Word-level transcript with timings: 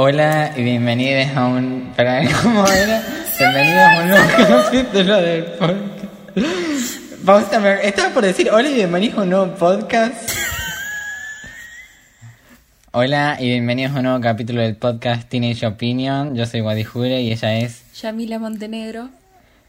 Hola 0.00 0.52
y 0.56 0.62
bienvenidos 0.62 1.36
a 1.36 1.48
un... 1.48 1.92
Para 1.96 2.22
¿cómo 2.40 2.64
era? 2.68 3.02
Bienvenidos 3.36 3.82
a 3.82 4.00
un 4.00 4.08
nuevo 4.08 4.62
capítulo 4.62 5.20
del 5.20 5.44
podcast. 5.44 7.24
Pausa, 7.26 7.80
estaba 7.80 8.14
por 8.14 8.22
decir 8.22 8.48
hola 8.48 8.68
y 8.68 8.74
bienvenidos 8.74 9.18
a 9.18 9.22
un 9.22 9.30
nuevo 9.30 9.54
podcast. 9.56 10.30
Hola 12.92 13.38
y 13.40 13.48
bienvenidos 13.48 13.92
a 13.92 13.96
un 13.96 14.02
nuevo 14.04 14.20
capítulo 14.20 14.62
del 14.62 14.76
podcast 14.76 15.28
Teenage 15.28 15.66
Opinion. 15.66 16.36
Yo 16.36 16.46
soy 16.46 16.60
Guadijure 16.60 17.20
y 17.20 17.32
ella 17.32 17.56
es... 17.56 17.82
Yamila 18.00 18.38
Montenegro. 18.38 19.08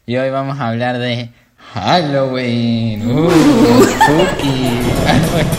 Y 0.05 0.18
hoy 0.18 0.30
vamos 0.30 0.59
a 0.59 0.68
hablar 0.68 1.00
de 1.00 1.32
Halloween. 1.73 3.02
Uh, 3.09 3.32
spooky. 3.82 5.55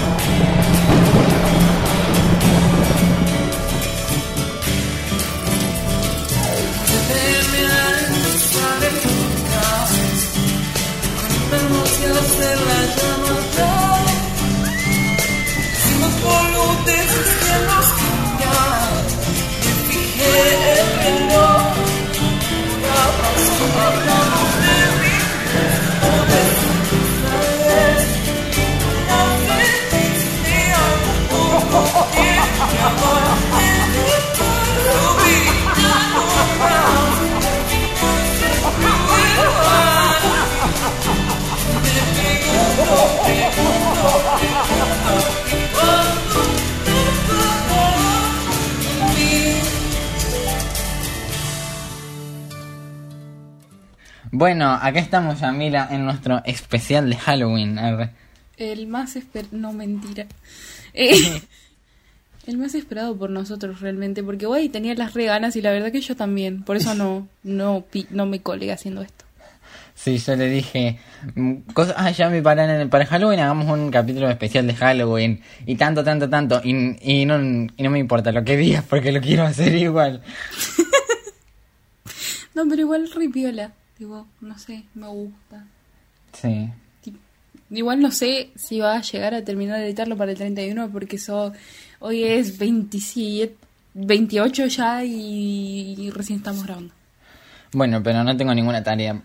Bueno, 54.40 54.70
acá 54.72 55.00
estamos, 55.00 55.38
Yamila, 55.40 55.88
en 55.90 56.06
nuestro 56.06 56.40
especial 56.46 57.10
de 57.10 57.16
Halloween. 57.16 57.78
El 58.56 58.86
más 58.86 59.14
esperado... 59.14 59.50
No, 59.52 59.74
mentira. 59.74 60.24
Eh, 60.94 61.42
el 62.46 62.56
más 62.56 62.74
esperado 62.74 63.14
por 63.18 63.28
nosotros 63.28 63.82
realmente, 63.82 64.22
porque 64.22 64.46
hoy 64.46 64.70
tenía 64.70 64.94
las 64.94 65.12
re 65.12 65.26
ganas 65.26 65.56
y 65.56 65.60
la 65.60 65.72
verdad 65.72 65.92
que 65.92 66.00
yo 66.00 66.16
también. 66.16 66.62
Por 66.62 66.76
eso 66.76 66.94
no, 66.94 67.28
no, 67.42 67.84
no 68.08 68.24
me 68.24 68.40
colgué 68.40 68.72
haciendo 68.72 69.02
esto. 69.02 69.26
Sí, 69.94 70.16
yo 70.16 70.34
le 70.36 70.48
dije, 70.48 70.98
mm, 71.34 71.56
cosas, 71.74 71.96
ah, 71.98 72.10
ya 72.10 72.30
me 72.30 72.40
paran 72.40 72.88
para 72.88 73.04
Halloween, 73.04 73.40
hagamos 73.40 73.68
un 73.68 73.90
capítulo 73.90 74.30
especial 74.30 74.66
de 74.66 74.74
Halloween 74.74 75.42
y 75.66 75.76
tanto, 75.76 76.02
tanto, 76.02 76.30
tanto, 76.30 76.62
y, 76.64 76.96
y, 77.02 77.26
no, 77.26 77.38
y 77.76 77.82
no 77.82 77.90
me 77.90 77.98
importa 77.98 78.32
lo 78.32 78.42
que 78.42 78.56
digas 78.56 78.86
porque 78.88 79.12
lo 79.12 79.20
quiero 79.20 79.42
hacer 79.42 79.74
igual. 79.74 80.22
no, 82.54 82.66
pero 82.66 82.80
igual 82.80 83.10
ripiola, 83.14 83.74
digo, 84.00 84.26
no 84.40 84.58
sé, 84.58 84.82
me 84.94 85.06
gusta. 85.06 85.64
Sí. 86.32 86.68
Igual 87.70 88.00
no 88.00 88.10
sé 88.10 88.50
si 88.56 88.80
va 88.80 88.96
a 88.96 89.02
llegar 89.02 89.32
a 89.34 89.44
terminar 89.44 89.78
de 89.78 89.86
editarlo 89.86 90.16
para 90.16 90.32
el 90.32 90.36
31 90.36 90.90
porque 90.90 91.16
eso 91.16 91.52
hoy 92.00 92.24
es 92.24 92.58
27, 92.58 93.56
28 93.94 94.66
ya 94.66 95.04
y 95.04 96.10
recién 96.10 96.38
estamos 96.38 96.64
grabando. 96.64 96.92
Bueno, 97.72 98.02
pero 98.02 98.24
no 98.24 98.36
tengo 98.36 98.52
ninguna 98.52 98.82
tarea 98.82 99.22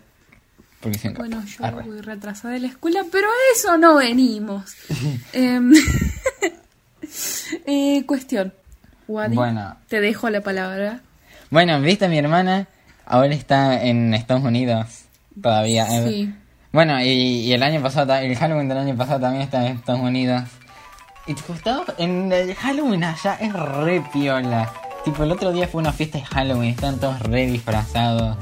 bueno, 1.16 1.44
yo 1.44 1.82
voy 1.84 2.00
retrasada 2.00 2.54
de 2.54 2.60
la 2.60 2.68
escuela, 2.68 3.04
pero 3.10 3.26
a 3.26 3.54
eso 3.54 3.76
no 3.78 3.96
venimos. 3.96 4.74
Em, 5.32 5.72
eh, 7.66 8.04
cuestión. 8.06 8.52
Wadi, 9.08 9.36
bueno. 9.36 9.76
te 9.88 10.00
dejo 10.00 10.30
la 10.30 10.40
palabra. 10.40 11.00
Bueno, 11.50 11.80
viste, 11.80 12.08
mi 12.08 12.18
hermana 12.18 12.68
ahora 13.06 13.34
está 13.34 13.82
en 13.84 14.12
Estados 14.14 14.44
Unidos 14.44 15.04
todavía. 15.40 15.86
Sí. 15.86 16.34
Bueno, 16.72 17.00
y, 17.02 17.52
el 17.52 17.62
año 17.62 17.80
pasado, 17.80 18.14
el 18.16 18.36
Halloween 18.36 18.68
del 18.68 18.78
año 18.78 18.96
pasado 18.96 19.20
también 19.20 19.42
está 19.42 19.66
en 19.66 19.78
Estados 19.78 20.02
Unidos. 20.02 20.42
Y 21.26 21.34
tipo, 21.34 21.54
en 21.98 22.30
el 22.30 22.54
Halloween 22.54 23.04
allá 23.04 23.38
es 23.40 23.52
re 23.52 24.02
piola. 24.12 24.70
Tipo, 25.04 25.24
el 25.24 25.32
otro 25.32 25.52
día 25.52 25.66
fue 25.68 25.80
una 25.80 25.92
fiesta 25.92 26.18
de 26.18 26.24
Halloween, 26.24 26.70
están 26.70 26.98
todos 26.98 27.18
re 27.20 27.46
disfrazados. 27.46 28.36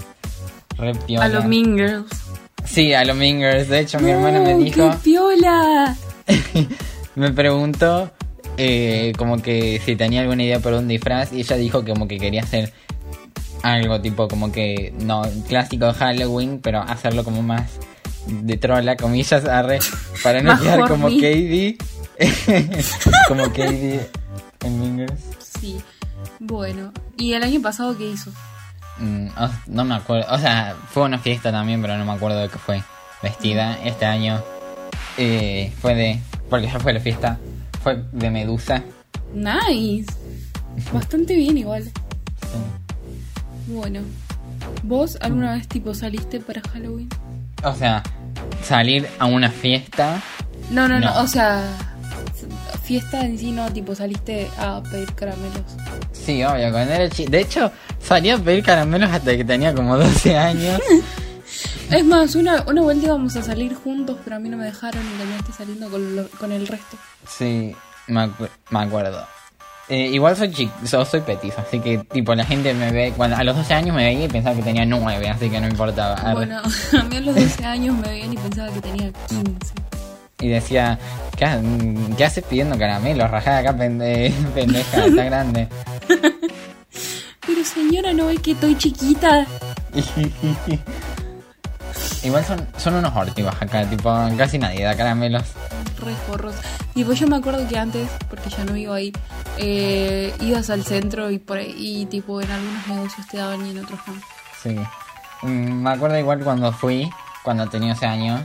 Re 0.76 0.94
piola. 0.94 1.26
A 1.26 1.28
los 1.28 1.44
Mean 1.44 1.76
Girls. 1.76 2.24
Sí, 2.64 2.94
a 2.94 3.04
los 3.04 3.16
Mingers. 3.16 3.68
De 3.68 3.80
hecho, 3.80 4.00
mi 4.00 4.10
hermana 4.10 4.40
me 4.40 4.56
dijo. 4.56 4.90
¡Qué 4.90 4.96
piola! 5.02 5.96
me 7.14 7.30
preguntó 7.32 8.10
eh, 8.56 9.12
como 9.18 9.40
que 9.40 9.80
si 9.84 9.96
tenía 9.96 10.22
alguna 10.22 10.42
idea 10.42 10.60
para 10.60 10.78
un 10.78 10.88
disfraz 10.88 11.32
y 11.32 11.40
ella 11.40 11.56
dijo 11.56 11.84
como 11.84 12.08
que 12.08 12.18
quería 12.18 12.42
hacer 12.42 12.72
algo 13.62 14.00
tipo 14.00 14.28
como 14.28 14.52
que 14.52 14.94
no 14.98 15.22
clásico 15.48 15.86
de 15.86 15.94
Halloween, 15.94 16.60
pero 16.62 16.80
hacerlo 16.80 17.24
como 17.24 17.42
más 17.42 17.70
de 18.26 18.56
trola, 18.56 18.96
comillas, 18.96 19.44
arre, 19.44 19.78
para 20.22 20.42
no 20.42 20.58
quedar 20.58 20.88
como 20.88 21.08
Katie. 21.08 21.76
como 23.28 23.44
Katie 23.48 24.08
en 24.64 24.80
Mingers. 24.80 25.20
Sí. 25.38 25.80
Bueno, 26.40 26.92
¿y 27.16 27.32
el 27.32 27.42
año 27.42 27.60
pasado 27.60 27.96
qué 27.96 28.10
hizo? 28.10 28.30
Mm, 28.98 29.28
no 29.66 29.84
me 29.84 29.94
acuerdo. 29.94 30.26
O 30.32 30.38
sea, 30.38 30.76
fue 30.90 31.04
una 31.04 31.18
fiesta 31.18 31.50
también, 31.50 31.80
pero 31.80 31.96
no 31.96 32.04
me 32.04 32.12
acuerdo 32.12 32.38
de 32.38 32.48
qué 32.48 32.58
fue. 32.58 32.82
Vestida 33.22 33.78
este 33.84 34.04
año. 34.04 34.42
Eh, 35.16 35.72
fue 35.80 35.94
de. 35.94 36.20
Porque 36.50 36.66
ya 36.66 36.78
fue 36.78 36.92
la 36.92 37.00
fiesta. 37.00 37.38
Fue 37.82 38.02
de 38.12 38.30
Medusa. 38.30 38.82
Nice. 39.32 40.12
Bastante 40.92 41.34
bien, 41.34 41.58
igual. 41.58 41.90
Bueno. 43.66 44.00
¿Vos 44.82 45.18
alguna 45.20 45.54
vez, 45.54 45.66
tipo, 45.68 45.94
saliste 45.94 46.40
para 46.40 46.60
Halloween? 46.72 47.08
O 47.62 47.74
sea, 47.74 48.02
salir 48.62 49.08
a 49.18 49.26
una 49.26 49.50
fiesta. 49.50 50.22
no, 50.70 50.88
no, 50.88 51.00
no 51.00 51.20
o 51.20 51.26
sea 51.26 51.94
fiesta 52.84 53.24
en 53.24 53.38
sí 53.38 53.50
no, 53.50 53.72
tipo 53.72 53.94
saliste 53.94 54.48
a 54.58 54.82
pedir 54.82 55.12
caramelos. 55.14 55.62
Sí, 56.12 56.44
obvio, 56.44 56.70
cuando 56.70 56.92
era 56.92 57.08
chico. 57.08 57.30
De 57.30 57.40
hecho, 57.40 57.72
salí 58.00 58.30
a 58.30 58.38
pedir 58.38 58.62
caramelos 58.62 59.10
hasta 59.10 59.36
que 59.36 59.44
tenía 59.44 59.74
como 59.74 59.96
12 59.96 60.36
años. 60.36 60.80
es 61.90 62.04
más, 62.04 62.34
una, 62.34 62.62
una 62.66 62.82
vuelta 62.82 63.06
íbamos 63.06 63.34
a 63.36 63.42
salir 63.42 63.74
juntos, 63.74 64.18
pero 64.22 64.36
a 64.36 64.38
mí 64.38 64.48
no 64.48 64.58
me 64.58 64.66
dejaron 64.66 65.02
y 65.02 65.18
terminaste 65.18 65.52
saliendo 65.52 65.88
con, 65.90 66.28
con 66.38 66.52
el 66.52 66.66
resto. 66.66 66.96
Sí, 67.26 67.74
me, 68.06 68.30
me 68.70 68.78
acuerdo. 68.78 69.26
Eh, 69.88 70.08
igual 70.12 70.34
soy 70.34 70.50
chico, 70.50 70.72
soy 71.04 71.20
petizo, 71.20 71.60
así 71.60 71.78
que 71.78 71.98
tipo 71.98 72.34
la 72.34 72.44
gente 72.44 72.72
me 72.72 72.90
ve, 72.90 73.12
cuando 73.14 73.36
a 73.36 73.44
los 73.44 73.54
12 73.54 73.74
años 73.74 73.94
me 73.94 74.04
veía 74.04 74.24
y 74.24 74.28
pensaba 74.28 74.56
que 74.56 74.62
tenía 74.62 74.86
9, 74.86 75.28
así 75.28 75.50
que 75.50 75.60
no 75.60 75.68
importaba. 75.68 76.32
Bueno, 76.32 76.62
a 76.98 77.02
mí 77.02 77.16
a 77.16 77.20
los 77.20 77.34
12 77.34 77.64
años 77.66 77.94
me 77.96 78.08
veían 78.08 78.32
y 78.32 78.36
pensaba 78.36 78.72
que 78.72 78.80
tenía 78.80 79.12
15 79.28 79.84
y 80.40 80.48
decía, 80.48 80.98
¿qué, 81.36 81.46
¿qué 82.16 82.24
haces 82.24 82.44
pidiendo 82.44 82.78
caramelos? 82.78 83.30
Rajada 83.30 83.58
acá, 83.58 83.76
pendeja, 83.76 85.06
está 85.06 85.24
grande. 85.24 85.68
Pero 87.46 87.64
señora, 87.64 88.12
¿no 88.12 88.26
ve 88.26 88.36
que 88.38 88.52
estoy 88.52 88.76
chiquita? 88.76 89.46
Igual 92.22 92.44
son, 92.44 92.66
son 92.76 92.94
unos 92.94 93.14
ortivos 93.14 93.54
acá, 93.60 93.84
tipo, 93.88 94.10
casi 94.36 94.58
nadie 94.58 94.84
da 94.84 94.96
caramelos. 94.96 95.44
Re 95.98 96.14
forros. 96.26 96.54
Y 96.94 97.04
pues 97.04 97.20
yo 97.20 97.26
me 97.26 97.36
acuerdo 97.36 97.66
que 97.68 97.78
antes, 97.78 98.08
porque 98.28 98.50
ya 98.50 98.64
no 98.64 98.72
vivo 98.72 98.92
ahí, 98.92 99.12
eh, 99.58 100.32
ibas 100.40 100.70
al 100.70 100.84
centro 100.84 101.30
y 101.30 101.38
por 101.38 101.58
ahí, 101.58 101.74
y 101.76 102.06
tipo 102.06 102.40
en 102.40 102.50
algunos 102.50 102.86
negocios 102.86 103.26
te 103.28 103.36
daban 103.36 103.66
y 103.66 103.70
en 103.70 103.78
otros 103.78 104.00
no. 104.06 104.14
Sí. 104.62 104.76
Mm, 105.42 105.82
me 105.82 105.90
acuerdo 105.90 106.18
igual 106.18 106.42
cuando 106.42 106.72
fui, 106.72 107.10
cuando 107.42 107.68
tenía 107.68 107.92
ese 107.92 108.06
años, 108.06 108.40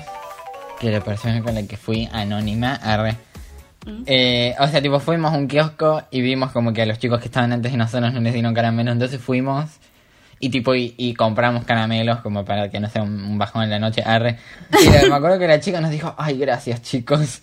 que 0.80 0.92
la 0.92 1.02
persona 1.02 1.42
con 1.42 1.56
la 1.56 1.64
que 1.64 1.78
fui, 1.78 2.10
anónima, 2.12 2.76
arre. 2.76 3.18
Mm. 3.86 4.04
Eh, 4.06 4.56
o 4.60 4.68
sea, 4.68 4.82
tipo, 4.82 5.00
fuimos 5.00 5.34
a 5.34 5.38
un 5.38 5.48
kiosco 5.48 6.04
y 6.12 6.22
vimos 6.22 6.52
como 6.52 6.74
que 6.74 6.82
a 6.82 6.86
los 6.86 7.00
chicos 7.00 7.20
que 7.20 7.26
estaban 7.26 7.54
antes 7.54 7.72
de 7.72 7.78
nosotros 7.78 8.14
no 8.14 8.20
les 8.20 8.34
dieron 8.34 8.54
caramelos, 8.54 8.94
entonces 8.94 9.22
fuimos 9.22 9.70
y 10.42 10.50
tipo, 10.50 10.74
y, 10.74 11.14
compramos 11.16 11.66
caramelos 11.66 12.22
como 12.22 12.46
para 12.46 12.70
que 12.70 12.80
no 12.80 12.90
sea 12.90 13.04
un, 13.04 13.38
bajón 13.38 13.64
en 13.64 13.72
la 13.72 13.80
noche, 13.80 14.02
arre. 14.06 14.38
Y 14.82 14.88
me 15.10 15.16
acuerdo 15.16 15.38
que 15.38 15.48
la 15.48 15.60
chica 15.60 15.82
nos 15.82 15.92
dijo, 15.92 16.16
ay, 16.18 16.38
gracias 16.38 16.82
chicos. 16.82 17.42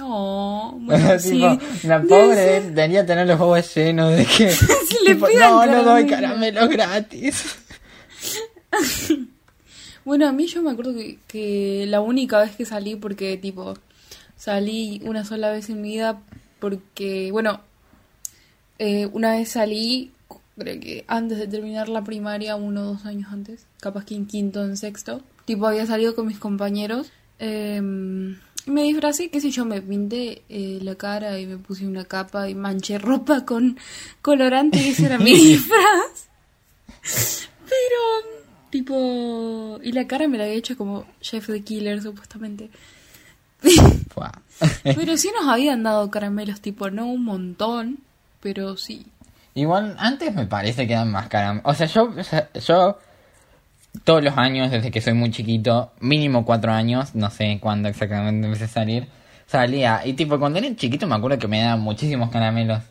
Oh, 0.00 0.78
la 1.84 2.02
pobre 2.02 2.60
tenía 2.74 3.06
tener 3.06 3.26
los 3.26 3.40
ojos 3.40 3.74
llenos 3.74 4.14
de 4.14 4.26
que... 4.26 4.54
no, 5.38 5.66
no 5.66 5.82
doy 5.82 6.06
caramelos 6.06 6.68
gratis. 6.68 7.58
Bueno, 10.04 10.28
a 10.28 10.32
mí 10.32 10.46
yo 10.46 10.60
me 10.60 10.70
acuerdo 10.70 10.92
que, 11.26 11.86
la 11.88 12.02
única 12.02 12.38
vez 12.38 12.54
que 12.54 12.66
salí, 12.66 12.94
porque 12.94 13.38
tipo, 13.38 13.72
salí 14.36 15.00
una 15.02 15.24
sola 15.24 15.50
vez 15.50 15.70
en 15.70 15.80
mi 15.80 15.92
vida, 15.92 16.20
porque, 16.58 17.30
bueno, 17.32 17.62
eh, 18.78 19.06
una 19.12 19.30
vez 19.32 19.48
salí 19.48 20.12
creo 20.56 20.80
que 20.80 21.04
antes 21.08 21.38
de 21.38 21.46
terminar 21.46 21.88
la 21.88 22.04
primaria, 22.04 22.56
uno 22.56 22.82
o 22.82 22.84
dos 22.94 23.06
años 23.06 23.32
antes, 23.32 23.66
capaz 23.80 24.04
que 24.04 24.14
en 24.14 24.26
quinto, 24.26 24.64
en 24.64 24.76
sexto. 24.76 25.22
Tipo, 25.44 25.66
había 25.66 25.86
salido 25.86 26.14
con 26.14 26.26
mis 26.26 26.38
compañeros. 26.38 27.10
Eh, 27.38 27.80
me 28.66 28.82
disfracé, 28.84 29.28
qué 29.28 29.40
sé 29.40 29.50
yo, 29.50 29.64
me 29.64 29.82
pinté 29.82 30.42
eh, 30.48 30.78
la 30.82 30.94
cara 30.94 31.38
y 31.38 31.46
me 31.46 31.58
puse 31.58 31.86
una 31.86 32.04
capa 32.04 32.48
y 32.48 32.54
manché 32.54 32.98
ropa 32.98 33.44
con 33.44 33.78
colorante 34.22 34.78
y 34.78 34.88
ese 34.88 35.06
era 35.06 35.18
mi 35.18 35.34
disfraz. 35.34 36.28
Pero, 37.02 38.30
tipo, 38.70 39.78
y 39.82 39.92
la 39.92 40.06
cara 40.06 40.28
me 40.28 40.38
la 40.38 40.44
había 40.44 40.56
hecho 40.56 40.76
como 40.76 41.06
Jeff 41.20 41.46
the 41.46 41.60
Killer, 41.62 42.00
supuestamente. 42.00 42.70
Pero 44.82 45.16
sí 45.16 45.30
nos 45.38 45.48
habían 45.48 45.82
dado 45.82 46.10
caramelos, 46.10 46.60
tipo, 46.60 46.90
no 46.90 47.06
un 47.06 47.24
montón, 47.24 47.98
pero 48.40 48.76
sí. 48.76 49.06
Igual, 49.54 49.96
antes 49.98 50.34
me 50.34 50.46
parece 50.46 50.86
que 50.86 50.92
eran 50.94 51.10
más 51.10 51.28
caramelos. 51.28 51.64
O 51.66 51.74
sea, 51.74 51.86
yo, 51.86 52.04
o 52.54 52.58
yo 52.58 52.98
todos 54.04 54.22
los 54.24 54.36
años, 54.36 54.70
desde 54.70 54.90
que 54.90 55.00
soy 55.00 55.14
muy 55.14 55.30
chiquito, 55.30 55.92
mínimo 56.00 56.44
cuatro 56.44 56.72
años, 56.72 57.14
no 57.14 57.30
sé 57.30 57.58
cuándo 57.60 57.88
exactamente 57.88 58.46
empecé 58.46 58.64
a 58.64 58.68
salir, 58.68 59.08
salía. 59.46 60.02
Y 60.04 60.14
tipo, 60.14 60.38
cuando 60.38 60.58
era 60.58 60.74
chiquito 60.76 61.06
me 61.06 61.14
acuerdo 61.14 61.38
que 61.38 61.48
me 61.48 61.60
daban 61.62 61.80
muchísimos 61.80 62.30
caramelos. 62.30 62.82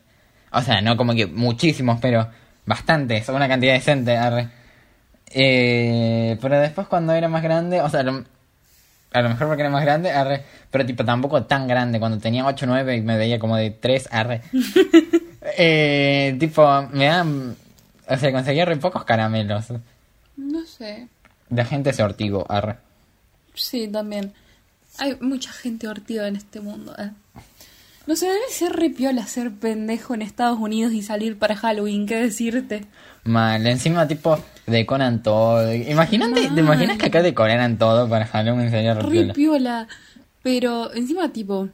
O 0.51 0.62
sea, 0.62 0.81
no 0.81 0.95
como 0.95 1.13
que 1.13 1.27
muchísimos, 1.27 2.00
pero 2.01 2.27
bastantes, 2.66 3.27
una 3.30 3.48
cantidad 3.50 3.74
decente. 3.74 4.16
arre. 4.18 4.50
Eh, 5.31 6.38
pero 6.42 6.59
después 6.59 6.88
cuando 6.88 7.13
era 7.13 7.27
más 7.27 7.42
grande, 7.44 7.81
o 7.81 7.89
sea, 7.89 8.04
lo- 8.04 8.24
a 9.13 9.21
lo 9.21 9.30
mejor 9.30 9.48
porque 9.48 9.62
era 9.63 9.69
más 9.71 9.83
grande, 9.83 10.12
arre, 10.12 10.44
pero 10.71 10.86
tipo 10.86 11.06
tampoco 11.06 11.44
tan 11.44 11.68
grande, 11.68 12.00
cuando 12.00 12.18
tenía 12.19 12.45
8 12.45 12.66
9 12.68 12.95
y 12.98 13.01
me 13.01 13.18
veía 13.18 13.39
como 13.39 13.57
de 13.57 13.71
3, 13.71 14.07
arre. 14.12 14.42
eh, 15.58 16.36
tipo, 16.40 16.64
me 16.92 17.06
dan, 17.06 17.56
o 18.08 18.18
sea, 18.18 18.32
conseguía 18.32 18.66
re 18.66 18.78
pocos 18.78 19.04
caramelos. 19.06 19.66
No 20.38 20.66
sé. 20.66 21.08
De 21.50 21.66
gente 21.66 21.94
se 21.94 22.04
ortigo, 22.04 22.46
arre. 22.50 22.78
Sí, 23.54 23.88
también. 23.88 24.34
Hay 25.00 25.18
mucha 25.22 25.52
gente 25.52 25.88
hortiva 25.88 26.28
en 26.28 26.36
este 26.36 26.60
mundo. 26.60 26.96
¿eh? 26.98 27.12
No 28.06 28.16
sé, 28.16 28.26
debe 28.26 28.50
ser 28.50 28.74
re 28.74 28.90
piola 28.90 29.26
ser 29.28 29.52
pendejo 29.52 30.14
en 30.14 30.22
Estados 30.22 30.60
Unidos 30.60 30.94
y 30.94 31.02
salir 31.02 31.38
para 31.38 31.56
Halloween, 31.56 32.06
¿qué 32.06 32.16
decirte? 32.16 32.86
Mal, 33.24 33.66
encima 33.66 34.08
tipo 34.08 34.38
decoran 34.68 35.24
todo. 35.24 35.74
Imagínate, 35.74 36.50
¿te 36.50 36.60
imaginas 36.60 36.98
que 36.98 37.06
acá 37.06 37.22
decoraran 37.22 37.78
todo 37.78 38.10
para 38.10 38.26
Halloween? 38.26 38.70
Sería 38.70 38.94
re 38.94 39.02
Re 39.04 39.10
piola. 39.10 39.34
piola. 39.34 39.88
Pero 40.42 40.94
encima, 40.94 41.30
tipo, 41.30 41.70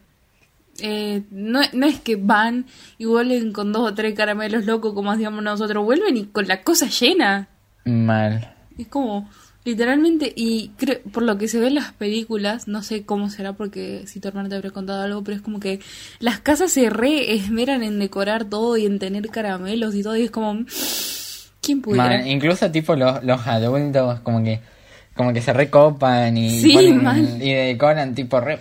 eh, 0.83 1.23
no, 1.31 1.61
no 1.73 1.85
es 1.85 1.99
que 1.99 2.15
van 2.15 2.65
y 2.97 3.05
vuelven 3.05 3.51
con 3.53 3.71
dos 3.71 3.91
o 3.91 3.93
tres 3.93 4.13
caramelos 4.15 4.65
locos 4.65 4.93
como 4.93 5.11
hacíamos 5.11 5.43
nosotros, 5.43 5.83
vuelven 5.83 6.17
y 6.17 6.25
con 6.25 6.47
la 6.47 6.61
cosa 6.63 6.87
llena. 6.87 7.47
Mal. 7.85 8.53
Es 8.77 8.87
como, 8.87 9.29
literalmente, 9.65 10.31
y 10.35 10.69
creo, 10.77 10.99
por 11.11 11.23
lo 11.23 11.37
que 11.37 11.47
se 11.47 11.59
ve 11.59 11.67
en 11.67 11.75
las 11.75 11.91
películas, 11.93 12.67
no 12.67 12.81
sé 12.83 13.03
cómo 13.03 13.29
será 13.29 13.53
porque 13.53 14.03
si 14.07 14.19
tu 14.19 14.27
hermano 14.27 14.49
te 14.49 14.55
habrá 14.55 14.71
contado 14.71 15.01
algo, 15.01 15.23
pero 15.23 15.35
es 15.37 15.41
como 15.41 15.59
que 15.59 15.79
las 16.19 16.39
casas 16.39 16.71
se 16.71 16.89
re 16.89 17.33
esmeran 17.33 17.83
en 17.83 17.99
decorar 17.99 18.45
todo 18.45 18.77
y 18.77 18.85
en 18.85 18.99
tener 18.99 19.27
caramelos 19.29 19.95
y 19.95 20.03
todo, 20.03 20.15
y 20.17 20.23
es 20.23 20.31
como, 20.31 20.65
¿quién 21.61 21.81
pudiera? 21.81 22.07
Mal, 22.19 22.27
Incluso 22.27 22.69
tipo 22.71 22.95
los, 22.95 23.23
los 23.23 23.45
adultos 23.47 24.19
como 24.21 24.43
que 24.43 24.59
como 25.15 25.33
que 25.33 25.41
se 25.41 25.51
recopan 25.51 26.37
y 26.37 26.61
Sí, 26.61 26.71
ponen- 26.73 27.01
mal. 27.03 27.41
y 27.43 27.51
decoran 27.53 28.15
tipo 28.15 28.39
re 28.39 28.57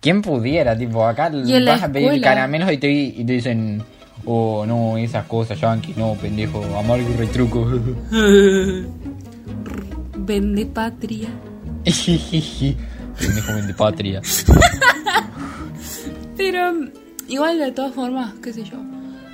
¿Quién 0.00 0.22
pudiera? 0.22 0.76
Tipo, 0.76 1.04
acá 1.04 1.30
vas 1.66 1.82
a 1.82 1.92
pedir 1.92 2.20
caramelos 2.20 2.72
y 2.72 2.78
te, 2.78 2.90
y 2.90 3.24
te 3.24 3.32
dicen 3.34 3.82
Oh, 4.30 4.64
no, 4.66 4.98
esas 4.98 5.24
cosas, 5.26 5.58
yankee, 5.60 5.94
no, 5.96 6.12
pendejo, 6.14 6.62
amargo 6.76 7.08
y 7.08 7.16
retruco. 7.16 7.66
Vende 10.18 10.66
patria. 10.66 11.28
pendejo 13.18 13.52
de 13.52 13.74
patria. 13.74 14.20
Pero 16.36 16.74
igual 17.26 17.58
de 17.58 17.72
todas 17.72 17.94
formas, 17.94 18.34
qué 18.42 18.52
sé 18.52 18.64
yo. 18.64 18.76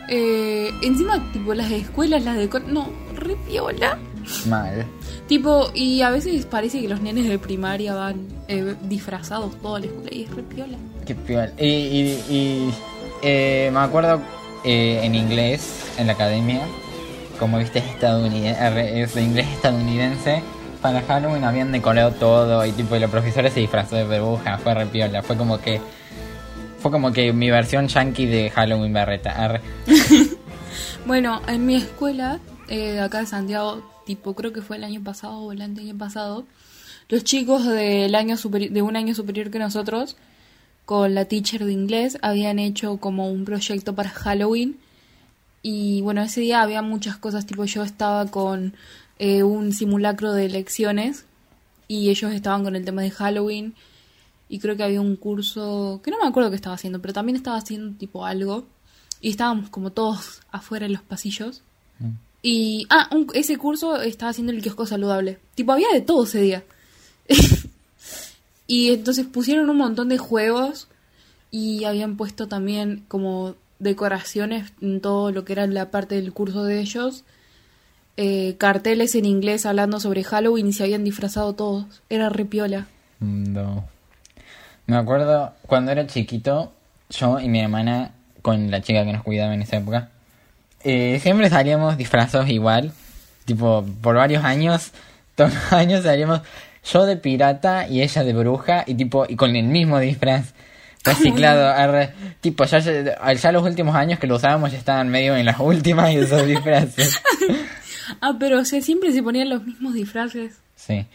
Eh, 0.08 0.70
encima, 0.82 1.32
tipo, 1.32 1.54
las 1.54 1.72
escuelas 1.72 2.24
las 2.24 2.36
decoran. 2.36 2.72
No, 2.72 2.88
re 3.16 3.34
piola. 3.48 3.98
Mal. 4.46 4.86
Tipo, 5.26 5.70
y 5.74 6.02
a 6.02 6.10
veces 6.10 6.46
parece 6.46 6.80
que 6.80 6.88
los 6.88 7.00
nenes 7.00 7.28
de 7.28 7.38
primaria 7.38 7.94
van 7.94 8.26
eh, 8.48 8.74
disfrazados 8.82 9.56
toda 9.60 9.80
la 9.80 9.86
escuela 9.86 10.10
y 10.12 10.22
es 10.22 10.30
re 10.34 10.42
piola. 10.42 10.76
Qué 11.06 11.14
piola. 11.14 11.52
Y, 11.58 11.66
y, 11.66 12.24
y, 12.30 12.74
eh, 13.22 13.70
me 13.72 13.80
acuerdo 13.80 14.20
eh, 14.64 15.00
en 15.02 15.14
inglés, 15.14 15.92
en 15.98 16.06
la 16.06 16.14
academia, 16.14 16.60
como 17.38 17.58
viste 17.58 17.78
estadounidense, 17.78 19.02
es 19.02 19.14
de 19.14 19.22
inglés 19.22 19.46
estadounidense, 19.48 20.42
para 20.80 21.00
Halloween 21.02 21.44
habían 21.44 21.72
decorado 21.72 22.12
todo 22.12 22.64
y 22.66 22.72
tipo 22.72 22.96
los 22.96 23.10
profesores 23.10 23.54
se 23.54 23.60
disfrazó 23.60 23.96
de 23.96 24.04
burbuja, 24.04 24.58
fue 24.58 24.74
re 24.74 24.86
piola, 24.86 25.22
fue 25.22 25.36
como 25.36 25.58
que 25.58 25.80
fue 26.78 26.90
como 26.90 27.12
que 27.12 27.32
mi 27.32 27.50
versión 27.50 27.88
yankee 27.88 28.26
de 28.26 28.50
Halloween 28.50 28.92
berreta. 28.92 29.30
arre. 29.30 29.60
Bueno, 31.06 31.42
en 31.48 31.66
mi 31.66 31.76
escuela, 31.76 32.40
eh, 32.68 32.98
acá 32.98 33.20
de 33.20 33.26
Santiago, 33.26 33.82
tipo, 34.04 34.34
creo 34.34 34.52
que 34.52 34.62
fue 34.62 34.76
el 34.76 34.84
año 34.84 35.02
pasado 35.02 35.38
o 35.38 35.52
el 35.52 35.62
año 35.62 35.96
pasado, 35.96 36.46
los 37.08 37.24
chicos 37.24 37.66
del 37.66 38.14
año 38.14 38.36
de 38.36 38.82
un 38.82 38.96
año 38.96 39.14
superior 39.14 39.50
que 39.50 39.58
nosotros, 39.58 40.16
con 40.84 41.14
la 41.14 41.26
teacher 41.26 41.64
de 41.64 41.72
inglés, 41.72 42.18
habían 42.22 42.58
hecho 42.58 42.98
como 42.98 43.30
un 43.30 43.44
proyecto 43.44 43.94
para 43.94 44.10
Halloween. 44.10 44.78
Y 45.62 46.02
bueno, 46.02 46.22
ese 46.22 46.40
día 46.42 46.62
había 46.62 46.82
muchas 46.82 47.16
cosas, 47.16 47.46
tipo 47.46 47.64
yo 47.64 47.82
estaba 47.82 48.26
con 48.26 48.74
eh, 49.18 49.42
un 49.42 49.72
simulacro 49.72 50.32
de 50.32 50.46
elecciones 50.46 51.24
y 51.88 52.10
ellos 52.10 52.32
estaban 52.32 52.64
con 52.64 52.76
el 52.76 52.84
tema 52.84 53.02
de 53.02 53.10
Halloween 53.10 53.74
y 54.48 54.58
creo 54.58 54.76
que 54.76 54.82
había 54.82 55.00
un 55.00 55.16
curso 55.16 56.00
que 56.02 56.10
no 56.10 56.18
me 56.20 56.28
acuerdo 56.28 56.50
qué 56.50 56.56
estaba 56.56 56.74
haciendo, 56.74 57.00
pero 57.00 57.14
también 57.14 57.36
estaba 57.36 57.56
haciendo 57.56 57.96
tipo 57.96 58.26
algo 58.26 58.66
y 59.20 59.30
estábamos 59.30 59.70
como 59.70 59.90
todos 59.90 60.42
afuera 60.50 60.86
en 60.86 60.92
los 60.92 61.02
pasillos. 61.02 61.62
Y 62.46 62.86
ah, 62.90 63.08
un- 63.10 63.26
ese 63.32 63.56
curso 63.56 64.02
estaba 64.02 64.28
haciendo 64.30 64.52
el 64.52 64.60
kiosco 64.60 64.84
saludable. 64.84 65.38
Tipo 65.54 65.72
había 65.72 65.88
de 65.94 66.02
todo 66.02 66.24
ese 66.24 66.42
día. 66.42 66.62
y 68.66 68.90
entonces 68.92 69.26
pusieron 69.26 69.68
un 69.70 69.76
montón 69.78 70.08
de 70.08 70.18
juegos 70.18 70.88
y 71.50 71.84
habían 71.84 72.16
puesto 72.16 72.46
también 72.48 73.04
como 73.08 73.54
decoraciones 73.78 74.72
en 74.80 75.00
todo 75.00 75.30
lo 75.32 75.44
que 75.44 75.52
era 75.54 75.66
la 75.66 75.90
parte 75.90 76.14
del 76.16 76.32
curso 76.32 76.64
de 76.64 76.80
ellos. 76.80 77.24
eh, 78.16 78.54
carteles 78.58 79.14
en 79.16 79.24
inglés 79.24 79.66
hablando 79.66 79.98
sobre 79.98 80.22
Halloween 80.22 80.68
y 80.68 80.72
se 80.72 80.84
habían 80.84 81.02
disfrazado 81.02 81.54
todos. 81.54 82.02
Era 82.08 82.28
re 82.28 82.44
piola. 82.44 82.86
No. 83.20 83.84
Me 84.86 84.96
acuerdo 84.96 85.52
cuando 85.66 85.90
era 85.92 86.06
chiquito, 86.06 86.72
yo 87.10 87.40
y 87.40 87.48
mi 87.48 87.60
hermana, 87.60 88.12
con 88.42 88.70
la 88.70 88.82
chica 88.82 89.04
que 89.04 89.12
nos 89.12 89.22
cuidaba 89.24 89.54
en 89.54 89.62
esa 89.62 89.78
época, 89.78 90.10
eh, 90.84 91.18
siempre 91.22 91.50
salíamos 91.50 91.96
disfrazados 91.96 92.48
igual. 92.48 92.92
Tipo, 93.44 93.84
por 94.00 94.16
varios 94.16 94.44
años, 94.44 94.92
todos 95.34 95.52
los 95.52 95.72
años 95.72 96.04
salíamos 96.04 96.42
yo 96.92 97.06
de 97.06 97.16
pirata 97.16 97.88
y 97.88 98.02
ella 98.02 98.22
de 98.24 98.32
bruja 98.32 98.84
y 98.86 98.94
tipo, 98.94 99.26
y 99.28 99.36
con 99.36 99.56
el 99.56 99.66
mismo 99.66 99.98
disfraz. 99.98 100.54
Reciclado, 101.02 101.68
arre. 101.76 102.12
tipo, 102.40 102.64
ya, 102.64 103.52
los 103.52 103.62
últimos 103.62 103.94
años 103.94 104.18
que 104.18 104.26
lo 104.26 104.36
usábamos 104.36 104.72
ya 104.72 104.78
estaban 104.78 105.08
medio 105.08 105.36
en 105.36 105.46
las 105.46 105.60
últimas 105.60 106.12
y 106.12 106.18
esos 106.18 106.46
disfraces. 106.46 107.20
Ah, 108.20 108.36
pero 108.38 108.60
o 108.60 108.64
sea, 108.66 108.82
siempre 108.82 109.12
se 109.12 109.22
ponían 109.22 109.48
los 109.48 109.64
mismos 109.64 109.94
disfraces. 109.94 110.58
Sí. 110.76 111.06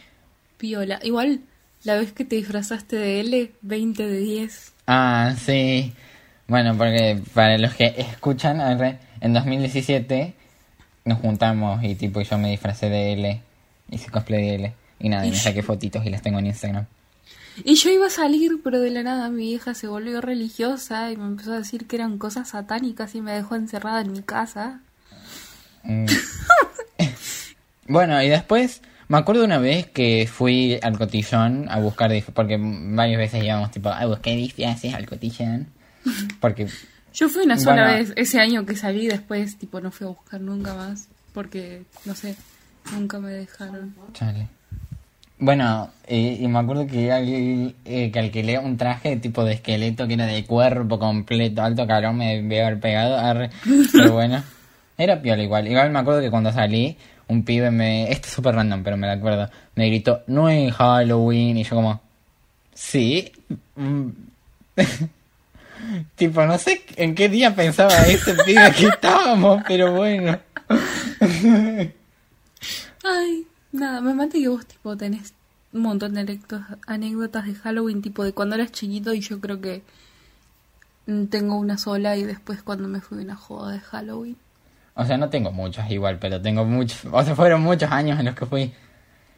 Piola. 0.58 0.98
Igual, 1.02 1.40
la 1.84 1.94
vez 1.94 2.12
que 2.12 2.24
te 2.24 2.36
disfrazaste 2.36 2.96
de 2.96 3.20
L, 3.20 3.52
20 3.62 4.06
de 4.06 4.18
10. 4.18 4.72
Ah, 4.88 5.34
sí. 5.38 5.92
Bueno, 6.48 6.76
porque 6.76 7.20
para 7.32 7.58
los 7.58 7.74
que 7.74 7.94
escuchan, 7.96 8.60
arre, 8.60 8.98
en 9.20 9.32
2017 9.32 10.34
nos 11.04 11.18
juntamos 11.18 11.82
y 11.82 11.94
tipo 11.94 12.20
yo 12.20 12.38
me 12.38 12.50
disfracé 12.50 12.88
de 12.88 13.12
L, 13.12 13.42
hice 13.90 14.10
cosplay 14.10 14.42
de 14.42 14.54
L 14.54 14.74
y 14.98 15.08
nada, 15.08 15.26
y 15.26 15.30
me 15.30 15.36
saqué 15.36 15.62
fotitos 15.62 16.04
y 16.04 16.10
las 16.10 16.22
tengo 16.22 16.38
en 16.38 16.46
Instagram. 16.46 16.86
Y 17.64 17.74
yo 17.74 17.90
iba 17.90 18.06
a 18.06 18.10
salir, 18.10 18.60
pero 18.62 18.80
de 18.80 18.90
la 18.90 19.02
nada 19.02 19.28
mi 19.28 19.44
vieja 19.44 19.74
se 19.74 19.86
volvió 19.86 20.20
religiosa 20.20 21.10
y 21.10 21.16
me 21.16 21.24
empezó 21.24 21.52
a 21.52 21.58
decir 21.58 21.86
que 21.86 21.96
eran 21.96 22.18
cosas 22.18 22.50
satánicas 22.50 23.14
y 23.14 23.20
me 23.20 23.32
dejó 23.32 23.54
encerrada 23.54 24.00
en 24.00 24.12
mi 24.12 24.22
casa. 24.22 24.80
Mm. 25.82 26.06
bueno, 27.88 28.22
y 28.22 28.28
después 28.28 28.82
me 29.08 29.18
acuerdo 29.18 29.44
una 29.44 29.58
vez 29.58 29.86
que 29.88 30.28
fui 30.32 30.78
al 30.82 30.96
cotillón 30.96 31.66
a 31.68 31.80
buscar 31.80 32.12
porque 32.32 32.58
varias 32.60 33.18
veces 33.18 33.42
íbamos 33.42 33.70
tipo 33.72 33.88
a 33.88 34.06
buscar 34.06 34.34
disfraces 34.34 34.94
al 34.94 35.06
cotillón. 35.06 35.66
Porque 36.40 36.68
Yo 37.14 37.28
fui 37.28 37.42
una 37.44 37.58
sola 37.58 37.82
Bueno. 37.84 37.98
vez 37.98 38.12
ese 38.16 38.40
año 38.40 38.64
que 38.66 38.76
salí, 38.76 39.06
después 39.08 39.56
tipo 39.58 39.80
no 39.80 39.90
fui 39.90 40.06
a 40.06 40.10
buscar 40.10 40.40
nunca 40.40 40.74
más, 40.74 41.08
porque 41.34 41.82
no 42.04 42.14
sé, 42.14 42.36
nunca 42.92 43.18
me 43.18 43.30
dejaron. 43.30 43.94
Chale. 44.12 44.48
Bueno, 45.38 45.90
eh, 46.06 46.36
y 46.38 46.46
me 46.48 46.58
acuerdo 46.58 46.86
que, 46.86 47.10
al- 47.10 47.74
eh, 47.86 48.10
que 48.12 48.18
alquilé 48.18 48.58
un 48.58 48.76
traje 48.76 49.16
tipo 49.16 49.42
de 49.44 49.54
esqueleto 49.54 50.06
que 50.06 50.14
era 50.14 50.26
de 50.26 50.44
cuerpo 50.44 50.98
completo, 50.98 51.62
alto 51.62 51.86
calor 51.86 52.12
me 52.12 52.36
debe 52.42 52.62
haber 52.62 52.78
pegado, 52.80 53.16
arre. 53.18 53.50
pero 53.92 54.12
bueno. 54.12 54.42
Era 54.98 55.22
piola 55.22 55.42
igual. 55.42 55.66
Igual 55.66 55.90
me 55.90 55.98
acuerdo 55.98 56.20
que 56.20 56.28
cuando 56.30 56.52
salí, 56.52 56.94
un 57.28 57.42
pibe 57.42 57.70
me... 57.70 58.10
Esto 58.12 58.26
es 58.28 58.34
súper 58.34 58.54
random, 58.54 58.82
pero 58.82 58.98
me 58.98 59.06
lo 59.06 59.14
acuerdo. 59.14 59.48
Me 59.74 59.86
gritó, 59.86 60.22
no 60.26 60.50
es 60.50 60.74
Halloween. 60.74 61.56
Y 61.56 61.64
yo 61.64 61.74
como, 61.76 62.02
sí. 62.74 63.32
Tipo, 66.14 66.44
no 66.46 66.58
sé 66.58 66.82
en 66.96 67.14
qué 67.14 67.28
día 67.28 67.54
pensaba 67.54 67.94
este 68.06 68.34
pibe 68.44 68.72
que 68.72 68.86
estábamos, 68.86 69.62
pero 69.66 69.92
bueno. 69.92 70.38
Ay, 73.04 73.46
nada, 73.72 74.00
me 74.00 74.14
mate 74.14 74.40
que 74.40 74.48
vos 74.48 74.66
tipo 74.66 74.96
tenés 74.96 75.34
un 75.72 75.82
montón 75.82 76.14
de 76.14 76.38
anécdotas, 76.86 77.46
de 77.46 77.54
Halloween, 77.54 78.02
tipo 78.02 78.24
de 78.24 78.32
cuando 78.32 78.56
eras 78.56 78.72
chiquito 78.72 79.14
y 79.14 79.20
yo 79.20 79.40
creo 79.40 79.60
que 79.60 79.82
tengo 81.28 81.56
una 81.56 81.78
sola 81.78 82.16
y 82.16 82.24
después 82.24 82.62
cuando 82.62 82.88
me 82.88 83.00
fui 83.00 83.18
a 83.18 83.22
una 83.22 83.36
joda 83.36 83.72
de 83.72 83.80
Halloween. 83.80 84.36
O 84.94 85.04
sea, 85.04 85.16
no 85.16 85.30
tengo 85.30 85.52
muchas 85.52 85.90
igual, 85.90 86.18
pero 86.18 86.40
tengo 86.42 86.64
muchos, 86.64 87.04
o 87.10 87.22
sea, 87.22 87.34
fueron 87.34 87.62
muchos 87.62 87.90
años 87.90 88.18
en 88.18 88.26
los 88.26 88.34
que 88.34 88.46
fui. 88.46 88.72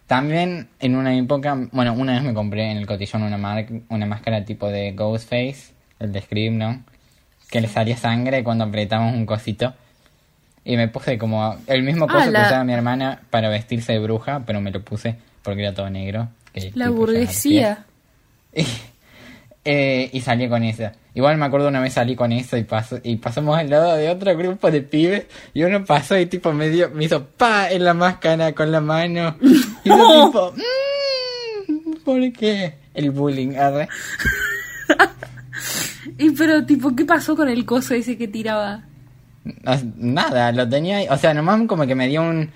También 0.06 0.68
en 0.80 0.96
una 0.96 1.14
época, 1.16 1.56
bueno, 1.72 1.94
una 1.94 2.14
vez 2.14 2.22
me 2.22 2.34
compré 2.34 2.70
en 2.70 2.78
el 2.78 2.86
cotillón 2.86 3.22
una, 3.22 3.38
mar 3.38 3.66
una 3.88 4.06
máscara 4.06 4.44
tipo 4.44 4.68
de 4.68 4.92
Ghostface, 4.92 5.72
el 6.02 6.12
de 6.12 6.20
Scream, 6.22 6.58
¿no? 6.58 6.82
Que 7.50 7.60
le 7.60 7.68
salía 7.68 7.96
sangre 7.96 8.42
cuando 8.44 8.64
apretamos 8.64 9.14
un 9.14 9.26
cosito. 9.26 9.74
Y 10.64 10.76
me 10.76 10.88
puse 10.88 11.18
como 11.18 11.56
el 11.66 11.82
mismo 11.82 12.06
coso 12.06 12.18
Ah, 12.20 12.24
que 12.26 12.30
la- 12.30 12.42
usaba 12.46 12.64
mi 12.64 12.72
hermana 12.72 13.20
para 13.30 13.48
vestirse 13.48 13.92
de 13.94 13.98
bruja, 13.98 14.42
pero 14.46 14.60
me 14.60 14.70
lo 14.70 14.80
puse 14.82 15.16
porque 15.42 15.62
era 15.62 15.74
todo 15.74 15.90
negro. 15.90 16.28
que 16.54 16.70
La 16.74 16.88
burguesía. 16.90 17.84
Y, 18.54 18.64
eh, 19.64 20.10
y 20.12 20.20
salí 20.20 20.48
con 20.48 20.62
eso. 20.62 20.90
Igual 21.14 21.36
me 21.36 21.44
acuerdo 21.46 21.68
una 21.68 21.80
vez 21.80 21.92
salí 21.94 22.14
con 22.16 22.30
eso 22.32 22.56
y 22.56 22.64
pasó, 22.64 22.98
y 23.02 23.16
pasamos 23.16 23.58
al 23.58 23.68
lado 23.70 23.94
de 23.96 24.08
otro 24.08 24.34
grupo 24.36 24.70
de 24.70 24.80
pibes 24.82 25.26
y 25.52 25.62
uno 25.64 25.84
pasó 25.84 26.16
y 26.18 26.26
tipo 26.26 26.52
me 26.52 26.68
dio, 26.70 26.88
me 26.90 27.04
hizo 27.04 27.24
pa 27.26 27.70
en 27.70 27.84
la 27.84 27.92
máscara 27.94 28.52
con 28.52 28.70
la 28.72 28.80
mano. 28.80 29.36
Y 29.84 29.88
yo 29.88 30.26
tipo, 30.26 30.54
"Mm, 31.68 31.92
¿por 32.04 32.32
qué? 32.32 32.74
El 32.94 33.10
bullying, 33.10 33.56
arre. 33.56 33.88
Y 36.22 36.30
pero 36.30 36.64
tipo, 36.64 36.94
¿qué 36.94 37.04
pasó 37.04 37.34
con 37.34 37.48
el 37.48 37.64
coso 37.64 37.94
ese 37.94 38.16
que 38.16 38.28
tiraba? 38.28 38.84
No, 39.44 39.72
nada, 39.96 40.52
lo 40.52 40.68
tenía 40.68 40.98
ahí. 40.98 41.06
O 41.10 41.16
sea, 41.16 41.34
nomás 41.34 41.66
como 41.66 41.84
que 41.84 41.96
me 41.96 42.06
dio 42.06 42.22
un, 42.22 42.48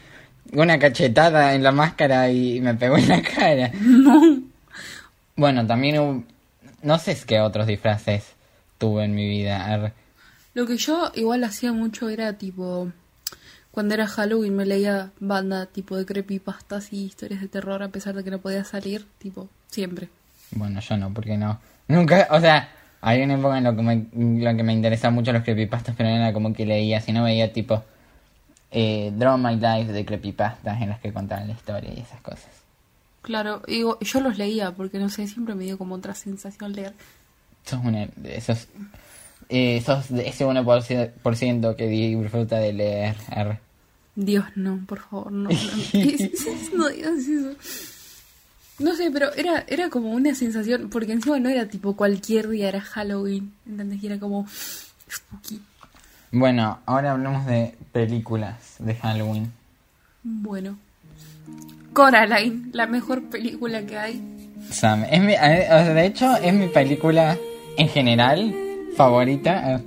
una 0.53 0.79
cachetada 0.79 1.53
en 1.53 1.65
la 1.65 1.73
máscara 1.73 2.31
y 2.31 2.61
me 2.61 2.75
pegó 2.75 2.97
en 2.97 3.09
la 3.09 3.23
cara. 3.23 3.73
No. 3.81 4.41
Bueno, 5.35 5.67
también 5.67 5.99
hubo, 5.99 6.25
no 6.83 6.99
sé 6.99 7.17
qué 7.27 7.41
otros 7.41 7.67
disfraces 7.67 8.35
tuve 8.79 9.05
en 9.05 9.15
mi 9.17 9.29
vida. 9.29 9.93
Lo 10.55 10.65
que 10.65 10.77
yo 10.77 11.11
igual 11.15 11.43
hacía 11.43 11.73
mucho 11.73 12.09
era 12.09 12.35
tipo 12.35 12.91
cuando 13.73 13.95
era 13.95 14.07
Halloween 14.07 14.57
me 14.57 14.65
leía 14.65 15.11
banda 15.19 15.67
tipo 15.67 15.97
de 15.97 16.07
creepypastas 16.07 16.93
y 16.93 17.05
historias 17.05 17.43
de 17.43 17.49
terror 17.49 17.83
a 17.83 17.89
pesar 17.89 18.15
de 18.15 18.25
que 18.25 18.31
no 18.31 18.39
podía 18.39 18.65
salir, 18.65 19.07
tipo, 19.19 19.51
siempre. 19.69 20.09
Bueno, 20.53 20.81
yo 20.81 20.97
no, 20.97 21.13
porque 21.13 21.37
no. 21.37 21.61
Nunca, 21.89 22.27
o 22.31 22.41
sea, 22.41 22.71
hay 23.01 23.23
una 23.23 23.35
época 23.35 23.59
en 23.59 23.65
lo 23.65 23.77
que 23.77 23.83
me, 23.83 24.07
lo 24.43 24.57
que 24.57 24.63
me 24.63 24.73
interesaban 24.73 25.15
mucho 25.15 25.33
los 25.33 25.43
creepypastas, 25.43 25.95
pero 25.97 26.09
no 26.11 26.17
era 26.17 26.33
como 26.33 26.53
que 26.53 26.67
leía, 26.67 27.01
sino 27.01 27.23
veía 27.25 27.53
tipo 27.53 27.83
eh, 28.71 29.13
Draw 29.17 29.39
My 29.39 29.55
Life 29.57 29.93
de 29.93 30.05
creepypastas 30.05 30.81
en 30.83 30.89
las 30.89 31.01
que 31.01 31.13
contaban 31.13 31.47
la 31.49 31.55
historia 31.55 31.93
y 31.95 32.01
esas 32.01 32.21
cosas. 32.21 32.49
Claro, 33.23 33.63
y 33.67 33.81
yo 34.05 34.21
los 34.21 34.39
leía 34.39 34.73
porque 34.73 34.99
no 34.99 35.09
sé, 35.09 35.27
siempre 35.27 35.55
me 35.55 35.65
dio 35.65 35.79
como 35.79 35.95
otra 35.97 36.15
sensación 36.15 36.73
leer. 36.73 36.93
Sos 37.65 37.81
una 37.85 38.07
de 38.17 38.37
esos, 38.37 38.69
eh, 39.49 39.83
sos 39.85 40.09
de 40.09 40.29
ese 40.29 40.45
1% 40.47 41.11
por 41.23 41.35
ciento 41.37 41.75
que 41.77 41.89
disfruta 41.89 42.59
de 42.59 42.73
leer. 42.73 43.17
Dios, 44.15 44.45
no, 44.55 44.81
por 44.87 45.01
favor, 45.01 45.33
no. 45.33 45.51
No, 45.51 45.57
¿Qué 45.93 46.03
es- 46.15 46.47
es- 46.47 46.73
no 46.73 46.89
digas 46.89 47.19
eso. 47.19 47.51
No 48.79 48.95
sé, 48.95 49.11
pero 49.11 49.33
era, 49.35 49.65
era 49.69 49.89
como 49.89 50.11
una 50.11 50.35
sensación, 50.35 50.91
porque 50.91 51.13
encima 51.13 51.39
no 51.39 51.49
era 51.49 51.67
tipo 51.67 51.97
cualquier 51.97 52.49
día, 52.49 52.69
era 52.69 52.81
Halloween, 52.81 53.53
¿entendés? 53.67 54.03
Y 54.03 54.07
era 54.07 54.19
como 54.19 54.47
spooky. 55.11 55.63
Bueno, 56.31 56.79
ahora 56.85 57.13
hablamos 57.13 57.47
de 57.47 57.75
películas 57.93 58.77
de 58.79 58.95
Halloween. 58.97 59.53
Bueno. 60.23 60.77
Coraline, 61.95 62.69
la 62.73 62.87
mejor 62.87 63.23
película 63.31 63.87
que 63.87 63.97
hay. 63.97 64.23
Sam, 64.71 65.05
es 65.11 65.23
mi, 65.23 65.33
eh, 65.33 65.93
de 65.95 66.07
hecho, 66.07 66.37
es 66.37 66.53
mi 66.53 66.69
película 66.69 67.39
en 67.79 67.89
general 67.89 68.55
favorita. 68.97 69.81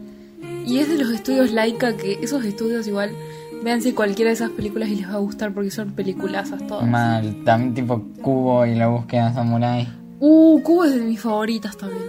Y 0.65 0.79
es 0.79 0.89
de 0.89 0.97
los 0.97 1.11
estudios 1.11 1.51
Laika, 1.51 1.95
que 1.97 2.19
esos 2.21 2.43
estudios 2.45 2.87
igual, 2.87 3.11
véanse 3.63 3.93
cualquiera 3.93 4.29
de 4.29 4.35
esas 4.35 4.51
películas 4.51 4.89
y 4.89 4.95
les 4.95 5.09
va 5.09 5.15
a 5.15 5.19
gustar 5.19 5.53
porque 5.53 5.71
son 5.71 5.91
peliculazas 5.91 6.65
todas. 6.67 6.87
Mal, 6.87 7.43
también 7.43 7.73
tipo 7.73 8.03
Cubo 8.21 8.65
y 8.65 8.75
la 8.75 8.87
búsqueda 8.87 9.33
samurai. 9.33 9.87
Uh, 10.19 10.61
Cubo 10.61 10.85
es 10.85 10.95
de 10.95 11.01
mis 11.01 11.19
favoritas 11.19 11.77
también. 11.77 12.03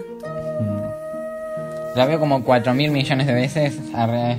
La 1.97 2.07
veo 2.07 2.21
como 2.21 2.43
4 2.45 2.73
mil 2.75 2.91
millones 2.91 3.27
de 3.27 3.35
veces. 3.35 3.79
arre. 3.95 4.39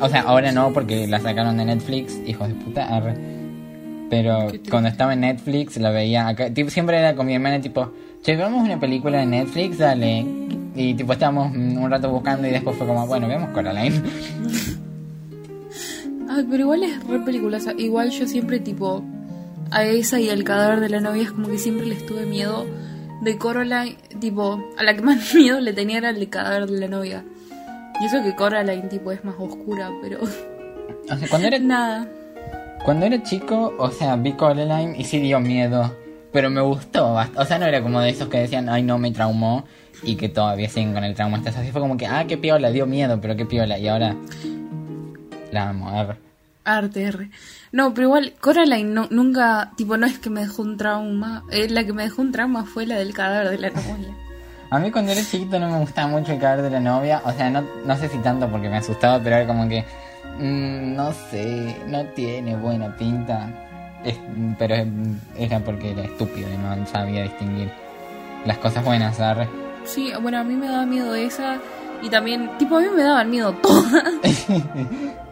O 0.00 0.08
sea, 0.08 0.22
ahora 0.22 0.52
no 0.52 0.72
porque 0.72 1.06
la 1.06 1.18
sacaron 1.18 1.56
de 1.56 1.64
Netflix, 1.64 2.18
hijos 2.26 2.48
de 2.48 2.54
puta. 2.54 2.94
arre. 2.94 3.14
Pero 4.10 4.48
cuando 4.70 4.88
estaba 4.88 5.12
en 5.12 5.20
Netflix 5.20 5.76
la 5.78 5.90
veía 5.90 6.28
acá. 6.28 6.50
Tipo, 6.52 6.70
siempre 6.70 6.98
era 6.98 7.14
con 7.14 7.26
mi 7.26 7.34
hermana 7.34 7.60
tipo, 7.60 7.92
che, 8.22 8.36
veamos 8.36 8.64
una 8.64 8.78
película 8.80 9.18
de 9.18 9.26
Netflix, 9.26 9.78
dale. 9.78 10.24
Y 10.74 10.94
tipo 10.94 11.12
estábamos 11.12 11.52
mm, 11.52 11.78
un 11.78 11.90
rato 11.90 12.10
buscando 12.10 12.46
y 12.46 12.50
después 12.50 12.76
fue 12.76 12.86
como, 12.86 13.06
bueno, 13.06 13.28
veamos 13.28 13.50
Coraline. 13.50 14.02
Ay, 16.28 16.46
pero 16.48 16.64
igual 16.64 16.82
es 16.82 17.04
re 17.06 17.20
peliculaza. 17.20 17.72
Igual 17.76 18.10
yo 18.10 18.26
siempre, 18.26 18.60
tipo, 18.60 19.02
a 19.70 19.84
esa 19.84 20.20
y 20.20 20.28
al 20.28 20.44
cadáver 20.44 20.80
de 20.80 20.88
la 20.90 21.00
novia 21.00 21.22
es 21.22 21.32
como 21.32 21.48
que 21.48 21.58
siempre 21.58 21.86
les 21.86 22.04
tuve 22.04 22.26
miedo. 22.26 22.66
De 23.22 23.36
Coraline, 23.36 23.96
tipo, 24.20 24.62
a 24.76 24.82
la 24.82 24.94
que 24.94 25.02
más 25.02 25.34
miedo 25.34 25.60
le 25.60 25.72
tenía 25.72 25.98
era 25.98 26.10
el 26.10 26.28
cadáver 26.28 26.68
de 26.68 26.80
la 26.80 26.88
novia. 26.88 27.24
Y 28.00 28.04
eso 28.04 28.22
que 28.22 28.34
Coraline, 28.34 28.88
tipo, 28.88 29.10
es 29.10 29.24
más 29.24 29.34
oscura, 29.38 29.90
pero 30.02 30.20
O 30.22 31.16
sea, 31.16 31.28
cuando 31.28 31.48
era, 31.48 31.58
nada. 31.60 32.08
cuando 32.84 33.06
era 33.06 33.22
chico, 33.22 33.74
o 33.78 33.90
sea, 33.90 34.16
vi 34.16 34.32
Coraline 34.32 34.96
y 34.98 35.04
sí 35.04 35.18
dio 35.18 35.40
miedo. 35.40 35.96
Pero 36.30 36.50
me 36.50 36.60
gustó 36.60 37.16
O 37.36 37.44
sea, 37.46 37.58
no 37.58 37.64
era 37.64 37.82
como 37.82 38.02
de 38.02 38.10
esos 38.10 38.28
que 38.28 38.38
decían, 38.38 38.68
ay, 38.68 38.82
no, 38.82 38.98
me 38.98 39.10
traumó. 39.10 39.64
Y 40.02 40.14
que 40.16 40.28
todavía 40.28 40.68
siguen 40.68 40.92
con 40.92 41.02
el 41.02 41.14
trauma. 41.14 41.38
Hasta 41.38 41.50
así 41.58 41.72
fue 41.72 41.80
como 41.80 41.96
que, 41.96 42.06
ah, 42.06 42.26
qué 42.28 42.36
piola, 42.36 42.70
dio 42.70 42.86
miedo, 42.86 43.18
pero 43.20 43.34
qué 43.34 43.46
piola. 43.46 43.78
Y 43.78 43.88
ahora 43.88 44.14
la 45.52 45.68
amo. 45.70 45.88
arre. 45.90 46.16
Arte 46.64 47.02
R. 47.04 47.30
No, 47.72 47.94
pero 47.94 48.08
igual, 48.08 48.34
Coraline 48.40 48.92
no, 48.92 49.06
nunca, 49.10 49.72
tipo, 49.76 49.96
no 49.96 50.06
es 50.06 50.18
que 50.18 50.28
me 50.28 50.42
dejó 50.42 50.62
un 50.62 50.76
trauma. 50.76 51.42
Eh, 51.50 51.68
la 51.70 51.84
que 51.84 51.92
me 51.94 52.02
dejó 52.02 52.20
un 52.22 52.30
trauma 52.32 52.64
fue 52.64 52.84
la 52.86 52.96
del 52.96 53.14
cadáver 53.14 53.48
de 53.50 53.58
la 53.58 53.70
novia. 53.70 54.14
A 54.70 54.78
mí 54.78 54.90
cuando 54.90 55.12
era 55.12 55.22
chiquito 55.22 55.58
no 55.58 55.70
me 55.70 55.78
gustaba 55.78 56.08
mucho 56.08 56.32
el 56.32 56.38
cadáver 56.38 56.64
de 56.64 56.70
la 56.70 56.80
novia. 56.80 57.22
O 57.24 57.32
sea, 57.32 57.48
no, 57.48 57.64
no 57.86 57.96
sé 57.96 58.08
si 58.08 58.18
tanto 58.18 58.48
porque 58.50 58.68
me 58.68 58.76
asustaba, 58.76 59.18
pero 59.22 59.36
era 59.36 59.46
como 59.46 59.66
que. 59.66 59.82
mm, 60.38 60.94
no 60.94 61.10
sé, 61.30 61.74
no 61.86 62.04
tiene 62.08 62.54
buena 62.54 62.94
pinta. 62.96 63.48
Es- 64.04 64.18
pero 64.58 64.74
era 65.38 65.60
porque 65.60 65.92
era 65.92 66.02
estúpido 66.04 66.48
y 66.52 66.56
no 66.58 66.86
sabía 66.86 67.22
distinguir 67.22 67.70
las 68.44 68.58
cosas 68.58 68.84
buenas. 68.84 69.18
arre. 69.20 69.48
Sí, 69.86 70.12
bueno, 70.20 70.38
a 70.38 70.44
mí 70.44 70.54
me 70.54 70.68
daba 70.68 70.84
miedo 70.84 71.14
esa. 71.14 71.56
Y 72.02 72.10
también, 72.10 72.50
tipo, 72.58 72.76
a 72.76 72.80
mí 72.80 72.88
me 72.94 73.02
daban 73.04 73.30
miedo 73.30 73.54
todas. 73.54 74.04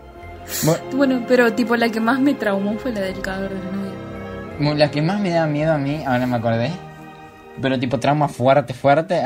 Bu- 0.64 0.96
Bueno, 0.96 1.24
pero 1.28 1.52
tipo 1.52 1.76
la 1.76 1.88
que 1.90 2.00
más 2.00 2.20
me 2.20 2.34
traumó 2.34 2.78
fue 2.78 2.92
la 2.92 3.00
del 3.00 3.20
cadáver 3.20 3.50
de 3.50 3.64
la 3.64 3.72
novia. 3.72 4.74
La 4.76 4.90
que 4.90 5.02
más 5.02 5.20
me 5.20 5.30
daba 5.30 5.46
miedo 5.46 5.72
a 5.72 5.78
mí, 5.78 6.02
ahora 6.06 6.26
me 6.26 6.36
acordé. 6.36 6.70
Pero 7.60 7.78
tipo 7.78 7.98
trauma 7.98 8.28
fuerte, 8.28 8.74
fuerte. 8.74 9.20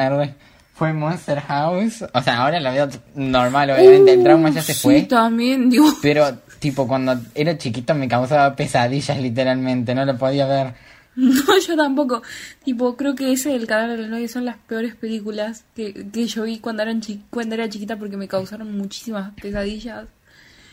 Fue 0.74 0.92
Monster 0.92 1.40
House. 1.40 2.04
O 2.14 2.22
sea, 2.22 2.38
ahora 2.42 2.58
la 2.58 2.70
veo 2.70 2.88
normal, 3.14 3.70
obviamente. 3.70 4.14
el 4.14 4.22
trauma 4.22 4.50
ya 4.50 4.62
se 4.62 4.72
Sí, 4.74 4.80
fue. 4.82 5.02
también, 5.02 5.68
digo. 5.68 5.86
Pero, 6.00 6.38
tipo, 6.58 6.88
cuando 6.88 7.16
era 7.34 7.58
chiquito 7.58 7.94
me 7.94 8.08
causaba 8.08 8.56
pesadillas, 8.56 9.18
literalmente. 9.20 9.94
No 9.94 10.04
lo 10.04 10.16
podía 10.16 10.46
ver. 10.46 10.74
No, 11.16 11.58
yo 11.58 11.76
tampoco. 11.76 12.22
Tipo, 12.64 12.96
creo 12.96 13.14
que 13.14 13.32
ese 13.32 13.50
del 13.50 13.66
cadáver 13.66 13.96
de 13.98 14.02
la 14.04 14.08
novia 14.08 14.28
son 14.28 14.44
las 14.46 14.56
peores 14.56 14.94
películas 14.94 15.64
que, 15.74 16.06
que 16.10 16.26
yo 16.26 16.44
vi 16.44 16.60
cuando, 16.60 16.82
eran 16.82 17.00
chi- 17.02 17.24
cuando 17.30 17.56
era 17.56 17.68
chiquita 17.68 17.96
porque 17.98 18.16
me 18.16 18.28
causaron 18.28 18.74
muchísimas 18.78 19.32
pesadillas. 19.34 20.06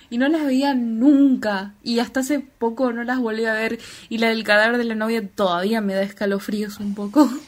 Y 0.09 0.17
no 0.17 0.27
las 0.27 0.45
veía 0.45 0.73
nunca. 0.73 1.73
Y 1.83 1.99
hasta 1.99 2.21
hace 2.21 2.39
poco 2.39 2.93
no 2.93 3.03
las 3.03 3.19
volví 3.19 3.45
a 3.45 3.53
ver. 3.53 3.79
Y 4.09 4.19
la 4.19 4.29
del 4.29 4.43
cadáver 4.43 4.77
de 4.77 4.85
la 4.85 4.95
novia 4.95 5.27
todavía 5.27 5.81
me 5.81 5.93
da 5.93 6.01
escalofríos 6.01 6.79
un 6.79 6.95
poco. 6.95 7.29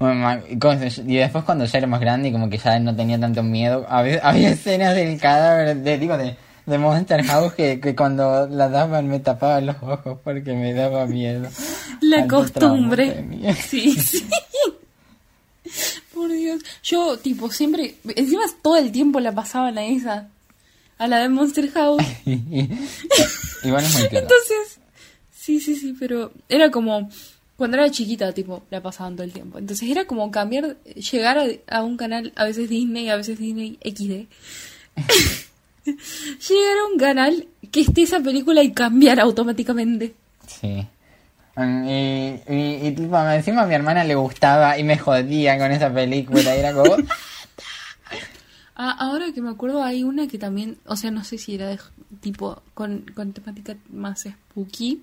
Bueno, 0.00 0.40
y 0.48 1.16
después 1.16 1.44
cuando 1.44 1.66
ya 1.66 1.76
era 1.76 1.86
más 1.86 2.00
grande 2.00 2.30
y 2.30 2.32
como 2.32 2.48
que 2.48 2.56
ya 2.56 2.78
no 2.78 2.96
tenía 2.96 3.20
tanto 3.20 3.42
miedo, 3.42 3.84
había, 3.86 4.18
había 4.22 4.48
escenas 4.48 4.94
del 4.94 5.20
cadáver, 5.20 5.76
de, 5.76 5.98
digo, 5.98 6.16
de, 6.16 6.38
de 6.64 6.78
Monster 6.78 7.22
House 7.24 7.52
que, 7.52 7.80
que 7.80 7.94
cuando 7.94 8.48
la 8.48 8.70
daban 8.70 9.08
me 9.08 9.20
tapaba 9.20 9.60
los 9.60 9.76
ojos 9.82 10.18
porque 10.24 10.54
me 10.54 10.72
daba 10.72 11.04
miedo. 11.04 11.50
La 12.00 12.26
costumbre. 12.26 13.26
Sí, 13.54 13.92
sí. 13.92 14.26
Por 16.14 16.32
Dios. 16.32 16.62
Yo, 16.82 17.18
tipo, 17.18 17.50
siempre. 17.50 17.96
Encima 18.16 18.42
todo 18.62 18.76
el 18.76 18.90
tiempo 18.90 19.20
la 19.20 19.32
pasaban 19.32 19.76
a 19.76 19.84
esa. 19.84 20.28
A 21.00 21.08
la 21.08 21.18
de 21.20 21.30
Monster 21.30 21.70
House. 21.72 22.04
Igual 22.26 23.84
es 23.84 23.94
muy. 23.94 24.02
Entonces, 24.12 24.78
sí, 25.34 25.58
sí, 25.58 25.74
sí, 25.74 25.96
pero 25.98 26.30
era 26.48 26.70
como, 26.70 27.08
cuando 27.56 27.78
era 27.78 27.90
chiquita, 27.90 28.32
tipo, 28.32 28.62
la 28.70 28.82
pasaban 28.82 29.16
todo 29.16 29.24
el 29.24 29.32
tiempo. 29.32 29.58
Entonces 29.58 29.88
era 29.88 30.04
como 30.04 30.30
cambiar, 30.30 30.76
llegar 30.84 31.38
a, 31.38 31.46
a 31.78 31.82
un 31.82 31.96
canal, 31.96 32.32
a 32.36 32.44
veces 32.44 32.68
Disney, 32.68 33.08
a 33.08 33.16
veces 33.16 33.38
Disney 33.38 33.78
XD. 33.82 34.28
llegar 35.86 36.78
a 36.82 36.92
un 36.92 36.98
canal 36.98 37.46
que 37.72 37.80
esté 37.80 38.02
esa 38.02 38.20
película 38.20 38.62
y 38.62 38.72
cambiar 38.72 39.20
automáticamente. 39.20 40.12
Sí. 40.46 40.86
Mm, 41.56 41.88
Y, 41.88 42.40
y, 42.46 42.86
y, 42.88 42.90
tipo, 42.92 43.18
encima 43.18 43.62
a 43.62 43.66
mi 43.66 43.74
hermana 43.74 44.04
le 44.04 44.16
gustaba 44.16 44.78
y 44.78 44.84
me 44.84 44.98
jodía 44.98 45.56
con 45.56 45.72
esa 45.72 45.92
película. 45.92 46.54
Y 46.54 46.58
era 46.58 46.74
como. 46.74 46.96
Ah, 48.82 48.96
ahora 48.98 49.30
que 49.34 49.42
me 49.42 49.50
acuerdo 49.50 49.82
hay 49.82 50.04
una 50.04 50.26
que 50.26 50.38
también, 50.38 50.78
o 50.86 50.96
sea, 50.96 51.10
no 51.10 51.22
sé 51.22 51.36
si 51.36 51.54
era 51.54 51.66
de, 51.66 51.78
tipo 52.20 52.62
con, 52.72 53.04
con 53.14 53.34
temática 53.34 53.76
más 53.90 54.22
spooky, 54.22 55.02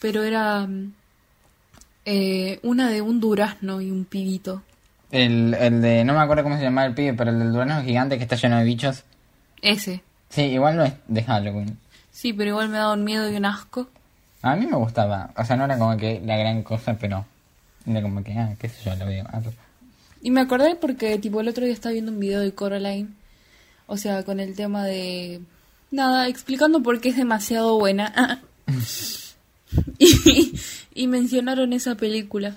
pero 0.00 0.24
era 0.24 0.66
mm, 0.66 0.92
eh, 2.04 2.58
una 2.64 2.90
de 2.90 3.00
un 3.00 3.20
durazno 3.20 3.80
y 3.80 3.92
un 3.92 4.04
pibito. 4.04 4.64
El, 5.12 5.54
el 5.54 5.80
de. 5.82 6.04
No 6.04 6.14
me 6.14 6.18
acuerdo 6.18 6.42
cómo 6.42 6.56
se 6.56 6.64
llama 6.64 6.84
el 6.84 6.94
pibe, 6.94 7.14
pero 7.14 7.30
el 7.30 7.38
del 7.38 7.52
durazno 7.52 7.84
gigante 7.84 8.16
que 8.16 8.24
está 8.24 8.34
lleno 8.34 8.58
de 8.58 8.64
bichos. 8.64 9.04
Ese. 9.62 10.02
Sí, 10.30 10.42
igual 10.42 10.74
no 10.74 10.82
es 10.82 10.94
de 11.06 11.22
Halloween. 11.22 11.78
Sí, 12.10 12.32
pero 12.32 12.50
igual 12.50 12.70
me 12.70 12.78
daba 12.78 12.94
un 12.94 13.04
miedo 13.04 13.30
y 13.30 13.36
un 13.36 13.44
asco. 13.44 13.88
A 14.42 14.56
mí 14.56 14.66
me 14.66 14.76
gustaba. 14.76 15.30
O 15.36 15.44
sea, 15.44 15.54
no 15.54 15.66
era 15.66 15.78
como 15.78 15.96
que 15.96 16.20
la 16.24 16.36
gran 16.36 16.64
cosa, 16.64 16.94
pero. 16.98 17.24
Era 17.86 18.02
como 18.02 18.24
que, 18.24 18.32
ah, 18.32 18.52
qué 18.58 18.68
sé 18.68 18.82
yo, 18.90 18.96
lo 18.96 19.06
veo. 19.06 19.24
Y 20.24 20.30
me 20.30 20.40
acordé 20.40 20.74
porque, 20.74 21.18
tipo, 21.18 21.42
el 21.42 21.48
otro 21.48 21.66
día 21.66 21.74
estaba 21.74 21.92
viendo 21.92 22.10
un 22.10 22.18
video 22.18 22.40
de 22.40 22.54
Coraline. 22.54 23.10
O 23.86 23.98
sea, 23.98 24.22
con 24.22 24.40
el 24.40 24.56
tema 24.56 24.82
de... 24.86 25.42
Nada, 25.90 26.28
explicando 26.28 26.82
por 26.82 26.98
qué 27.02 27.10
es 27.10 27.16
demasiado 27.16 27.78
buena. 27.78 28.42
y, 29.98 30.54
y 30.94 31.06
mencionaron 31.08 31.74
esa 31.74 31.94
película. 31.96 32.56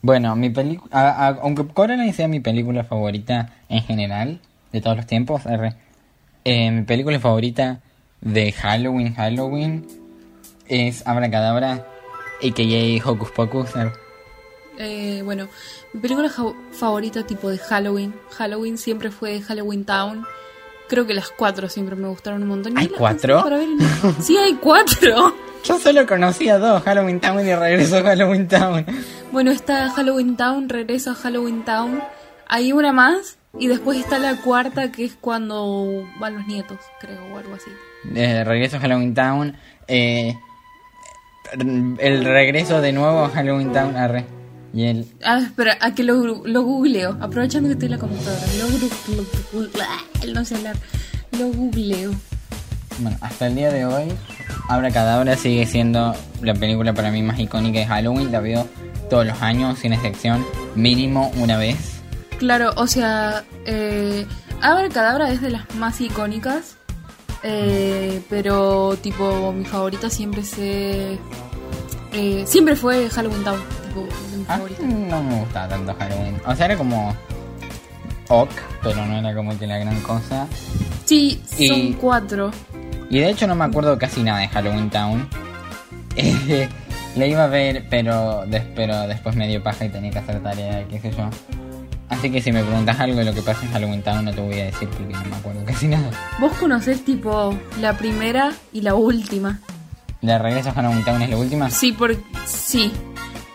Bueno, 0.00 0.34
mi 0.34 0.48
película, 0.48 1.36
aunque 1.42 1.66
Coraline 1.66 2.14
sea 2.14 2.26
mi 2.26 2.40
película 2.40 2.84
favorita 2.84 3.52
en 3.68 3.82
general, 3.82 4.40
de 4.72 4.80
todos 4.80 4.96
los 4.96 5.06
tiempos, 5.06 5.44
R, 5.44 5.74
eh, 6.44 6.70
mi 6.70 6.82
película 6.84 7.20
favorita 7.20 7.80
de 8.22 8.52
Halloween, 8.52 9.14
Halloween, 9.14 9.86
es 10.68 11.06
Abracadabra, 11.06 11.86
a.k.a. 12.42 13.10
Hocus 13.10 13.30
Pocus. 13.32 13.76
R. 13.76 14.05
Eh, 14.78 15.22
bueno, 15.24 15.48
mi 15.92 16.00
película 16.00 16.30
favorita 16.72 17.24
tipo 17.26 17.50
de 17.50 17.58
Halloween. 17.58 18.14
Halloween 18.30 18.78
siempre 18.78 19.10
fue 19.10 19.40
Halloween 19.40 19.84
Town. 19.84 20.24
Creo 20.88 21.06
que 21.06 21.14
las 21.14 21.30
cuatro 21.30 21.68
siempre 21.68 21.96
me 21.96 22.08
gustaron 22.08 22.42
un 22.42 22.48
montón. 22.48 22.78
¿Hay 22.78 22.88
cuatro? 22.88 23.42
para 23.42 23.56
ver 23.58 23.68
Sí, 24.20 24.36
hay 24.36 24.54
cuatro. 24.54 25.34
Yo 25.64 25.78
solo 25.80 26.06
conocía 26.06 26.58
dos, 26.58 26.82
Halloween 26.84 27.18
Town 27.18 27.40
y 27.46 27.52
regreso 27.54 27.96
a 27.98 28.02
Halloween 28.02 28.46
Town. 28.46 28.86
Bueno, 29.32 29.50
está 29.50 29.90
Halloween 29.90 30.36
Town, 30.36 30.68
regreso 30.68 31.10
a 31.10 31.14
Halloween 31.14 31.64
Town. 31.64 32.00
Hay 32.46 32.72
una 32.72 32.92
más. 32.92 33.38
Y 33.58 33.68
después 33.68 33.98
está 33.98 34.18
la 34.18 34.36
cuarta, 34.42 34.92
que 34.92 35.06
es 35.06 35.16
cuando 35.18 36.04
van 36.20 36.36
los 36.36 36.46
nietos, 36.46 36.78
creo, 37.00 37.18
o 37.32 37.38
algo 37.38 37.54
así. 37.54 37.70
Eh, 38.14 38.44
regreso 38.44 38.76
a 38.76 38.80
Halloween 38.80 39.14
Town. 39.14 39.56
eh, 39.88 40.36
el 41.98 42.24
regreso 42.24 42.80
de 42.80 42.92
nuevo 42.92 43.24
a 43.24 43.28
Halloween 43.30 43.72
Town. 43.72 43.96
Arre. 43.96 44.26
Y 44.76 44.84
el. 44.84 45.06
Ah, 45.24 45.40
espera, 45.42 45.78
a 45.80 45.94
que 45.94 46.02
lo, 46.02 46.44
lo 46.46 46.62
googleo. 46.62 47.16
Aprovechando 47.20 47.68
que 47.68 47.72
estoy 47.72 47.86
en 47.86 47.92
la 47.92 47.98
computadora. 47.98 48.42
Lo, 48.58 49.60
lo- 49.62 49.68
lo- 50.26 50.34
no 50.34 50.44
sé 50.44 50.54
hablar. 50.56 50.76
Lo 51.38 51.48
googleo. 51.48 52.12
Bueno, 52.98 53.16
hasta 53.22 53.46
el 53.46 53.54
día 53.56 53.70
de 53.70 53.84
hoy, 53.86 54.04
Abracadabra 54.68 55.36
sigue 55.36 55.66
siendo 55.66 56.14
la 56.42 56.54
película 56.54 56.92
para 56.94 57.10
mí 57.10 57.22
más 57.22 57.38
icónica 57.38 57.78
de 57.78 57.86
Halloween. 57.86 58.30
La 58.32 58.40
veo 58.40 58.68
todos 59.08 59.24
los 59.26 59.40
años, 59.40 59.78
sin 59.78 59.92
excepción, 59.94 60.44
mínimo 60.74 61.30
una 61.36 61.56
vez. 61.56 61.76
Claro, 62.38 62.72
o 62.76 62.86
sea, 62.86 63.44
eh, 63.64 64.26
Abracadabra 64.60 65.30
es 65.30 65.40
de 65.40 65.50
las 65.50 65.74
más 65.76 66.00
icónicas, 66.02 66.76
eh, 67.42 68.20
pero 68.28 68.96
tipo 69.00 69.52
mi 69.52 69.64
favorita 69.64 70.10
siempre 70.10 70.42
se 70.42 71.18
eh, 72.12 72.44
siempre 72.46 72.76
fue 72.76 73.08
Halloween 73.10 73.44
Town, 73.44 73.60
Ah, 74.48 74.58
no 74.82 75.22
me 75.22 75.40
gustaba 75.40 75.68
tanto 75.68 75.94
Halloween. 75.98 76.40
O 76.46 76.54
sea, 76.54 76.66
era 76.66 76.76
como. 76.76 77.14
Ok, 78.28 78.50
pero 78.82 79.04
no 79.06 79.16
era 79.18 79.34
como 79.34 79.56
que 79.58 79.66
la 79.66 79.78
gran 79.78 80.00
cosa. 80.00 80.46
Sí, 81.04 81.40
son 81.48 81.78
Y- 81.78 81.92
cuatro. 82.00 82.50
Y 83.08 83.20
de 83.20 83.30
hecho 83.30 83.46
no 83.46 83.54
me 83.54 83.64
acuerdo 83.64 83.96
casi 83.98 84.22
nada 84.22 84.40
de 84.40 84.48
Halloween 84.48 84.90
Town. 84.90 85.28
La 87.16 87.26
iba 87.26 87.44
a 87.44 87.46
ver, 87.46 87.86
pero, 87.88 88.44
des- 88.46 88.64
pero 88.74 89.06
después 89.06 89.36
me 89.36 89.48
dio 89.48 89.62
paja 89.62 89.84
y 89.86 89.88
tenía 89.88 90.10
que 90.10 90.18
hacer 90.18 90.42
tarea, 90.42 90.84
qué 90.88 91.00
sé 91.00 91.10
yo. 91.12 91.30
Así 92.08 92.30
que 92.30 92.40
si 92.42 92.52
me 92.52 92.62
preguntas 92.62 93.00
algo 93.00 93.18
de 93.18 93.24
lo 93.24 93.32
que 93.34 93.42
pasa 93.42 93.64
en 93.64 93.72
Halloween 93.72 94.02
Town 94.02 94.24
no 94.26 94.32
te 94.32 94.40
voy 94.40 94.60
a 94.60 94.64
decir 94.66 94.88
porque 94.88 95.12
no 95.14 95.24
me 95.24 95.36
acuerdo 95.36 95.64
casi 95.64 95.88
nada. 95.88 96.10
Vos 96.38 96.52
conocés 96.54 97.04
tipo 97.04 97.54
la 97.80 97.94
primera 97.96 98.52
y 98.72 98.82
la 98.82 98.94
última. 98.94 99.60
¿De 100.22 100.38
regreso 100.38 100.68
a 100.70 100.72
Halloween 100.72 101.04
Town 101.04 101.22
es 101.22 101.30
la 101.30 101.36
última? 101.36 101.70
Sí, 101.70 101.92
por 101.92 102.16
sí. 102.46 102.92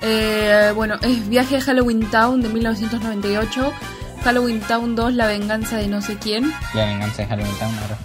Eh, 0.02 0.72
bueno, 0.76 0.96
es 1.02 1.28
Viaje 1.30 1.58
a 1.58 1.62
Halloween 1.62 2.10
Town 2.10 2.42
de 2.42 2.50
1998. 2.50 3.72
Halloween 4.24 4.60
Town 4.62 4.96
2, 4.96 5.14
La 5.14 5.28
venganza 5.28 5.78
de 5.78 5.88
no 5.88 6.02
sé 6.02 6.18
quién. 6.18 6.54
La 6.74 6.86
venganza 6.86 7.24
de 7.24 7.28
Halloween 7.28 7.56
Town, 7.58 7.76
ahora. 7.80 7.98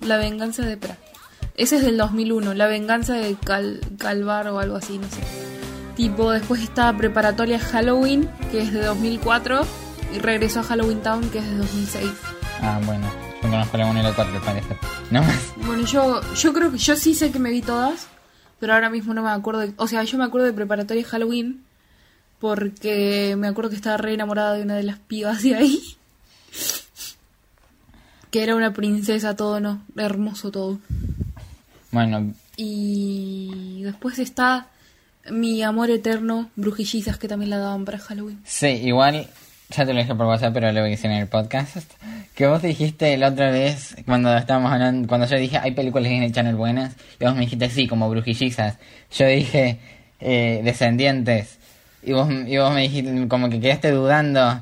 La 0.00 0.16
venganza 0.16 0.62
de 0.62 0.76
Pra. 0.76 0.96
Ese 1.56 1.76
es 1.76 1.82
del 1.84 1.96
2001. 1.96 2.54
La 2.54 2.66
venganza 2.66 3.14
de 3.14 3.36
Cal 3.36 3.80
Calvar 3.98 4.48
o 4.48 4.58
algo 4.58 4.76
así, 4.76 4.98
no 4.98 5.08
sé. 5.08 5.20
Tipo, 5.96 6.30
después 6.30 6.62
está 6.62 6.92
Preparatoria 6.96 7.58
Halloween, 7.58 8.28
que 8.50 8.62
es 8.62 8.72
de 8.72 8.82
2004. 8.82 9.66
Y 10.14 10.18
regresó 10.18 10.60
a 10.60 10.62
Halloween 10.64 11.02
Town, 11.02 11.28
que 11.30 11.38
es 11.38 11.44
de 11.44 11.56
2006. 11.56 12.10
Ah, 12.60 12.80
bueno. 12.84 13.06
Yo 13.42 13.50
conozco 13.50 13.76
la 13.76 13.86
1 13.86 14.00
y 14.00 14.02
la 14.02 14.12
4, 14.14 14.40
parece. 14.42 14.76
No 15.10 15.22
más. 15.22 15.36
Bueno, 15.66 15.84
yo, 15.84 16.20
yo 16.34 16.52
creo 16.52 16.70
que 16.70 16.78
yo 16.78 16.96
sí 16.96 17.14
sé 17.14 17.30
que 17.32 17.38
me 17.38 17.50
vi 17.50 17.60
todas. 17.62 18.06
Pero 18.62 18.74
ahora 18.74 18.90
mismo 18.90 19.12
no 19.12 19.24
me 19.24 19.30
acuerdo. 19.30 19.58
de- 19.62 19.72
o 19.76 19.88
sea, 19.88 20.04
yo 20.04 20.16
me 20.18 20.22
acuerdo 20.24 20.46
de 20.46 20.52
Preparatoria 20.52 21.02
Halloween. 21.04 21.64
Porque 22.38 23.34
me 23.36 23.48
acuerdo 23.48 23.70
que 23.70 23.76
estaba 23.76 23.96
re 23.96 24.14
enamorada 24.14 24.54
de 24.54 24.62
una 24.62 24.76
de 24.76 24.84
las 24.84 25.00
pibas 25.00 25.42
de 25.42 25.56
ahí. 25.56 25.80
Que 28.30 28.42
era 28.44 28.54
una 28.54 28.72
princesa, 28.72 29.34
todo, 29.36 29.58
¿no? 29.60 29.82
Hermoso 29.96 30.50
todo. 30.52 30.78
Bueno, 31.90 32.32
Y 32.56 33.82
después 33.82 34.18
está 34.20 34.68
Mi 35.30 35.62
Amor 35.62 35.90
Eterno, 35.90 36.48
Brujillizas, 36.56 37.18
que 37.18 37.28
también 37.28 37.50
la 37.50 37.58
daban 37.58 37.84
para 37.84 37.98
Halloween. 37.98 38.40
sí, 38.44 38.68
igual. 38.68 39.28
Ya 39.74 39.86
te 39.86 39.94
lo 39.94 40.00
dije 40.00 40.14
por 40.14 40.26
WhatsApp, 40.26 40.52
pero 40.52 40.70
lo 40.70 40.80
voy 40.80 40.88
a 40.88 40.90
decir 40.90 41.10
en 41.10 41.16
el 41.16 41.28
podcast. 41.28 41.90
Que 42.34 42.46
vos 42.46 42.60
dijiste 42.60 43.16
la 43.16 43.28
otra 43.28 43.50
vez, 43.50 43.96
cuando 44.04 44.36
estábamos 44.36 44.70
hablando, 44.70 45.08
cuando 45.08 45.26
yo 45.26 45.36
dije, 45.38 45.58
hay 45.58 45.72
películas 45.72 46.04
de 46.04 46.10
Disney 46.10 46.30
Channel 46.30 46.56
buenas, 46.56 46.94
y 47.18 47.24
vos 47.24 47.34
me 47.34 47.40
dijiste, 47.40 47.70
sí, 47.70 47.86
como 47.86 48.10
brujillizas. 48.10 48.76
Yo 49.16 49.26
dije, 49.26 49.78
eh, 50.20 50.60
descendientes. 50.62 51.58
Y 52.02 52.12
vos, 52.12 52.28
y 52.30 52.58
vos 52.58 52.74
me 52.74 52.82
dijiste, 52.82 53.28
como 53.28 53.48
que 53.48 53.60
quedaste 53.60 53.90
dudando. 53.92 54.60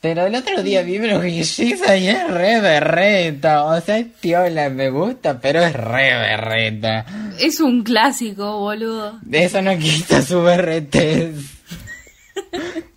Pero 0.00 0.26
el 0.26 0.34
otro 0.34 0.62
día 0.62 0.82
vi 0.82 0.98
brujillizas 0.98 1.98
y 1.98 2.08
es 2.08 2.28
re 2.28 2.60
berreta. 2.60 3.64
O 3.64 3.80
sea, 3.80 3.98
es 3.98 4.06
piola, 4.20 4.68
me 4.68 4.90
gusta, 4.90 5.40
pero 5.40 5.62
es 5.62 5.72
re 5.72 6.14
berreta. 6.18 7.06
Es 7.38 7.60
un 7.60 7.82
clásico, 7.82 8.58
boludo. 8.58 9.18
De 9.22 9.44
eso 9.44 9.62
no 9.62 9.78
quita 9.78 10.20
su 10.20 10.42
berretez. 10.42 11.36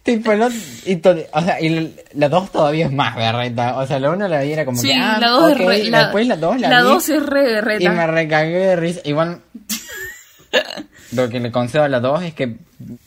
Tipo, 0.04 0.34
lo- 0.34 0.50
y 0.86 0.96
to- 0.98 1.16
o 1.32 1.42
sea, 1.42 1.62
y 1.62 1.96
la 2.14 2.30
2 2.30 2.52
todavía 2.52 2.86
es 2.88 2.92
más 2.92 3.16
berreta. 3.16 3.78
O 3.78 3.86
sea, 3.88 4.00
la 4.00 4.10
1 4.12 4.28
la 4.28 4.42
vi 4.42 4.52
era 4.54 4.66
como 4.66 4.80
Sí, 4.82 4.88
que. 4.90 4.96
Ah, 4.96 5.18
la 5.20 5.28
2 5.30 5.44
ok, 5.44 5.50
es 5.60 5.66
re, 5.66 5.84
la, 5.90 6.04
Después 6.04 6.28
la 6.28 6.36
2 6.38 6.60
la, 6.62 6.70
la 6.70 6.82
vi 6.82 6.88
dos 6.90 7.10
es 7.10 7.26
re 7.26 7.42
y 7.42 7.46
me 7.46 7.52
berreta. 7.54 8.08
recagué 8.08 8.58
de 8.58 8.76
risa. 8.76 9.02
Igual. 9.04 9.42
lo 11.14 11.30
que 11.30 11.40
le 11.40 11.52
concedo 11.52 11.84
a 11.84 11.90
la 11.90 12.00
2 12.00 12.24
es 12.24 12.34
que. 12.34 12.58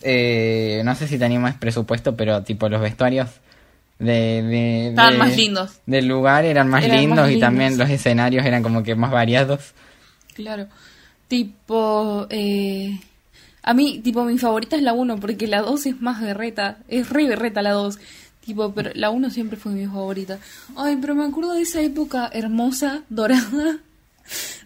eh, 0.02 0.82
no 0.84 0.94
sé 0.94 1.06
si 1.08 1.18
tenía 1.18 1.38
más 1.40 1.56
presupuesto, 1.56 2.16
pero 2.16 2.42
tipo 2.42 2.68
los 2.68 2.80
vestuarios. 2.80 3.28
De, 3.98 4.42
de, 4.42 4.88
Estaban 4.90 5.12
de- 5.12 5.18
más 5.18 5.36
lindos. 5.36 5.72
Del 5.84 6.06
lugar 6.06 6.46
eran 6.46 6.68
más 6.68 6.82
Eran 6.84 6.96
más 6.96 7.00
lindos 7.02 7.26
y 7.28 7.30
lindos. 7.32 7.46
también 7.46 7.76
los 7.78 7.90
escenarios 7.90 8.46
eran 8.46 8.62
como 8.62 8.82
que 8.82 8.94
más 8.94 9.10
variados. 9.10 9.72
Claro. 10.34 10.66
Tipo, 11.28 12.26
eh, 12.30 12.98
a 13.70 13.74
mí, 13.74 14.00
tipo, 14.00 14.24
mi 14.24 14.36
favorita 14.36 14.74
es 14.74 14.82
la 14.82 14.92
1, 14.92 15.20
porque 15.20 15.46
la 15.46 15.62
2 15.62 15.86
es 15.86 16.00
más 16.00 16.20
berreta. 16.20 16.78
Es 16.88 17.08
re 17.08 17.28
berreta 17.28 17.62
la 17.62 17.70
2. 17.70 18.00
Tipo, 18.44 18.72
pero 18.72 18.90
la 18.94 19.10
1 19.10 19.30
siempre 19.30 19.56
fue 19.56 19.70
mi 19.70 19.86
favorita. 19.86 20.40
Ay, 20.76 20.98
pero 21.00 21.14
me 21.14 21.24
acuerdo 21.24 21.52
de 21.52 21.62
esa 21.62 21.80
época 21.80 22.28
hermosa, 22.32 23.04
dorada, 23.10 23.78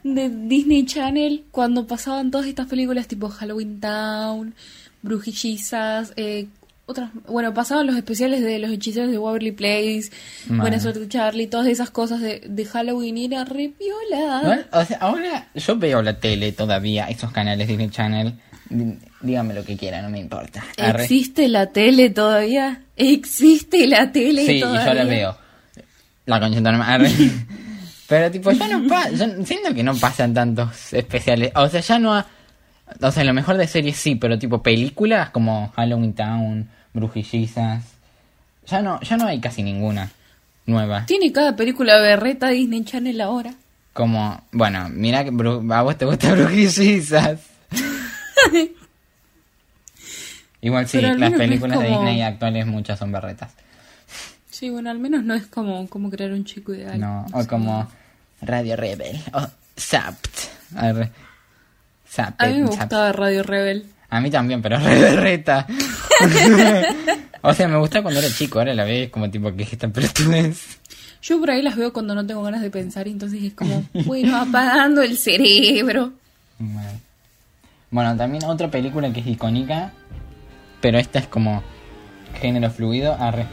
de 0.04 0.30
Disney 0.30 0.86
Channel, 0.86 1.44
cuando 1.50 1.86
pasaban 1.86 2.30
todas 2.30 2.46
estas 2.46 2.66
películas 2.66 3.06
tipo 3.06 3.28
Halloween 3.28 3.78
Town, 3.78 4.54
Brujillizas, 5.02 6.14
eh, 6.16 6.46
otras. 6.86 7.10
Bueno, 7.28 7.52
pasaban 7.52 7.86
los 7.86 7.96
especiales 7.96 8.40
de 8.40 8.58
los 8.58 8.70
hechiceros 8.70 9.10
de 9.10 9.18
Waverly 9.18 9.52
Place, 9.52 10.10
Mal. 10.46 10.60
Buena 10.60 10.80
Suerte 10.80 11.06
Charlie, 11.08 11.46
todas 11.46 11.66
esas 11.66 11.90
cosas 11.90 12.22
de, 12.22 12.40
de 12.48 12.64
Halloween 12.64 13.18
y 13.18 13.26
era 13.26 13.44
re 13.44 13.70
piola. 13.78 14.40
Igual, 14.44 14.66
o 14.72 14.84
sea, 14.86 14.96
ahora 14.96 15.48
yo 15.54 15.76
veo 15.76 16.00
la 16.00 16.18
tele 16.18 16.52
todavía, 16.52 17.10
esos 17.10 17.32
canales 17.32 17.68
Disney 17.68 17.90
Channel. 17.90 18.32
Dí- 18.74 18.98
Dígame 19.20 19.54
lo 19.54 19.64
que 19.64 19.76
quiera, 19.76 20.02
no 20.02 20.10
me 20.10 20.18
importa. 20.18 20.62
Arre. 20.76 21.04
¿Existe 21.04 21.48
la 21.48 21.66
tele 21.68 22.10
todavía? 22.10 22.82
¿Existe 22.96 23.86
la 23.86 24.12
tele 24.12 24.44
Sí, 24.44 24.52
y 24.56 24.60
todavía? 24.60 24.86
yo 24.86 24.94
la 24.94 25.04
veo. 25.04 25.36
La 26.26 26.36
hermana, 26.36 26.86
arre. 26.94 27.10
Pero 28.06 28.30
tipo, 28.30 28.50
ya 28.52 28.68
no 28.68 28.86
pasa, 28.86 29.28
siento 29.44 29.74
que 29.74 29.82
no 29.82 29.94
pasan 29.96 30.34
tantos 30.34 30.92
especiales. 30.92 31.52
O 31.54 31.68
sea, 31.68 31.80
ya 31.80 31.98
no 31.98 32.14
ha... 32.14 32.26
O 33.00 33.10
sea, 33.10 33.24
lo 33.24 33.32
mejor 33.32 33.56
de 33.56 33.66
series 33.66 33.96
sí, 33.96 34.14
pero 34.14 34.38
tipo 34.38 34.62
películas 34.62 35.30
como 35.30 35.72
Halloween 35.74 36.12
Town, 36.12 36.68
Brujillizas. 36.92 37.82
Ya 38.66 38.82
no, 38.82 39.00
ya 39.00 39.16
no 39.16 39.26
hay 39.26 39.40
casi 39.40 39.62
ninguna 39.62 40.10
nueva. 40.66 41.06
Tiene 41.06 41.32
cada 41.32 41.56
película 41.56 41.98
berreta 41.98 42.48
Disney 42.50 42.84
Channel 42.84 43.20
ahora. 43.22 43.54
Como, 43.94 44.42
bueno, 44.52 44.88
mira 44.90 45.24
que 45.24 45.30
a 45.30 45.82
vos 45.82 45.96
te 45.96 46.04
gusta 46.04 46.32
Brujillizas. 46.34 47.40
Igual 50.60 50.88
sí, 50.88 51.00
las 51.00 51.18
no 51.18 51.26
es 51.26 51.34
películas 51.34 51.78
de 51.78 51.88
Disney 51.88 52.22
actuales 52.22 52.66
muchas 52.66 52.98
son 52.98 53.12
berretas. 53.12 53.52
Sí, 54.50 54.70
bueno, 54.70 54.90
al 54.90 54.98
menos 54.98 55.22
no 55.24 55.34
es 55.34 55.46
como, 55.46 55.88
como 55.88 56.10
crear 56.10 56.32
un 56.32 56.44
chico 56.44 56.72
ideal. 56.72 56.98
No, 56.98 57.26
No 57.30 57.38
o 57.38 57.46
como 57.46 57.90
Radio 58.40 58.76
Rebel. 58.76 59.20
O 59.32 59.46
Zapped. 59.78 60.30
A 60.76 60.92
mí 60.92 61.00
me 61.00 61.10
Zapped. 62.08 62.64
gustaba 62.66 63.12
Radio 63.12 63.42
Rebel. 63.42 63.86
A 64.08 64.20
mí 64.20 64.30
también, 64.30 64.62
pero 64.62 64.78
re 64.80 64.98
berreta. 65.00 65.66
o 67.42 67.52
sea, 67.52 67.68
me 67.68 67.76
gusta 67.78 68.00
cuando 68.02 68.20
era 68.20 68.30
chico, 68.30 68.60
ahora 68.60 68.72
la 68.74 68.84
ves 68.84 69.10
como 69.10 69.30
tipo 69.30 69.54
que 69.54 69.64
esta 69.64 69.88
pelotudez. 69.88 70.78
Yo 71.20 71.40
por 71.40 71.50
ahí 71.50 71.60
las 71.62 71.76
veo 71.76 71.92
cuando 71.92 72.14
no 72.14 72.24
tengo 72.26 72.42
ganas 72.42 72.62
de 72.62 72.70
pensar, 72.70 73.08
y 73.08 73.10
entonces 73.10 73.42
es 73.42 73.54
como, 73.54 73.84
bueno, 74.06 74.36
apagando 74.36 75.02
el 75.02 75.18
cerebro. 75.18 76.12
Bueno. 76.58 77.00
Bueno, 77.90 78.16
también 78.16 78.44
otra 78.44 78.68
película 78.70 79.12
que 79.12 79.20
es 79.20 79.26
icónica, 79.26 79.92
pero 80.80 80.98
esta 80.98 81.18
es 81.20 81.26
como 81.28 81.62
género 82.40 82.70
fluido. 82.70 83.14
Arre. 83.18 83.46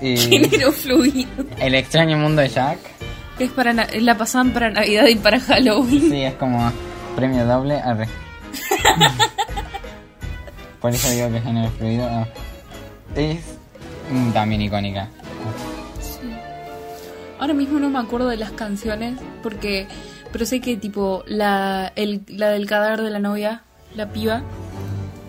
Eh, 0.00 0.16
Género 0.16 0.72
fluido. 0.72 1.30
el 1.58 1.74
extraño 1.74 2.16
mundo 2.18 2.42
de 2.42 2.48
Jack. 2.48 2.78
Que 3.38 3.44
es 3.44 3.50
para 3.50 3.72
na- 3.72 3.88
la 4.00 4.16
pasaban 4.16 4.50
para 4.52 4.70
Navidad 4.70 5.06
y 5.08 5.16
para 5.16 5.40
Halloween. 5.40 6.10
Sí, 6.10 6.22
es 6.22 6.34
como 6.34 6.70
premio 7.16 7.44
doble. 7.46 7.80
Arre. 7.80 8.08
Por 10.80 10.90
eso 10.92 11.10
digo 11.10 11.30
que 11.30 11.40
género 11.40 11.70
fluido. 11.72 12.06
ah. 12.08 12.26
Es 13.14 13.38
mm, 14.10 14.30
también 14.32 14.62
icónica. 14.62 15.08
Sí. 16.00 16.30
Ahora 17.38 17.54
mismo 17.54 17.78
no 17.78 17.88
me 17.90 17.98
acuerdo 17.98 18.28
de 18.28 18.36
las 18.36 18.52
canciones, 18.52 19.18
porque. 19.42 19.86
Pero 20.36 20.44
sé 20.44 20.60
que, 20.60 20.76
tipo, 20.76 21.24
la, 21.26 21.90
el, 21.96 22.20
la 22.28 22.50
del 22.50 22.66
cadáver 22.66 23.00
de 23.00 23.08
la 23.08 23.18
novia, 23.20 23.62
la 23.94 24.12
piba, 24.12 24.42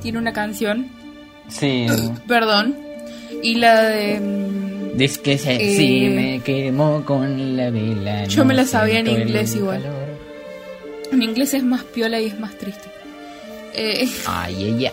tiene 0.01 0.17
una 0.17 0.33
canción. 0.33 0.89
Sí. 1.47 1.85
Perdón. 2.27 2.75
Y 3.41 3.55
la 3.55 3.83
de. 3.83 4.19
mm, 4.19 4.97
Dice 4.97 5.21
que 5.21 5.37
se, 5.37 5.55
Eh, 5.55 5.77
sí 5.77 6.09
me 6.13 6.41
quemó 6.41 7.05
con 7.05 7.55
la 7.55 7.69
vela. 7.69 8.25
yo 8.25 8.39
no 8.41 8.49
me 8.49 8.53
la 8.53 8.65
sabía 8.65 8.99
en 8.99 9.07
inglés 9.07 9.55
igual. 9.55 9.81
calor. 9.81 10.07
En 11.13 11.23
inglés 11.23 11.53
es 11.53 11.63
más 11.63 11.83
piola 11.83 12.19
y 12.19 12.25
es 12.25 12.37
más 12.37 12.57
triste. 12.57 12.89
Eh, 13.75 14.09
Ay, 14.27 14.61
ella. 14.75 14.91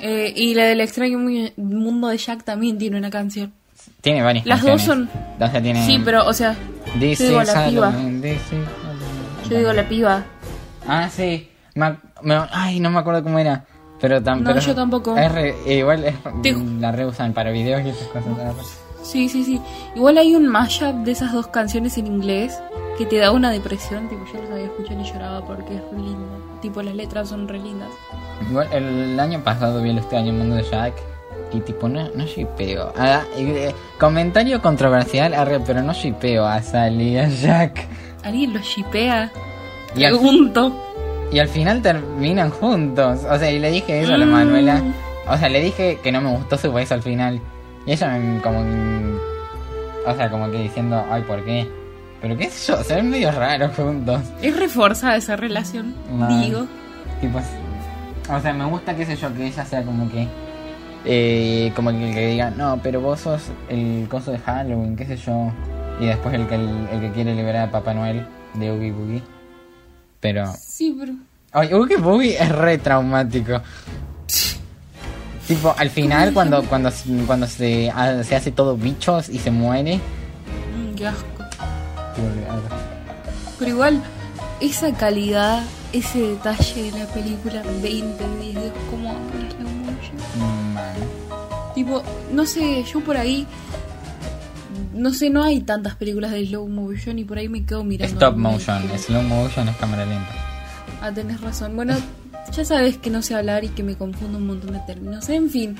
eh, 0.00 0.32
y 0.34 0.54
la 0.56 0.64
del 0.64 0.80
extraño 0.80 1.20
mu- 1.20 1.50
mundo 1.58 2.08
de 2.08 2.18
Jack 2.18 2.42
también 2.42 2.76
tiene 2.76 2.98
una 2.98 3.10
canción. 3.10 3.52
Tiene 4.00 4.20
varias 4.22 4.46
Las 4.46 4.62
dos 4.64 4.82
son- 4.82 5.08
O 5.38 5.48
sea, 5.48 5.62
tiene. 5.62 5.86
Sí, 5.86 6.00
pero, 6.04 6.26
o 6.26 6.32
sea, 6.32 6.56
la 6.98 7.68
piba. 7.68 7.94
Yo 9.48 9.58
digo 9.58 9.72
la 9.72 9.88
piba. 9.88 10.22
Ah, 10.86 11.08
sí. 11.10 11.48
Me- 11.74 11.96
me- 12.22 12.40
ay, 12.50 12.80
no 12.80 12.90
me 12.90 12.98
acuerdo 12.98 13.22
cómo 13.22 13.38
era. 13.38 13.64
Pero 14.00 14.16
No, 14.18 14.24
tampoco. 14.24 14.58
yo 14.58 14.74
tampoco. 14.74 15.16
Es 15.16 15.30
re- 15.32 15.54
igual 15.66 16.04
es- 16.04 16.14
Te- 16.42 16.56
la 16.80 16.90
reusan 16.92 17.32
para 17.32 17.50
videos 17.50 17.84
y 17.84 17.90
esas 17.90 18.08
cosas. 18.08 18.26
Sí, 19.02 19.28
sí, 19.28 19.44
sí. 19.44 19.60
Igual 19.94 20.18
hay 20.18 20.34
un 20.34 20.46
mashup 20.48 21.04
de 21.04 21.12
esas 21.12 21.32
dos 21.32 21.46
canciones 21.48 21.96
en 21.98 22.06
inglés 22.06 22.58
que 22.98 23.06
te 23.06 23.16
da 23.18 23.30
una 23.32 23.50
depresión. 23.50 24.08
Tipo, 24.08 24.24
yo 24.32 24.40
los 24.42 24.50
había 24.50 24.64
escuchado 24.64 25.00
y 25.00 25.04
lloraba 25.04 25.44
porque 25.46 25.76
es 25.76 25.82
re 25.92 25.98
lindo. 25.98 26.58
Tipo, 26.60 26.82
las 26.82 26.94
letras 26.94 27.28
son 27.28 27.48
re 27.48 27.58
lindas. 27.58 27.88
Igual 28.48 28.68
el 28.72 29.18
año 29.18 29.40
pasado 29.42 29.82
vi 29.82 29.90
el 29.90 29.98
extraño 29.98 30.32
mundo 30.32 30.56
de 30.56 30.64
Jack. 30.64 30.94
Y 31.52 31.60
tipo, 31.60 31.88
no, 31.88 32.08
no 32.14 32.24
shipeo. 32.24 32.92
Ah, 32.96 33.22
eh, 33.36 33.74
comentario 33.98 34.62
controversial, 34.62 35.34
arre, 35.34 35.60
pero 35.60 35.82
no 35.82 35.92
shipeo 35.92 36.46
a 36.46 36.62
Sally 36.62 37.10
y 37.14 37.18
a 37.18 37.28
Jack. 37.28 37.86
¿Alguien 38.22 38.52
los 38.52 38.62
shipea? 38.62 39.30
Y 39.96 40.04
al, 40.04 40.18
y 41.32 41.38
al 41.38 41.48
final 41.48 41.82
terminan 41.82 42.50
juntos. 42.50 43.20
O 43.30 43.38
sea, 43.38 43.50
y 43.50 43.58
le 43.58 43.70
dije 43.70 44.00
eso 44.02 44.14
a 44.14 44.18
la 44.18 44.26
Mm. 44.26 44.30
Manuela. 44.30 44.82
O 45.28 45.36
sea, 45.36 45.48
le 45.48 45.60
dije 45.62 45.98
que 46.02 46.10
no 46.12 46.20
me 46.20 46.30
gustó 46.30 46.56
su 46.58 46.72
beso 46.72 46.94
al 46.94 47.02
final. 47.02 47.40
Y 47.86 47.92
ella 47.92 48.08
me, 48.18 48.40
como... 48.40 48.60
O 50.06 50.14
sea, 50.16 50.30
como 50.30 50.50
que 50.50 50.58
diciendo, 50.58 51.04
ay, 51.10 51.22
¿por 51.22 51.44
qué? 51.44 51.68
Pero 52.20 52.36
qué 52.36 52.48
sé 52.50 52.72
yo, 52.72 52.82
se 52.82 52.94
ven 52.96 53.10
medio 53.10 53.30
raros 53.32 53.74
juntos. 53.76 54.20
Es 54.40 54.56
reforzada 54.58 55.16
esa 55.16 55.36
relación, 55.36 55.94
digo. 56.40 56.66
Tipo, 57.20 57.38
o 58.32 58.40
sea, 58.40 58.52
me 58.52 58.64
gusta, 58.64 58.94
qué 58.96 59.04
sé 59.06 59.16
yo, 59.16 59.32
que 59.34 59.46
ella 59.46 59.64
sea 59.64 59.82
como 59.82 60.10
que... 60.10 60.26
Eh, 61.04 61.72
como 61.74 61.90
que, 61.90 62.12
que 62.12 62.26
diga, 62.28 62.50
no, 62.50 62.78
pero 62.82 63.00
vos 63.00 63.20
sos 63.20 63.50
el 63.68 64.06
coso 64.08 64.30
de 64.30 64.38
Halloween, 64.38 64.94
qué 64.96 65.04
sé 65.04 65.16
yo. 65.16 65.50
Y 66.02 66.06
después 66.06 66.34
el 66.34 66.48
que, 66.48 66.56
el, 66.56 66.88
el 66.92 67.00
que 67.00 67.10
quiere 67.12 67.32
liberar 67.34 67.68
a 67.68 67.70
Papá 67.70 67.94
Noel 67.94 68.26
de 68.54 68.70
Oogie 68.72 68.90
Boogie. 68.90 69.22
Pero... 70.18 70.52
Sí, 70.58 70.96
pero... 70.98 71.12
Ay, 71.52 71.72
Oogie 71.72 71.96
Boogie 71.96 72.42
es 72.42 72.48
re 72.50 72.78
traumático. 72.78 73.60
tipo, 75.46 75.74
al 75.78 75.90
final, 75.90 76.32
cuando, 76.32 76.62
cuando, 76.64 76.90
cuando 77.26 77.46
se, 77.46 77.90
ha- 77.90 78.22
se 78.24 78.34
hace 78.34 78.50
todo 78.50 78.76
bichos 78.76 79.28
y 79.28 79.38
se 79.38 79.50
muere... 79.52 79.96
mm, 79.98 80.94
qué 80.96 81.06
asco. 81.06 81.24
Pero 83.58 83.70
igual, 83.70 84.02
esa 84.60 84.92
calidad, 84.92 85.62
ese 85.92 86.18
detalle 86.20 86.90
de 86.90 86.98
la 86.98 87.06
película 87.06 87.62
20 87.80 88.24
de 88.28 88.36
10 88.40 88.54
Dios, 88.54 88.72
cómo 88.90 89.10
amo 89.10 89.20
la 89.40 89.50
slow 89.50 89.70
motion. 89.70 90.16
mm. 90.38 91.74
Tipo, 91.74 92.02
no 92.32 92.44
sé, 92.44 92.82
yo 92.84 93.00
por 93.00 93.16
ahí. 93.16 93.46
No 94.92 95.12
sé, 95.12 95.30
no 95.30 95.42
hay 95.42 95.60
tantas 95.60 95.96
películas 95.96 96.30
de 96.32 96.46
slow 96.46 96.68
motion 96.68 97.18
y 97.18 97.24
por 97.24 97.38
ahí 97.38 97.48
me 97.48 97.64
quedo 97.64 97.82
mirando. 97.84 98.14
Stop 98.14 98.36
motion, 98.36 98.82
slow 98.98 99.22
motion 99.22 99.68
es 99.68 99.76
cámara 99.76 100.04
lenta. 100.04 100.32
Ah, 101.00 101.10
tenés 101.12 101.40
razón. 101.40 101.74
Bueno, 101.74 101.94
ya 102.52 102.64
sabes 102.64 102.98
que 102.98 103.10
no 103.10 103.22
sé 103.22 103.34
hablar 103.34 103.64
y 103.64 103.68
que 103.68 103.82
me 103.82 103.96
confundo 103.96 104.38
un 104.38 104.46
montón 104.46 104.72
de 104.72 104.80
términos. 104.80 105.28
En 105.28 105.48
fin. 105.48 105.76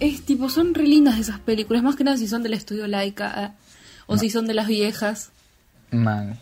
Es 0.00 0.22
tipo, 0.22 0.48
son 0.48 0.74
re 0.74 0.84
lindas 0.84 1.18
esas 1.18 1.40
películas, 1.40 1.82
más 1.82 1.96
que 1.96 2.04
nada 2.04 2.16
si 2.16 2.28
son 2.28 2.42
del 2.42 2.54
estudio 2.54 2.86
Laika 2.86 3.54
o 4.06 4.16
si 4.16 4.30
son 4.30 4.46
de 4.46 4.54
las 4.54 4.68
viejas. 4.68 5.30
Mal. 5.90 6.36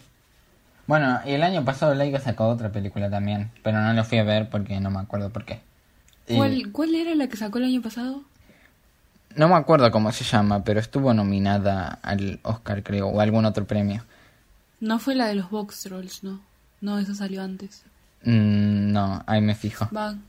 Bueno, 0.87 1.21
y 1.27 1.31
el 1.31 1.43
año 1.43 1.65
pasado 1.65 1.95
Laika 1.95 2.21
sacó 2.21 2.49
otra 2.49 2.71
película 2.71 3.11
también, 3.11 3.51
pero 3.63 3.81
no 3.81 3.93
lo 3.93 4.05
fui 4.05 4.19
a 4.19 4.25
ver 4.25 4.51
porque 4.51 4.79
no 4.81 4.91
me 4.91 5.01
acuerdo 5.01 5.31
por 5.31 5.45
qué. 5.45 5.61
Y 6.29 6.37
¿Cuál, 6.37 6.71
¿Cuál 6.73 6.95
era 6.95 7.15
la 7.15 7.29
que 7.29 7.37
sacó 7.37 7.59
el 7.59 7.65
año 7.65 7.83
pasado? 7.83 8.23
No 9.37 9.49
me 9.49 9.55
acuerdo 9.55 9.91
cómo 9.91 10.11
se 10.13 10.25
llama, 10.25 10.65
pero 10.65 10.81
estuvo 10.81 11.13
nominada 11.15 11.99
al 12.03 12.41
Oscar, 12.43 12.83
creo, 12.83 13.09
o 13.09 13.21
a 13.21 13.23
algún 13.23 13.45
otro 13.45 13.67
premio. 13.67 14.05
No 14.81 14.99
fue 14.99 15.15
la 15.15 15.27
de 15.29 15.35
los 15.37 15.51
Box 15.51 15.83
Trolls, 15.83 16.25
no. 16.25 16.41
No, 16.81 16.99
esa 16.99 17.15
salió 17.15 17.43
antes. 17.43 17.83
Mm, 18.25 18.93
no, 18.93 19.23
ahí 19.27 19.41
me 19.41 19.55
fijo. 19.55 19.89
Van. 19.91 20.23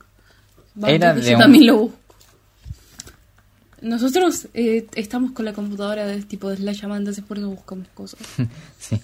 Van, 0.76 0.92
Era 0.92 1.14
de 1.14 1.36
un- 1.36 1.42
también 1.42 1.68
lo 1.68 1.78
busco. 1.78 1.98
Nosotros 3.82 4.48
eh, 4.54 4.88
estamos 4.96 5.32
con 5.32 5.46
la 5.46 5.54
computadora 5.54 6.06
de 6.06 6.22
tipo 6.24 6.50
de 6.50 6.58
slash 6.58 6.84
entonces 6.84 7.24
por 7.24 7.38
eso 7.38 7.50
buscamos 7.50 7.88
cosas. 7.94 8.20
sí. 8.80 9.00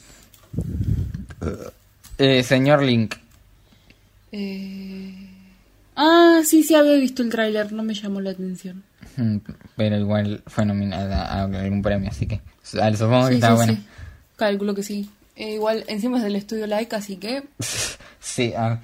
Eh, 2.18 2.44
señor 2.44 2.82
Link. 2.84 3.16
Eh... 4.32 5.30
Ah, 5.96 6.42
sí, 6.44 6.64
sí, 6.64 6.74
había 6.74 6.94
visto 6.94 7.22
el 7.22 7.30
tráiler, 7.30 7.72
no 7.72 7.84
me 7.84 7.94
llamó 7.94 8.20
la 8.20 8.32
atención. 8.32 8.84
Pero 9.76 9.98
igual 9.98 10.44
fue 10.48 10.66
nominada 10.66 11.26
a 11.26 11.44
algún 11.44 11.82
premio, 11.82 12.10
así 12.10 12.26
que 12.28 12.42
ah, 12.82 12.92
supongo 12.96 13.26
que 13.28 13.30
Sí, 13.30 13.36
está 13.36 13.50
sí, 13.50 13.56
buena. 13.56 13.74
sí. 13.74 13.84
Calculo 14.36 14.74
que 14.76 14.84
sí. 14.84 15.10
Eh, 15.36 15.54
igual, 15.56 15.84
encima 15.88 16.18
es 16.18 16.24
del 16.24 16.36
estudio 16.36 16.68
Like, 16.68 16.96
así 16.96 17.18
que 17.18 17.44
Sí, 18.20 18.54
ah, 18.58 18.80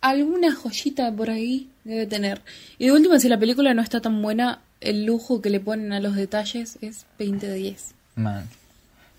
alguna 0.00 0.54
joyita 0.54 1.10
por 1.12 1.30
ahí 1.30 1.68
debe 1.84 2.06
tener. 2.06 2.42
Y 2.78 2.86
de 2.86 2.92
última, 2.92 3.18
si 3.18 3.28
la 3.28 3.38
película 3.38 3.72
no 3.74 3.82
está 3.82 4.00
tan 4.00 4.20
buena, 4.22 4.60
el 4.80 5.04
lujo 5.06 5.40
que 5.40 5.50
le 5.50 5.60
ponen 5.60 5.92
a 5.92 6.00
los 6.00 6.14
detalles 6.14 6.78
es 6.82 7.06
20 7.18 7.48
de 7.48 7.54
10. 7.54 7.94
man. 8.16 8.46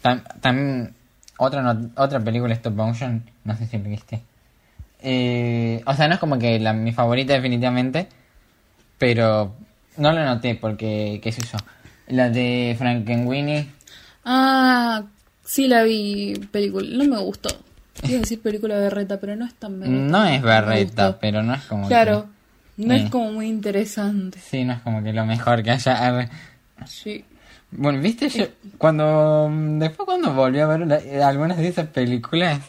Tam- 0.04 0.24
También 0.42 0.94
otra 1.38 1.62
no- 1.62 1.90
otra 1.96 2.20
película 2.20 2.54
stop 2.54 2.74
motion, 2.76 3.24
no 3.44 3.58
sé 3.58 3.66
si 3.68 3.78
lo 3.78 3.90
viste. 3.90 4.22
Eh, 5.02 5.82
o 5.86 5.94
sea, 5.94 6.08
no 6.08 6.16
es 6.16 6.20
como 6.20 6.38
que 6.40 6.60
la, 6.60 6.74
mi 6.74 6.92
favorita 6.92 7.34
definitivamente, 7.34 8.08
Pero 8.98 9.56
no 9.98 10.12
lo 10.12 10.24
noté 10.26 10.56
porque, 10.56 11.20
qué 11.22 11.32
sé 11.32 11.42
yo. 11.42 11.58
La 12.08 12.30
de 12.30 12.76
Frankenweenie. 12.78 13.68
Ah, 14.24 15.04
sí 15.44 15.68
la 15.68 15.84
vi 15.84 16.34
película. 16.52 16.88
No 16.92 17.04
me 17.06 17.18
gustó. 17.22 17.50
Iba 18.04 18.18
a 18.18 18.20
decir 18.22 18.42
película 18.42 18.78
berreta, 18.78 19.20
pero 19.20 19.36
no 19.36 19.46
es 19.46 19.54
tan 19.56 19.80
berreta. 19.80 20.00
No 20.00 20.26
es 20.26 20.42
berreta, 20.42 21.20
pero 21.20 21.42
no 21.44 21.54
es 21.56 21.64
como. 21.64 21.88
Claro, 21.88 22.28
no 22.78 22.94
Sí. 22.96 23.02
es 23.04 23.10
como 23.10 23.32
muy 23.32 23.48
interesante. 23.48 24.40
sí, 24.40 24.64
no 24.64 24.74
es 24.74 24.80
como 24.82 25.04
que 25.04 25.14
lo 25.14 25.26
mejor 25.26 25.64
que 25.64 25.72
haya. 25.72 26.30
Sí. 26.86 27.26
Bueno, 27.72 28.00
viste, 28.02 28.30
yo 28.30 28.46
cuando. 28.78 29.50
Después, 29.80 30.06
cuando 30.06 30.34
volví 30.34 30.60
a 30.60 30.68
ver 30.68 30.82
la- 30.88 31.28
algunas 31.28 31.58
de 31.58 31.68
esas 31.68 31.88
películas, 31.88 32.60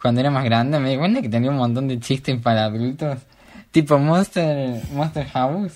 cuando 0.00 0.20
era 0.20 0.30
más 0.30 0.44
grande, 0.44 0.78
me 0.78 0.90
di 0.90 0.96
cuenta 0.98 1.22
que 1.22 1.28
tenía 1.28 1.50
un 1.50 1.56
montón 1.56 1.88
de 1.88 1.98
chistes 1.98 2.38
para 2.40 2.64
adultos. 2.66 3.18
Tipo 3.70 3.98
Monster, 3.98 4.80
Monster 4.92 5.26
House. 5.30 5.72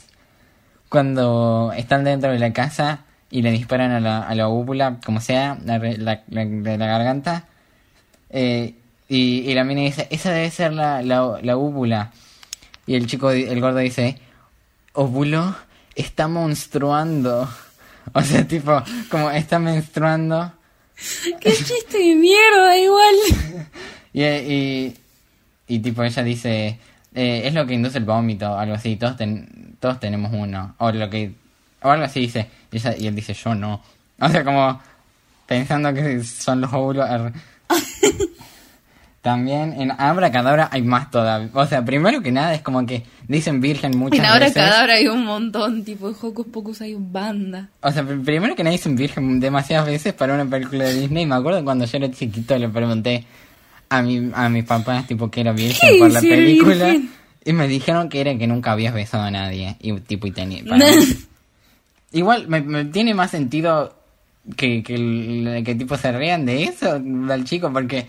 Cuando 0.88 1.72
están 1.76 2.04
dentro 2.04 2.30
de 2.32 2.38
la 2.38 2.52
casa 2.52 3.00
y 3.30 3.42
le 3.42 3.50
disparan 3.50 3.90
a 3.90 4.00
la, 4.00 4.20
a 4.22 4.34
la 4.34 4.48
úvula, 4.48 4.98
como 5.04 5.20
sea, 5.20 5.58
la, 5.64 5.78
la, 5.78 6.22
la- 6.28 6.44
de 6.46 6.78
la 6.78 6.86
garganta. 6.86 7.44
Eh, 8.30 8.74
y, 9.08 9.40
y 9.50 9.54
la 9.54 9.64
mina 9.64 9.82
dice, 9.82 10.06
esa 10.10 10.30
debe 10.32 10.50
ser 10.50 10.72
la, 10.72 11.02
la, 11.02 11.38
la 11.42 11.56
úvula. 11.56 12.12
Y 12.86 12.94
el 12.94 13.06
chico, 13.06 13.30
el 13.30 13.60
gordo 13.60 13.78
dice, 13.78 14.18
óvulo 14.94 15.54
está 15.94 16.28
monstruando. 16.28 17.48
O 18.14 18.22
sea, 18.22 18.46
tipo, 18.48 18.82
como 19.10 19.30
está 19.30 19.58
menstruando. 19.58 20.52
¡Qué 21.40 21.52
chiste 21.52 21.98
de 21.98 22.14
mierda, 22.14 22.78
igual! 22.78 23.14
Y, 24.14 24.24
y, 24.24 24.96
y 25.68 25.78
tipo, 25.80 26.02
ella 26.02 26.22
dice, 26.24 26.78
eh, 27.18 27.46
es 27.48 27.54
lo 27.54 27.66
que 27.66 27.74
induce 27.74 27.98
el 27.98 28.04
vómito, 28.04 28.56
algo 28.58 28.74
así. 28.74 28.96
Todos, 28.96 29.16
ten- 29.16 29.76
todos 29.80 29.98
tenemos 30.00 30.32
uno. 30.32 30.74
O 30.78 30.90
lo 30.92 31.10
que, 31.10 31.32
o 31.82 31.90
algo 31.90 32.04
así 32.04 32.20
dice. 32.20 32.48
Y, 32.72 32.76
ella- 32.76 32.96
y 32.96 33.06
él 33.06 33.14
dice, 33.14 33.34
yo 33.34 33.54
no. 33.54 33.82
O 34.20 34.28
sea, 34.28 34.42
como 34.44 34.80
pensando 35.46 35.92
que 35.94 36.22
son 36.24 36.60
los 36.60 36.72
óvulos. 36.72 37.08
También 39.22 39.74
en 39.80 39.90
Abra 39.90 40.30
Cadabra 40.30 40.68
hay 40.72 40.82
más 40.82 41.10
todavía. 41.10 41.50
O 41.52 41.66
sea, 41.66 41.84
primero 41.84 42.22
que 42.22 42.30
nada 42.30 42.54
es 42.54 42.62
como 42.62 42.86
que 42.86 43.02
dicen 43.26 43.60
virgen 43.60 43.98
muchas 43.98 44.18
En 44.20 44.24
ahora 44.24 44.46
veces. 44.46 44.54
cadabra 44.54 44.94
hay 44.94 45.08
un 45.08 45.24
montón, 45.24 45.84
tipo, 45.84 46.08
en 46.08 46.14
Hocus 46.20 46.46
Pocus 46.46 46.80
hay 46.80 46.94
un 46.94 47.12
banda. 47.12 47.68
O 47.82 47.90
sea, 47.90 48.04
pr- 48.04 48.24
primero 48.24 48.54
que 48.54 48.62
nada 48.62 48.72
dicen 48.72 48.94
virgen 48.96 49.40
demasiadas 49.40 49.86
veces 49.86 50.14
para 50.14 50.34
una 50.34 50.46
película 50.46 50.84
de 50.84 50.94
Disney. 51.00 51.26
Me 51.26 51.34
acuerdo 51.34 51.62
cuando 51.64 51.84
yo 51.84 51.98
era 51.98 52.10
chiquito 52.10 52.56
le 52.56 52.68
pregunté 52.68 53.24
a 53.88 54.02
mi, 54.02 54.30
a 54.34 54.48
mis 54.48 54.64
papás 54.64 55.06
tipo 55.06 55.30
que 55.30 55.40
era 55.40 55.52
virgen 55.52 55.90
¿Qué 55.92 55.98
por 55.98 56.10
la 56.10 56.20
película. 56.20 56.86
virgen? 56.86 57.10
Y 57.44 57.52
me 57.52 57.66
dijeron 57.68 58.08
que 58.08 58.20
era 58.20 58.36
que 58.36 58.46
nunca 58.46 58.72
habías 58.72 58.92
besado 58.92 59.24
a 59.24 59.30
nadie. 59.30 59.76
Y 59.80 59.92
tipo 60.00 60.26
y 60.26 60.32
tenía. 60.32 60.62
Igual 62.12 62.48
me, 62.48 62.60
me 62.62 62.84
tiene 62.86 63.14
más 63.14 63.30
sentido 63.30 63.94
que, 64.56 64.82
que, 64.82 65.62
que 65.64 65.74
tipo 65.74 65.96
se 65.96 66.12
rían 66.12 66.46
de 66.46 66.64
eso 66.64 66.98
del 66.98 67.44
chico 67.44 67.70
porque 67.72 68.06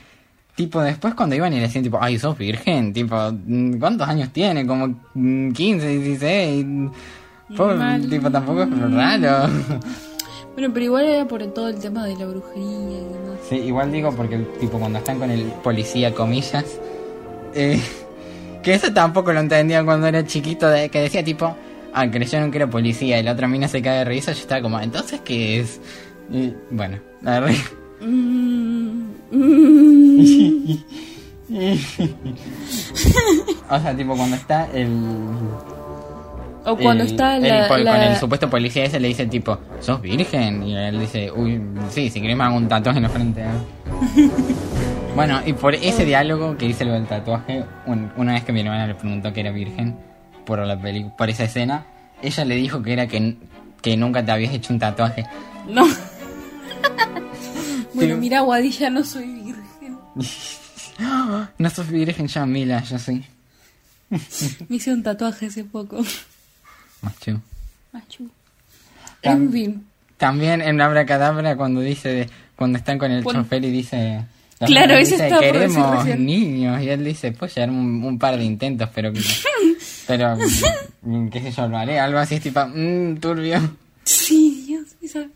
tipo 0.55 0.81
después 0.81 1.13
cuando 1.13 1.35
iban 1.35 1.51
y 1.53 1.57
le 1.57 1.63
decían 1.63 1.83
tipo 1.83 1.99
ay 2.01 2.17
sos 2.17 2.37
virgen 2.37 2.93
tipo 2.93 3.15
mm, 3.31 3.73
¿cuántos 3.79 4.07
años 4.07 4.29
tiene? 4.31 4.65
como 4.65 4.99
mm, 5.13 5.51
15, 5.51 5.87
16 5.99 6.65
Pobre, 7.57 7.99
tipo 8.09 8.29
tampoco 8.31 8.63
es 8.63 8.91
raro 8.91 9.49
Bueno, 10.53 10.73
pero 10.73 10.85
igual 10.85 11.05
era 11.05 11.25
por 11.25 11.45
todo 11.47 11.69
el 11.69 11.79
tema 11.79 12.05
de 12.05 12.17
la 12.17 12.25
brujería 12.25 12.65
y 12.65 13.03
demás. 13.03 13.39
Sí, 13.47 13.55
igual 13.55 13.91
digo 13.91 14.11
porque 14.11 14.37
tipo 14.59 14.77
cuando 14.77 14.99
están 14.99 15.19
con 15.19 15.31
el 15.31 15.43
policía, 15.63 16.13
comillas, 16.13 16.65
eh, 17.53 17.81
que 18.63 18.73
eso 18.73 18.93
tampoco 18.93 19.31
lo 19.31 19.39
entendía 19.39 19.83
cuando 19.83 20.07
era 20.07 20.25
chiquito, 20.25 20.69
de, 20.69 20.89
que 20.89 21.01
decía 21.01 21.23
tipo, 21.23 21.55
ah, 21.93 22.09
creyeron 22.09 22.51
que 22.51 22.57
era 22.57 22.69
policía 22.69 23.19
y 23.19 23.23
la 23.23 23.31
otra 23.31 23.47
mina 23.47 23.67
se 23.67 23.81
cae 23.81 23.99
de 23.99 24.05
risa, 24.05 24.33
yo 24.33 24.41
estaba 24.41 24.61
como, 24.61 24.79
entonces 24.79 25.21
qué 25.21 25.59
es? 25.59 25.79
Y, 26.31 26.53
bueno, 26.71 26.99
la 27.21 27.41
Mm, 28.01 29.11
mm. 29.31 30.77
o 33.69 33.79
sea, 33.79 33.97
tipo 33.97 34.15
cuando 34.15 34.35
está 34.35 34.69
el... 34.71 34.89
O 36.73 36.77
cuando 36.77 37.03
el- 37.03 37.11
está 37.11 37.37
el 37.37 37.47
la, 37.47 37.67
pol- 37.67 37.83
la- 37.83 37.91
Con 37.93 38.01
el 38.01 38.17
supuesto 38.17 38.49
policía 38.49 38.85
ese 38.85 38.99
le 38.99 39.07
dice 39.09 39.25
tipo, 39.27 39.57
¿sos 39.79 40.01
virgen? 40.01 40.63
Y 40.63 40.75
él 40.75 40.99
dice, 40.99 41.31
uy, 41.31 41.61
sí, 41.89 42.09
si 42.09 42.21
querés 42.21 42.35
me 42.37 42.43
hago 42.43 42.55
un 42.57 42.67
tatuaje 42.67 42.97
en 42.97 43.03
la 43.03 43.09
frente. 43.09 43.41
¿eh?". 43.41 43.47
bueno, 45.15 45.41
y 45.45 45.53
por 45.53 45.75
ese 45.75 46.05
diálogo 46.05 46.57
que 46.57 46.67
dice 46.67 46.85
lo 46.85 46.93
del 46.93 47.05
tatuaje, 47.07 47.63
un- 47.85 48.11
una 48.17 48.33
vez 48.33 48.43
que 48.43 48.51
mi 48.51 48.61
hermana 48.61 48.87
le 48.87 48.95
preguntó 48.95 49.31
que 49.33 49.41
era 49.41 49.51
virgen 49.51 49.95
por 50.45 50.59
la 50.65 50.79
peli 50.79 51.05
por 51.17 51.29
esa 51.29 51.43
escena, 51.43 51.85
ella 52.21 52.45
le 52.45 52.55
dijo 52.55 52.81
que 52.81 52.93
era 52.93 53.07
que, 53.07 53.37
que 53.81 53.97
nunca 53.97 54.23
te 54.25 54.31
habías 54.31 54.53
hecho 54.53 54.73
un 54.73 54.79
tatuaje. 54.79 55.25
No. 55.67 55.85
bueno, 57.93 58.15
Sí. 58.15 58.19
mira, 58.19 58.41
Guadilla, 58.41 58.89
no 58.89 59.03
soy 59.03 59.25
virgen. 59.25 59.97
No 61.57 61.69
sos 61.69 61.87
virgen 61.89 62.27
ya, 62.27 62.45
Mila, 62.45 62.83
yo 62.83 62.99
sí. 62.99 63.23
Me 64.09 64.19
hice 64.75 64.91
un 64.93 65.01
tatuaje 65.01 65.45
hace 65.45 65.63
poco. 65.63 66.03
Macho. 67.01 67.41
Machu. 67.93 68.29
Tam- 69.21 69.33
En 69.43 69.51
fin. 69.51 69.85
También 70.17 70.61
en 70.61 70.81
Abracadabra 70.81 71.55
cuando 71.55 71.81
dice 71.81 72.09
de- 72.09 72.29
cuando 72.55 72.77
están 72.77 72.97
con 72.97 73.11
el 73.11 73.23
Pon- 73.23 73.35
chofer 73.35 73.63
y 73.65 73.71
dice 73.71 74.25
la 74.59 74.67
Claro, 74.67 74.95
ese 74.95 75.15
dice, 75.23 75.31
queremos 75.39 75.97
recién". 76.03 76.25
niños 76.25 76.81
y 76.83 76.89
él 76.89 77.03
dice 77.05 77.31
pues 77.31 77.55
llevar 77.55 77.69
un, 77.69 78.03
un 78.03 78.19
par 78.19 78.37
de 78.37 78.43
intentos 78.43 78.89
pero 78.93 79.13
pero 80.07 80.35
mm, 81.03 81.29
qué 81.29 81.41
sé 81.41 81.51
yo 81.51 81.67
lo 81.69 81.77
haré 81.77 81.99
algo 81.99 82.19
así 82.19 82.39
tipo 82.41 82.65
mmm, 82.67 83.15
turbio 83.17 83.59
Sí, 84.03 84.63
Dios, 84.65 84.87
esa, 85.03 85.27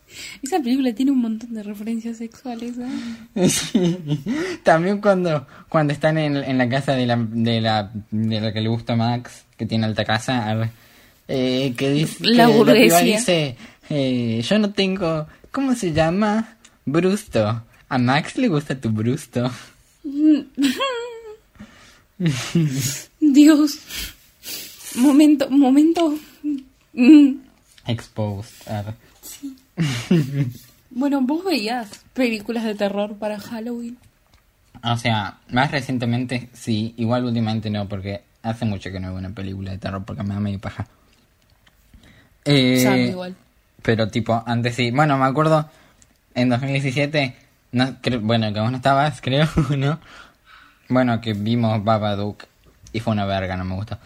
esa 0.41 0.57
película 0.59 0.91
tiene 0.93 1.11
un 1.11 1.21
montón 1.21 1.53
de 1.53 1.61
referencias 1.61 2.17
sexuales. 2.17 2.73
¿eh? 3.35 3.47
Sí. 3.47 3.99
también 4.63 4.99
cuando 4.99 5.45
cuando 5.69 5.93
están 5.93 6.17
en, 6.17 6.37
en 6.37 6.57
la 6.57 6.67
casa 6.67 6.93
de 6.93 7.05
la 7.05 7.15
de 7.17 7.61
la 7.61 7.91
de 8.11 8.41
la 8.41 8.51
que 8.51 8.61
le 8.61 8.69
gusta 8.69 8.93
a 8.93 8.95
Max 8.95 9.43
que 9.57 9.65
tiene 9.67 9.85
alta 9.85 10.03
casa 10.03 10.49
arre, 10.49 10.71
eh, 11.27 11.73
que 11.77 11.91
dice 11.91 12.17
La 12.21 12.45
que 12.45 12.51
piba 12.51 12.63
burguesía. 12.65 12.99
dice 13.01 13.55
eh, 13.89 14.41
yo 14.47 14.59
no 14.59 14.71
tengo 14.71 15.27
¿cómo 15.51 15.75
se 15.75 15.93
llama? 15.93 16.57
Brusto 16.85 17.63
a 17.89 17.97
Max 17.97 18.37
le 18.37 18.47
gusta 18.47 18.79
tu 18.79 18.89
brusto 18.89 19.51
Dios. 23.19 23.79
Momento, 24.95 25.49
momento. 25.49 26.17
Mm. 26.93 27.37
Exposed. 27.87 28.93
Bueno, 30.91 31.21
vos 31.21 31.43
veías 31.43 31.89
películas 32.13 32.63
de 32.63 32.75
terror 32.75 33.17
para 33.17 33.39
Halloween. 33.39 33.97
O 34.83 34.97
sea, 34.97 35.39
más 35.49 35.71
recientemente 35.71 36.49
sí, 36.53 36.93
igual 36.97 37.25
últimamente 37.25 37.69
no, 37.69 37.87
porque 37.87 38.21
hace 38.43 38.65
mucho 38.65 38.91
que 38.91 38.99
no 38.99 39.07
veo 39.09 39.17
una 39.17 39.33
película 39.33 39.71
de 39.71 39.77
terror 39.77 40.03
porque 40.05 40.23
me 40.23 40.33
da 40.33 40.39
medio 40.39 40.59
paja. 40.59 40.87
Eh, 42.45 42.79
Sam 42.83 42.99
igual. 42.99 43.35
Pero 43.81 44.07
tipo, 44.09 44.41
antes 44.45 44.75
sí. 44.75 44.91
Bueno, 44.91 45.17
me 45.17 45.25
acuerdo 45.25 45.69
en 46.35 46.49
2017, 46.49 47.35
no, 47.73 47.95
creo- 48.01 48.21
bueno, 48.21 48.51
que 48.53 48.59
vos 48.59 48.71
no 48.71 48.77
estabas, 48.77 49.21
creo, 49.21 49.47
¿no? 49.77 49.99
Bueno, 50.89 51.21
que 51.21 51.33
vimos 51.33 51.83
Babadook 51.83 52.43
y 52.91 52.99
fue 52.99 53.13
una 53.13 53.25
verga, 53.25 53.55
no 53.57 53.65
me 53.65 53.75
gustó. 53.75 53.97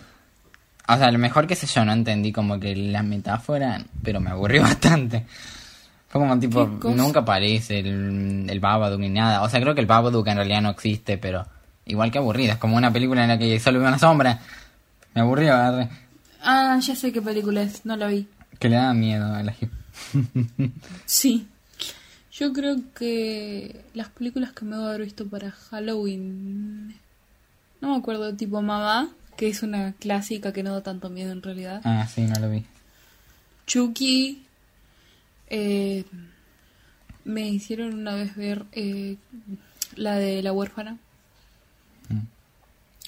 O 0.90 0.96
sea, 0.96 1.12
lo 1.12 1.20
mejor 1.20 1.48
que 1.48 1.56
sé 1.56 1.68
yo, 1.68 1.84
no 1.84 1.92
entendí 1.92 2.32
como 2.32 2.60
que 2.60 2.76
la 2.76 3.04
metáfora, 3.04 3.82
pero 4.04 4.20
me 4.22 4.30
aburrió 4.30 4.62
bastante. 4.64 5.26
Fue 6.08 6.22
como 6.22 6.40
tipo, 6.40 6.66
nunca 6.96 7.20
aparece 7.20 7.80
el, 7.80 8.48
el 8.50 8.60
Babadook 8.62 9.00
ni 9.00 9.10
nada. 9.10 9.42
O 9.42 9.50
sea, 9.50 9.60
creo 9.60 9.76
que 9.76 9.82
el 9.82 9.88
Babadook 9.88 10.26
en 10.28 10.38
realidad 10.38 10.62
no 10.62 10.70
existe, 10.70 11.18
pero 11.18 11.46
igual 11.86 12.12
que 12.12 12.20
aburrida. 12.20 12.54
Es 12.54 12.58
como 12.60 12.78
una 12.78 12.92
película 12.94 13.24
en 13.24 13.28
la 13.30 13.38
que 13.38 13.60
solo 13.60 13.80
veo 13.80 13.90
una 13.90 14.00
sombra. 14.00 14.40
Me 15.14 15.22
aburrió, 15.22 15.54
arre. 15.54 15.90
Ah, 16.50 16.80
ya 16.82 16.96
sé 16.96 17.12
qué 17.12 17.22
película 17.22 17.62
es, 17.62 17.86
no 17.86 17.98
la 17.98 18.08
vi. 18.08 18.26
que 18.60 18.70
le 18.70 18.78
da 18.78 18.94
miedo 18.94 19.34
a 19.34 19.44
la 19.44 19.52
gente. 19.54 19.76
Sí. 21.06 21.46
Yo 22.32 22.54
creo 22.54 22.78
que 22.96 23.84
las 23.96 24.10
películas 24.10 24.52
que 24.54 24.64
me 24.64 24.76
voy 24.78 24.86
a 24.86 24.90
haber 24.90 25.02
visto 25.04 25.28
para 25.28 25.52
Halloween. 25.52 26.96
No 27.82 27.90
me 27.92 27.98
acuerdo, 27.98 28.34
tipo 28.36 28.62
Mamá, 28.62 29.10
que 29.36 29.48
es 29.50 29.64
una 29.64 29.94
clásica 29.94 30.54
que 30.54 30.62
no 30.64 30.72
da 30.74 30.82
tanto 30.84 31.10
miedo 31.10 31.32
en 31.32 31.42
realidad. 31.42 31.82
Ah, 31.84 32.08
sí, 32.08 32.22
no 32.22 32.40
lo 32.40 32.50
vi. 32.52 32.64
Chucky. 33.66 34.46
eh, 35.50 36.06
me 37.26 37.50
hicieron 37.50 37.94
una 37.94 38.14
vez 38.16 38.36
ver 38.36 38.66
eh, 38.72 39.18
la 39.96 40.16
de 40.16 40.42
la 40.44 40.54
huérfana. 40.54 40.98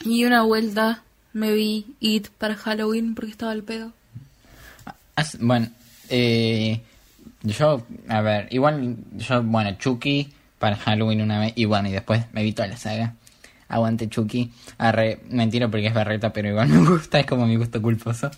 Y 0.04 0.23
una 0.25 0.41
vuelta 0.43 1.04
me 1.34 1.54
vi 1.54 1.86
It 2.00 2.28
para 2.38 2.56
Halloween 2.56 3.15
porque 3.15 3.32
estaba 3.32 3.52
al 3.52 3.63
pedo. 3.63 3.94
As- 5.15 5.38
Bueno, 5.39 5.68
eh, 6.10 6.82
yo, 7.44 7.86
a 8.08 8.22
ver, 8.22 8.48
igual, 8.52 8.96
yo, 9.18 9.44
bueno, 9.44 9.72
Chucky 9.78 10.30
para 10.60 10.76
Halloween 10.76 11.22
una 11.22 11.39
vez, 11.39 11.54
y 11.56 11.65
bueno, 11.65 11.88
y 11.89 11.92
después 11.92 12.24
me 12.34 12.44
vi 12.44 12.52
toda 12.54 12.68
la 12.68 12.78
saga. 12.78 13.13
Aguante 13.70 14.10
Chucky. 14.10 14.52
Arre, 14.78 15.20
mentira 15.30 15.68
porque 15.70 15.88
es 15.88 15.94
berreta, 15.94 16.34
pero 16.34 16.50
igual 16.50 16.68
me 16.70 16.80
gusta, 16.89 17.20
es 17.20 17.26
como 17.26 17.46
mi 17.46 17.56
gusto 17.56 17.82
culposo. 17.82 18.32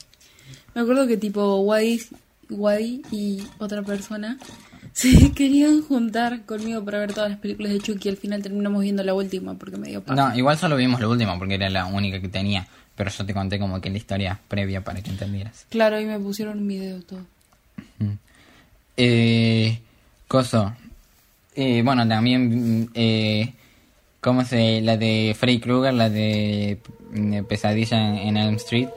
Me 0.75 0.81
acuerdo 0.81 1.07
que 1.07 1.17
tipo 1.17 1.59
Wadi, 1.61 2.01
Wadi 2.49 3.01
y 3.11 3.41
otra 3.57 3.81
persona 3.81 4.37
se 4.93 5.31
querían 5.31 5.81
juntar 5.83 6.45
conmigo 6.45 6.83
para 6.83 6.99
ver 6.99 7.13
todas 7.13 7.29
las 7.29 7.39
películas 7.39 7.71
de 7.71 7.79
Chucky. 7.79 8.09
Al 8.09 8.17
final 8.17 8.41
terminamos 8.43 8.83
viendo 8.83 9.03
la 9.03 9.13
última 9.13 9.53
porque 9.55 9.77
me 9.77 9.87
dio 9.89 10.03
paja. 10.03 10.29
No, 10.29 10.35
igual 10.37 10.57
solo 10.57 10.75
vimos 10.75 10.99
la 10.99 11.07
última 11.07 11.39
porque 11.39 11.55
era 11.55 11.69
la 11.69 11.85
única 11.85 12.19
que 12.19 12.27
tenía. 12.29 12.67
Pero 12.95 13.09
yo 13.09 13.25
te 13.25 13.33
conté 13.33 13.59
como 13.59 13.79
que 13.81 13.89
la 13.89 13.97
historia 13.97 14.39
previa 14.47 14.83
para 14.83 15.01
que 15.01 15.09
entendieras. 15.09 15.65
Claro, 15.69 15.99
y 15.99 16.05
me 16.05 16.19
pusieron 16.19 16.59
un 16.59 16.67
video 16.67 17.01
todo. 17.01 17.21
Eh, 18.97 19.79
coso. 20.27 20.73
Eh, 21.55 21.81
bueno, 21.83 22.07
también. 22.07 22.89
Eh, 22.93 23.53
¿Cómo 24.19 24.43
se.? 24.43 24.81
La 24.81 24.97
de 24.97 25.35
Freddy 25.37 25.59
Krueger, 25.59 25.93
la 25.93 26.09
de, 26.09 26.79
mm, 27.11 27.43
Pesadilla 27.45 28.21
en, 28.21 28.37
Elm 28.37 28.55
Street. 28.55 28.89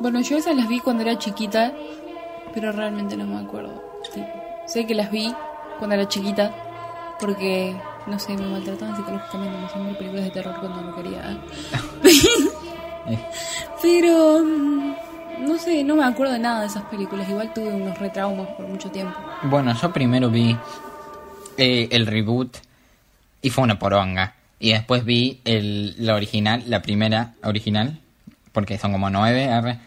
Bueno, 0.00 0.20
yo 0.20 0.36
esas 0.36 0.56
las 0.56 0.68
vi 0.68 0.80
cuando 0.80 1.02
era 1.02 1.18
chiquita, 1.18 1.72
pero 2.54 2.72
realmente 2.72 3.16
no 3.16 3.26
me 3.26 3.38
acuerdo. 3.38 3.82
Sé 4.66 4.86
que 4.86 4.94
las 4.94 5.10
vi 5.10 5.32
cuando 5.78 5.94
era 5.94 6.08
chiquita, 6.08 6.54
porque, 7.20 7.74
no 8.06 8.18
sé, 8.18 8.36
me 8.36 8.46
maltrataban 8.46 8.96
psicológicamente, 8.96 9.58
me 9.58 9.66
hacían 9.66 9.96
películas 9.96 10.24
de 10.24 10.30
terror 10.30 10.56
cuando 10.60 10.82
no 10.82 10.94
quería. 10.94 11.38
Eh, 13.08 13.18
pero, 13.82 14.42
mm, 14.44 14.94
no 15.46 15.58
sé, 15.58 15.84
no 15.84 15.96
me 15.96 16.04
acuerdo 16.04 16.32
de 16.34 16.38
nada 16.38 16.60
de 16.60 16.66
esas 16.66 16.84
películas. 16.84 17.28
Igual 17.28 17.52
tuve 17.52 17.68
unos 17.68 17.98
retraumas 17.98 18.48
por 18.48 18.66
mucho 18.66 18.90
tiempo. 18.90 19.18
Bueno, 19.44 19.74
yo 19.74 19.92
primero 19.92 20.30
vi 20.30 20.56
eh, 21.56 21.88
el 21.90 22.06
reboot 22.06 22.56
y 23.42 23.50
fue 23.50 23.64
una 23.64 23.78
poronga. 23.78 24.34
Y 24.60 24.72
después 24.72 25.04
vi 25.04 25.40
el, 25.44 25.94
la 26.04 26.14
original, 26.14 26.64
la 26.66 26.82
primera 26.82 27.34
original, 27.44 28.00
porque 28.52 28.76
son 28.76 28.92
como 28.92 29.08
nueve, 29.08 29.48
arre, 29.48 29.78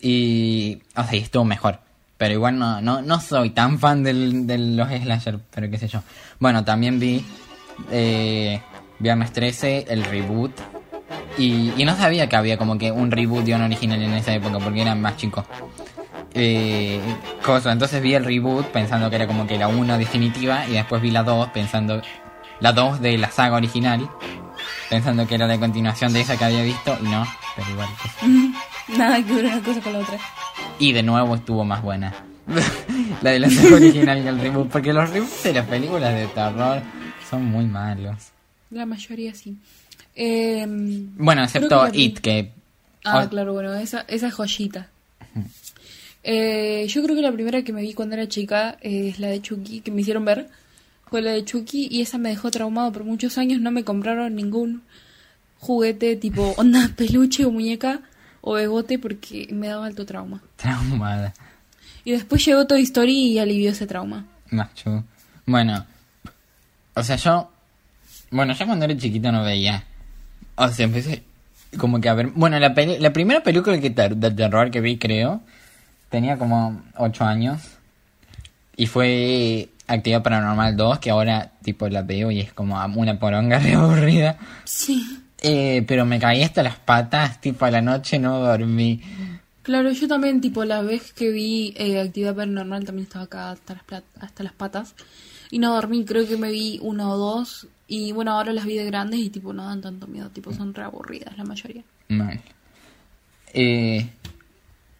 y, 0.00 0.80
o 0.94 1.02
sea, 1.02 1.16
y 1.16 1.18
estuvo 1.18 1.44
mejor. 1.44 1.80
Pero 2.18 2.34
igual 2.34 2.56
no, 2.56 2.80
no, 2.80 3.02
no 3.02 3.20
soy 3.20 3.50
tan 3.50 3.80
fan 3.80 4.04
del, 4.04 4.46
de 4.46 4.58
los 4.58 4.88
slasher, 4.88 5.40
pero 5.52 5.68
qué 5.68 5.78
sé 5.78 5.88
yo. 5.88 6.02
Bueno, 6.38 6.64
también 6.64 7.00
vi 7.00 7.24
eh, 7.90 8.60
Viernes 9.00 9.32
13, 9.32 9.86
el 9.88 10.04
reboot. 10.04 10.52
Y, 11.38 11.72
y 11.76 11.84
no 11.84 11.96
sabía 11.96 12.28
que 12.28 12.36
había 12.36 12.56
como 12.58 12.78
que 12.78 12.90
un 12.92 13.10
reboot 13.10 13.46
y 13.48 13.52
un 13.54 13.62
original 13.62 14.02
en 14.02 14.14
esa 14.14 14.34
época, 14.34 14.58
porque 14.58 14.82
era 14.82 14.94
más 14.94 15.16
chico. 15.16 15.44
Eh, 16.34 17.00
cosa, 17.44 17.72
entonces 17.72 18.02
vi 18.02 18.14
el 18.14 18.24
reboot 18.24 18.66
pensando 18.66 19.10
que 19.10 19.16
era 19.16 19.26
como 19.26 19.46
que 19.46 19.58
la 19.58 19.68
1 19.68 19.98
definitiva 19.98 20.66
y 20.66 20.72
después 20.72 21.02
vi 21.02 21.10
la 21.10 21.22
2 21.22 21.48
pensando 21.48 22.00
la 22.60 22.72
2 22.72 23.00
de 23.00 23.18
la 23.18 23.30
saga 23.30 23.56
original 23.56 24.08
pensando 24.88 25.26
que 25.26 25.34
era 25.34 25.46
la 25.46 25.58
continuación 25.58 26.12
de 26.14 26.22
esa 26.22 26.38
que 26.38 26.44
había 26.44 26.62
visto 26.62 26.96
y 27.02 27.04
no, 27.04 27.26
pero 27.54 27.70
igual 27.70 27.88
pues. 28.00 28.98
Nada 28.98 29.22
que 29.22 29.32
ver 29.34 29.44
una 29.44 29.62
cosa 29.62 29.80
con 29.82 29.92
la 29.92 29.98
otra. 29.98 30.18
y 30.78 30.92
de 30.92 31.02
nuevo 31.02 31.34
estuvo 31.34 31.64
más 31.64 31.82
buena 31.82 32.14
la 33.22 33.30
de 33.30 33.38
la 33.38 33.50
saga 33.50 33.76
original 33.76 34.22
que 34.22 34.28
el 34.28 34.40
reboot 34.40 34.70
porque 34.70 34.92
los 34.94 35.10
reboots 35.10 35.42
de 35.42 35.52
las 35.52 35.66
películas 35.66 36.14
de 36.14 36.26
terror 36.28 36.80
son 37.28 37.44
muy 37.44 37.66
malos 37.66 38.16
La 38.70 38.86
mayoría 38.86 39.34
sí. 39.34 39.58
Eh, 40.14 40.64
bueno 40.68 41.42
excepto 41.44 41.90
que 41.90 41.98
It 42.00 42.18
que 42.20 42.52
Ah, 43.04 43.24
Oh. 43.24 43.28
claro, 43.28 43.52
bueno, 43.52 43.74
esa, 43.74 44.04
esa 44.08 44.28
es 44.28 44.34
joyita. 44.34 44.88
Eh, 46.24 46.86
yo 46.88 47.02
creo 47.02 47.16
que 47.16 47.22
la 47.22 47.32
primera 47.32 47.62
que 47.64 47.72
me 47.72 47.82
vi 47.82 47.94
cuando 47.94 48.14
era 48.14 48.28
chica 48.28 48.78
eh, 48.80 49.08
es 49.08 49.18
la 49.18 49.28
de 49.28 49.42
Chucky, 49.42 49.80
que 49.80 49.90
me 49.90 50.02
hicieron 50.02 50.24
ver. 50.24 50.48
Fue 51.10 51.20
la 51.20 51.32
de 51.32 51.44
Chucky 51.44 51.88
y 51.90 52.00
esa 52.00 52.16
me 52.18 52.28
dejó 52.30 52.50
traumado 52.50 52.92
por 52.92 53.04
muchos 53.04 53.38
años. 53.38 53.60
No 53.60 53.70
me 53.72 53.82
compraron 53.84 54.34
ningún 54.36 54.82
juguete 55.58 56.16
tipo 56.16 56.54
onda 56.56 56.90
peluche 56.96 57.44
o 57.44 57.50
muñeca 57.50 58.00
o 58.40 58.52
bebote 58.54 58.98
porque 58.98 59.48
me 59.50 59.68
daba 59.68 59.86
alto 59.86 60.06
trauma. 60.06 60.42
traumada 60.56 61.34
Y 62.04 62.12
después 62.12 62.44
llegó 62.44 62.66
Toy 62.66 62.82
Story 62.82 63.12
y 63.32 63.38
alivió 63.38 63.70
ese 63.70 63.86
trauma. 63.86 64.26
macho 64.50 65.04
bueno 65.46 65.84
o 66.94 67.02
sea 67.02 67.16
yo 67.16 67.50
bueno 68.30 68.52
yo 68.54 68.66
cuando 68.66 68.84
era 68.84 68.96
chiquito 68.96 69.30
no 69.32 69.42
veía 69.44 69.84
o 70.56 70.68
sea 70.68 70.84
empecé 70.84 71.22
como 71.78 72.00
que 72.00 72.08
a 72.08 72.14
ver 72.14 72.28
bueno 72.34 72.58
la 72.58 72.74
peli- 72.74 72.98
la 72.98 73.12
primera 73.12 73.42
película 73.42 73.78
que 73.80 73.90
ter- 73.90 74.16
de 74.16 74.30
terror 74.30 74.70
que 74.70 74.80
vi 74.80 74.98
creo 74.98 75.40
tenía 76.10 76.36
como 76.38 76.82
8 76.96 77.24
años 77.24 77.60
y 78.76 78.86
fue 78.86 79.68
Actividad 79.86 80.22
Paranormal 80.22 80.76
2 80.76 80.98
que 80.98 81.10
ahora 81.10 81.52
tipo 81.62 81.88
la 81.88 82.02
veo 82.02 82.30
y 82.30 82.40
es 82.40 82.52
como 82.52 82.82
una 82.96 83.18
poronga 83.18 83.58
re 83.60 83.74
aburrida 83.74 84.38
Sí. 84.64 85.18
Eh, 85.44 85.84
pero 85.88 86.04
me 86.06 86.20
caí 86.20 86.42
hasta 86.42 86.62
las 86.62 86.76
patas 86.76 87.40
tipo 87.40 87.64
a 87.64 87.70
la 87.70 87.82
noche 87.82 88.18
no 88.18 88.38
dormí 88.40 89.00
Claro, 89.62 89.92
yo 89.92 90.08
también, 90.08 90.40
tipo, 90.40 90.64
la 90.64 90.82
vez 90.82 91.12
que 91.12 91.30
vi 91.30 91.72
eh, 91.76 92.00
Actividad 92.00 92.34
Paranormal 92.34 92.84
también 92.84 93.06
estaba 93.06 93.26
acá 93.26 93.52
hasta 93.52 93.74
las, 93.88 94.02
hasta 94.18 94.42
las 94.42 94.52
patas. 94.54 94.96
Y 95.52 95.60
no 95.60 95.72
dormí, 95.72 96.04
creo 96.04 96.26
que 96.26 96.36
me 96.36 96.50
vi 96.50 96.80
una 96.82 97.08
o 97.08 97.16
dos. 97.16 97.68
Y 97.94 98.10
bueno, 98.12 98.32
ahora 98.32 98.54
las 98.54 98.64
vi 98.64 98.76
de 98.78 98.86
grandes 98.86 99.20
y 99.20 99.28
tipo 99.28 99.52
no 99.52 99.66
dan 99.66 99.82
tanto 99.82 100.06
miedo, 100.06 100.30
tipo 100.30 100.50
son 100.54 100.72
re 100.72 100.82
aburridas 100.84 101.36
la 101.36 101.44
mayoría. 101.44 101.82
Mal. 102.08 102.40
Eh, 103.52 104.08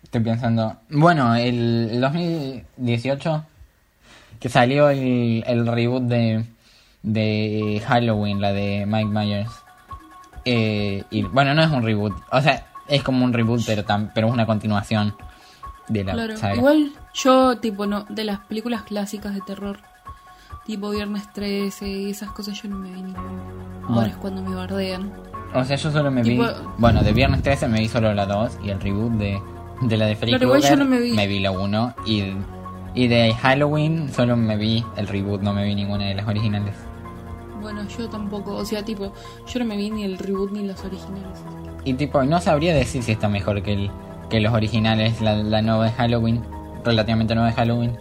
estoy 0.02 0.20
pensando. 0.20 0.76
Bueno, 0.90 1.34
el, 1.34 1.88
el 1.90 2.00
2018 2.02 3.46
que 4.38 4.48
salió 4.50 4.90
el, 4.90 5.42
el 5.46 5.66
reboot 5.66 6.02
de, 6.02 6.44
de 7.02 7.82
Halloween, 7.86 8.40
la 8.42 8.52
de 8.52 8.84
Mike 8.86 9.08
Myers. 9.08 9.50
Eh, 10.44 11.02
y 11.10 11.22
bueno, 11.22 11.54
no 11.54 11.62
es 11.62 11.70
un 11.70 11.82
reboot. 11.82 12.12
O 12.30 12.40
sea, 12.42 12.66
es 12.88 13.02
como 13.02 13.24
un 13.24 13.32
reboot, 13.32 13.62
pero, 13.64 13.84
tam- 13.86 14.10
pero 14.14 14.26
es 14.26 14.32
una 14.34 14.44
continuación 14.44 15.14
de 15.88 16.04
la 16.04 16.12
Claro, 16.12 16.36
saga. 16.36 16.56
igual 16.56 16.92
yo, 17.14 17.56
tipo, 17.58 17.86
no, 17.86 18.04
de 18.10 18.24
las 18.24 18.40
películas 18.40 18.82
clásicas 18.82 19.32
de 19.34 19.40
terror, 19.40 19.78
tipo 20.64 20.90
Viernes 20.90 21.32
13 21.32 21.88
y 21.88 22.10
esas 22.10 22.30
cosas, 22.32 22.60
yo 22.62 22.68
no 22.68 22.76
me 22.78 22.90
vi 22.90 23.02
ninguna. 23.02 23.42
Ahora 23.88 24.06
es 24.08 24.16
cuando 24.16 24.42
me 24.42 24.54
bardean. 24.54 25.12
O 25.54 25.64
sea, 25.64 25.76
yo 25.76 25.90
solo 25.90 26.10
me 26.10 26.22
vi. 26.22 26.40
Bueno, 26.78 27.02
de 27.02 27.12
Viernes 27.12 27.42
13 27.42 27.68
me 27.68 27.80
vi 27.80 27.88
solo 27.88 28.12
la 28.14 28.26
2 28.26 28.58
y 28.64 28.70
el 28.70 28.80
reboot 28.80 29.12
de, 29.14 29.40
de 29.82 29.96
la 29.96 30.06
de 30.06 30.16
Freddy 30.16 30.38
Krueger 30.38 30.78
no 30.78 30.84
me 30.84 30.98
vi. 31.26 31.40
la 31.40 31.50
1 31.50 31.94
y, 32.06 32.24
y 32.94 33.08
de 33.08 33.34
Halloween 33.34 34.10
solo 34.12 34.36
me 34.36 34.56
vi 34.56 34.84
el 34.96 35.06
reboot, 35.08 35.42
no 35.42 35.52
me 35.52 35.64
vi 35.64 35.74
ninguna 35.74 36.06
de 36.06 36.14
las 36.14 36.26
originales. 36.26 36.74
Bueno, 37.60 37.86
yo 37.96 38.08
tampoco, 38.08 38.56
o 38.56 38.64
sea, 38.64 38.84
tipo, 38.84 39.12
yo 39.46 39.58
no 39.60 39.64
me 39.66 39.76
vi 39.76 39.90
ni 39.90 40.04
el 40.04 40.18
reboot 40.18 40.52
ni 40.52 40.66
los 40.66 40.82
originales. 40.84 41.38
Y 41.84 41.94
tipo, 41.94 42.22
no 42.24 42.40
sabría 42.40 42.74
decir 42.74 43.02
si 43.02 43.12
está 43.12 43.28
mejor 43.28 43.62
que, 43.62 43.72
el, 43.74 43.90
que 44.30 44.40
los 44.40 44.52
originales, 44.52 45.20
la, 45.20 45.34
la 45.36 45.62
nueva 45.62 45.84
de 45.84 45.92
Halloween, 45.92 46.42
relativamente 46.84 47.34
nueva 47.34 47.50
de 47.50 47.54
Halloween. 47.54 47.96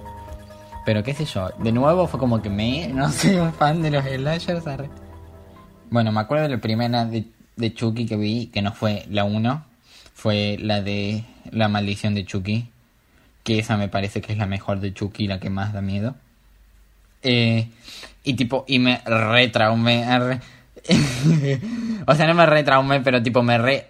Pero 0.85 1.03
qué 1.03 1.13
sé 1.13 1.25
yo, 1.25 1.49
de 1.59 1.71
nuevo 1.71 2.07
fue 2.07 2.19
como 2.19 2.41
que 2.41 2.49
me, 2.49 2.87
no 2.93 3.11
soy 3.11 3.35
un 3.35 3.53
fan 3.53 3.81
de 3.81 3.91
los 3.91 4.03
slashers. 4.03 4.63
Bueno, 5.89 6.11
me 6.11 6.21
acuerdo 6.21 6.43
de 6.43 6.55
la 6.55 6.61
primera 6.61 7.05
de, 7.05 7.25
de 7.55 7.73
Chucky 7.73 8.05
que 8.05 8.15
vi, 8.15 8.47
que 8.47 8.61
no 8.61 8.73
fue 8.73 9.05
la 9.09 9.23
1, 9.23 9.65
fue 10.13 10.57
la 10.59 10.81
de 10.81 11.23
La 11.51 11.67
maldición 11.67 12.15
de 12.15 12.25
Chucky, 12.25 12.69
que 13.43 13.59
esa 13.59 13.77
me 13.77 13.89
parece 13.89 14.21
que 14.21 14.31
es 14.31 14.37
la 14.37 14.45
mejor 14.45 14.79
de 14.79 14.93
Chucky, 14.93 15.27
la 15.27 15.39
que 15.39 15.49
más 15.49 15.73
da 15.73 15.81
miedo. 15.81 16.15
Eh, 17.23 17.67
y 18.23 18.33
tipo, 18.33 18.65
y 18.67 18.79
me 18.79 19.01
retraumé. 19.05 20.05
arre. 20.05 20.39
o 22.05 22.15
sea, 22.15 22.27
no 22.27 22.33
me 22.33 22.45
retraumé, 22.45 23.01
pero 23.01 23.21
tipo 23.21 23.43
me 23.43 23.57
re... 23.57 23.87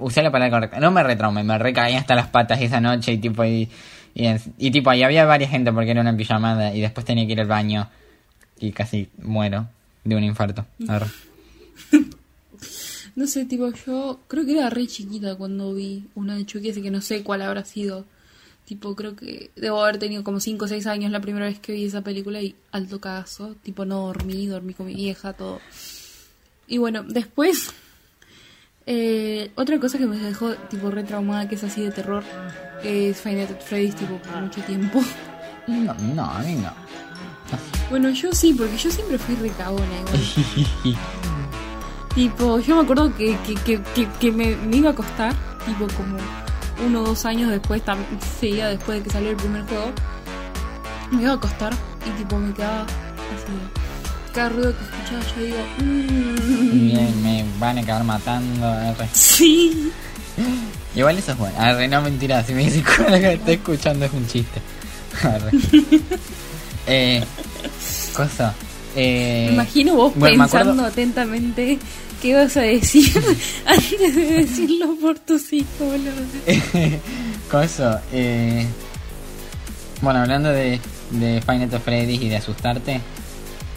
Usé 0.00 0.22
la 0.22 0.30
palabra 0.30 0.56
correcta. 0.56 0.80
No 0.80 0.90
me 0.90 1.02
retraumé, 1.02 1.44
me 1.44 1.58
recaí 1.58 1.94
hasta 1.94 2.14
las 2.14 2.28
patas 2.28 2.60
esa 2.62 2.80
noche 2.80 3.12
y 3.12 3.18
tipo, 3.18 3.44
y, 3.44 3.68
y, 4.14 4.70
tipo, 4.70 4.90
ahí 4.90 5.02
había 5.02 5.24
varias 5.24 5.50
gente 5.50 5.72
porque 5.72 5.90
era 5.90 6.00
una 6.00 6.16
pijamada 6.16 6.74
y 6.74 6.80
después 6.80 7.06
tenía 7.06 7.26
que 7.26 7.32
ir 7.32 7.40
al 7.40 7.46
baño 7.46 7.88
y 8.58 8.72
casi 8.72 9.08
muero 9.22 9.68
de 10.04 10.16
un 10.16 10.24
infarto. 10.24 10.66
No 13.18 13.26
sé, 13.26 13.46
tipo, 13.46 13.72
yo 13.72 14.20
creo 14.28 14.46
que 14.46 14.52
era 14.52 14.70
re 14.70 14.86
chiquita 14.86 15.34
cuando 15.34 15.74
vi 15.74 16.04
una 16.14 16.36
de 16.36 16.46
Chucky, 16.46 16.70
así 16.70 16.82
que 16.82 16.92
no 16.92 17.00
sé 17.00 17.24
cuál 17.24 17.42
habrá 17.42 17.64
sido. 17.64 18.04
Tipo, 18.64 18.94
creo 18.94 19.16
que 19.16 19.50
debo 19.56 19.82
haber 19.82 19.98
tenido 19.98 20.22
como 20.22 20.38
5 20.38 20.64
o 20.64 20.68
6 20.68 20.86
años 20.86 21.10
la 21.10 21.20
primera 21.20 21.46
vez 21.46 21.58
que 21.58 21.72
vi 21.72 21.84
esa 21.84 22.02
película 22.02 22.40
y 22.40 22.54
alto 22.70 23.00
cagazo. 23.00 23.56
Tipo, 23.64 23.84
no 23.84 24.06
dormí, 24.06 24.46
dormí 24.46 24.72
con 24.72 24.86
mi 24.86 24.94
vieja, 24.94 25.32
todo. 25.32 25.60
Y 26.68 26.78
bueno, 26.78 27.02
después, 27.02 27.72
eh, 28.90 29.50
otra 29.54 29.78
cosa 29.78 29.98
que 29.98 30.06
me 30.06 30.16
dejó, 30.16 30.54
tipo, 30.70 30.90
re 30.90 31.04
traumada, 31.04 31.46
que 31.46 31.56
es 31.56 31.62
así 31.62 31.82
de 31.82 31.90
terror, 31.90 32.24
es 32.82 33.22
Nights 33.26 33.50
at 33.50 33.60
Freddy's, 33.60 33.94
tipo, 33.94 34.16
por 34.16 34.40
mucho 34.40 34.62
tiempo. 34.62 35.00
No, 35.66 35.92
no, 36.14 36.24
a 36.24 36.38
mí 36.38 36.54
no. 36.54 36.72
Bueno, 37.90 38.08
yo 38.08 38.32
sí, 38.32 38.54
porque 38.54 38.78
yo 38.78 38.90
siempre 38.90 39.18
fui 39.18 39.34
re 39.34 39.50
cagona 39.50 39.84
igual. 40.00 40.96
Tipo, 42.14 42.58
yo 42.58 42.76
me 42.76 42.82
acuerdo 42.82 43.14
que, 43.14 43.36
que, 43.46 43.54
que, 43.56 43.82
que, 43.94 44.08
que 44.18 44.32
me, 44.32 44.56
me 44.56 44.78
iba 44.78 44.88
a 44.88 44.92
acostar, 44.92 45.34
tipo 45.66 45.86
como 45.94 46.16
uno 46.84 47.02
o 47.02 47.06
dos 47.08 47.24
años 47.26 47.50
después, 47.50 47.82
seguía 48.40 48.68
después 48.68 48.98
de 48.98 49.04
que 49.04 49.10
salió 49.10 49.30
el 49.30 49.36
primer 49.36 49.64
juego, 49.66 49.92
me 51.12 51.22
iba 51.22 51.32
a 51.32 51.34
acostar 51.34 51.74
y 52.06 52.10
tipo 52.18 52.38
me 52.38 52.52
quedaba 52.54 52.82
así. 52.84 53.77
Cada 54.38 54.50
ruido 54.50 54.72
que 54.76 54.84
escuchaba 54.84 55.36
yo 55.36 55.42
digo, 55.42 55.56
mmm, 55.78 56.88
Bien, 56.88 57.22
me 57.24 57.44
van 57.58 57.78
a 57.78 57.80
acabar 57.80 58.04
matando. 58.04 58.66
arre. 58.66 59.08
sí. 59.12 59.90
Igual 60.94 61.18
eso 61.18 61.32
es 61.32 61.38
bueno. 61.38 61.56
Arre, 61.58 61.88
no 61.88 62.00
mentira, 62.02 62.44
si 62.44 62.52
me 62.54 62.62
dices 62.64 62.84
que 62.96 63.02
lo 63.02 63.18
que 63.18 63.32
estoy 63.32 63.54
escuchando 63.54 64.04
es 64.06 64.12
un 64.12 64.26
chiste. 64.28 64.60
Arre. 65.24 65.50
eh, 66.86 67.24
cosa. 68.14 68.54
Eh, 68.94 69.46
Me 69.48 69.54
imagino 69.54 69.94
vos 69.96 70.12
bueno, 70.14 70.44
pensando 70.44 70.72
acuerdo- 70.72 70.86
atentamente 70.92 71.78
qué 72.22 72.34
vas 72.34 72.56
a 72.56 72.60
decir 72.62 73.10
antes 73.66 74.14
de 74.14 74.24
decirlo 74.24 74.94
por 75.00 75.18
tus 75.18 75.52
hijos, 75.52 75.68
boludo. 75.80 76.12
Cosa, 77.50 78.02
eh, 78.12 78.66
bueno, 80.00 80.20
hablando 80.20 80.50
de, 80.50 80.80
de 81.10 81.42
Nights 81.46 81.74
at 81.74 81.80
Freddy's 81.82 82.22
y 82.22 82.28
de 82.28 82.36
asustarte, 82.36 83.00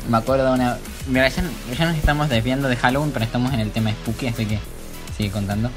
me 0.09 0.17
acuerdo 0.17 0.53
una... 0.53 0.77
Mira, 1.07 1.27
ya, 1.29 1.43
ya 1.77 1.85
nos 1.85 1.97
estamos 1.97 2.29
desviando 2.29 2.67
de 2.67 2.75
Halloween, 2.75 3.11
pero 3.11 3.25
estamos 3.25 3.53
en 3.53 3.59
el 3.59 3.71
tema 3.71 3.91
spooky, 3.91 4.27
así 4.27 4.45
que 4.45 4.59
sigue 5.17 5.31
contando. 5.31 5.69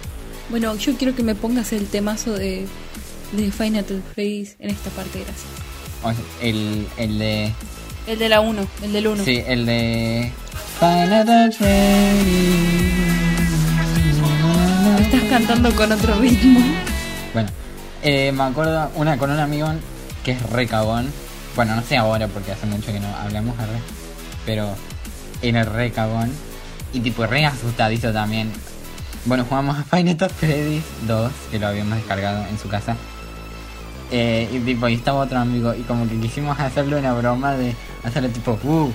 Bueno, 0.51 0.75
yo 0.77 0.97
quiero 0.97 1.15
que 1.15 1.23
me 1.23 1.35
pongas 1.35 1.73
el 1.73 1.87
temazo 1.87 2.33
de, 2.33 2.67
de 3.33 3.51
Final 3.51 3.85
Freddy's 4.15 4.57
en 4.59 4.71
esta 4.71 4.91
parte, 4.91 5.21
gracias. 5.21 5.47
O 6.03 6.13
sea, 6.13 6.25
el, 6.43 6.87
el 6.99 7.19
de... 7.19 7.53
El 8.07 8.19
de 8.19 8.29
la 8.29 8.41
1, 8.41 8.67
el 8.83 8.93
del 8.93 9.07
1. 9.07 9.25
Sí, 9.25 9.43
el 9.47 9.65
de... 9.67 10.33
Freddy's. 10.79 11.61
Estás 15.01 15.23
cantando 15.31 15.75
con 15.75 15.91
otro 15.93 16.15
ritmo. 16.17 16.61
Bueno, 17.33 17.49
eh, 18.03 18.33
me 18.33 18.43
acuerdo 18.43 18.91
una 18.97 19.17
con 19.17 19.31
un 19.31 19.39
amigo 19.39 19.69
que 20.25 20.33
es 20.33 20.43
re 20.51 20.67
cagón. 20.67 21.11
Bueno, 21.57 21.77
no 21.77 21.83
sé 21.83 21.97
ahora 21.97 22.29
porque 22.29 22.53
hace 22.53 22.67
mucho 22.67 22.93
que 22.93 23.01
no 23.01 23.09
hablamos, 23.17 23.59
arre, 23.59 23.79
pero 24.47 24.75
era 25.43 25.65
re 25.65 25.91
cagón. 25.91 26.31
Y 26.93 27.01
tipo 27.01 27.27
re 27.27 27.45
asustadizo 27.45 28.13
también. 28.13 28.51
Bueno, 29.25 29.45
jugamos 29.49 29.77
a 29.77 29.81
at 29.81 30.31
Freddy's 30.31 30.85
2, 31.07 31.33
que 31.51 31.59
lo 31.59 31.69
habíamos 31.69 31.97
descargado 31.97 32.47
en 32.47 32.59
su 32.59 32.69
casa. 32.69 32.97
Eh, 34.11 34.49
y 34.53 34.59
tipo, 34.61 34.87
y 34.89 34.95
estaba 34.95 35.21
otro 35.21 35.39
amigo 35.39 35.75
y 35.75 35.81
como 35.83 36.09
que 36.09 36.21
quisimos 36.21 36.61
hacerle 36.61 36.97
una 36.97 37.15
broma 37.15 37.57
de 37.57 37.75
hacerle 38.05 38.29
tipo, 38.29 38.59
uh, 38.63 38.93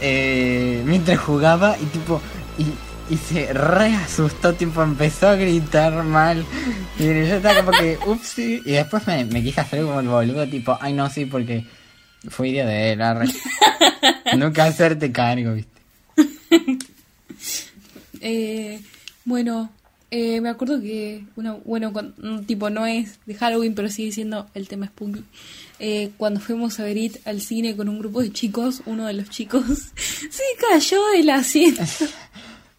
eh, 0.00 0.82
mientras 0.84 1.20
jugaba 1.20 1.76
y 1.80 1.84
tipo, 1.86 2.20
y, 2.58 3.14
y 3.14 3.16
se 3.16 3.52
re 3.52 3.94
asustó, 3.94 4.52
tipo, 4.52 4.82
empezó 4.82 5.28
a 5.28 5.36
gritar 5.36 6.02
mal. 6.02 6.44
Y 6.98 7.04
yo 7.04 7.36
estaba 7.36 7.62
como 7.62 7.70
que, 7.70 7.98
ups, 8.04 8.38
y 8.40 8.60
después 8.62 9.06
me, 9.06 9.24
me 9.26 9.42
quise 9.42 9.60
hacer 9.60 9.84
como 9.84 10.00
el 10.00 10.08
boludo, 10.08 10.46
tipo, 10.48 10.76
ay 10.80 10.92
no, 10.92 11.08
sí, 11.08 11.24
porque 11.24 11.64
fue 12.28 12.48
idea 12.50 12.66
de 12.66 12.92
él, 12.92 13.02
arre. 13.02 13.26
Nunca 14.36 14.64
hacerte 14.64 15.10
cargo, 15.12 15.54
viste. 15.54 15.72
Eh, 18.20 18.80
bueno, 19.24 19.70
eh, 20.10 20.40
me 20.40 20.48
acuerdo 20.48 20.80
que, 20.80 21.24
una, 21.36 21.54
bueno, 21.64 21.92
cuan- 21.92 22.14
mm, 22.18 22.40
tipo 22.44 22.70
no 22.70 22.86
es 22.86 23.18
de 23.26 23.34
Halloween, 23.34 23.74
pero 23.74 23.88
sigue 23.88 24.12
siendo 24.12 24.48
el 24.54 24.68
tema 24.68 24.86
spooky. 24.86 25.24
Eh, 25.80 26.12
cuando 26.16 26.38
fuimos 26.38 26.78
a 26.78 26.84
ver 26.84 26.96
It 26.96 27.16
al 27.26 27.40
cine 27.40 27.74
con 27.74 27.88
un 27.88 27.98
grupo 27.98 28.22
de 28.22 28.32
chicos, 28.32 28.82
uno 28.86 29.06
de 29.06 29.14
los 29.14 29.28
chicos 29.30 29.64
se 29.96 30.42
cayó 30.70 31.04
del 31.16 31.30
asiento. 31.30 31.82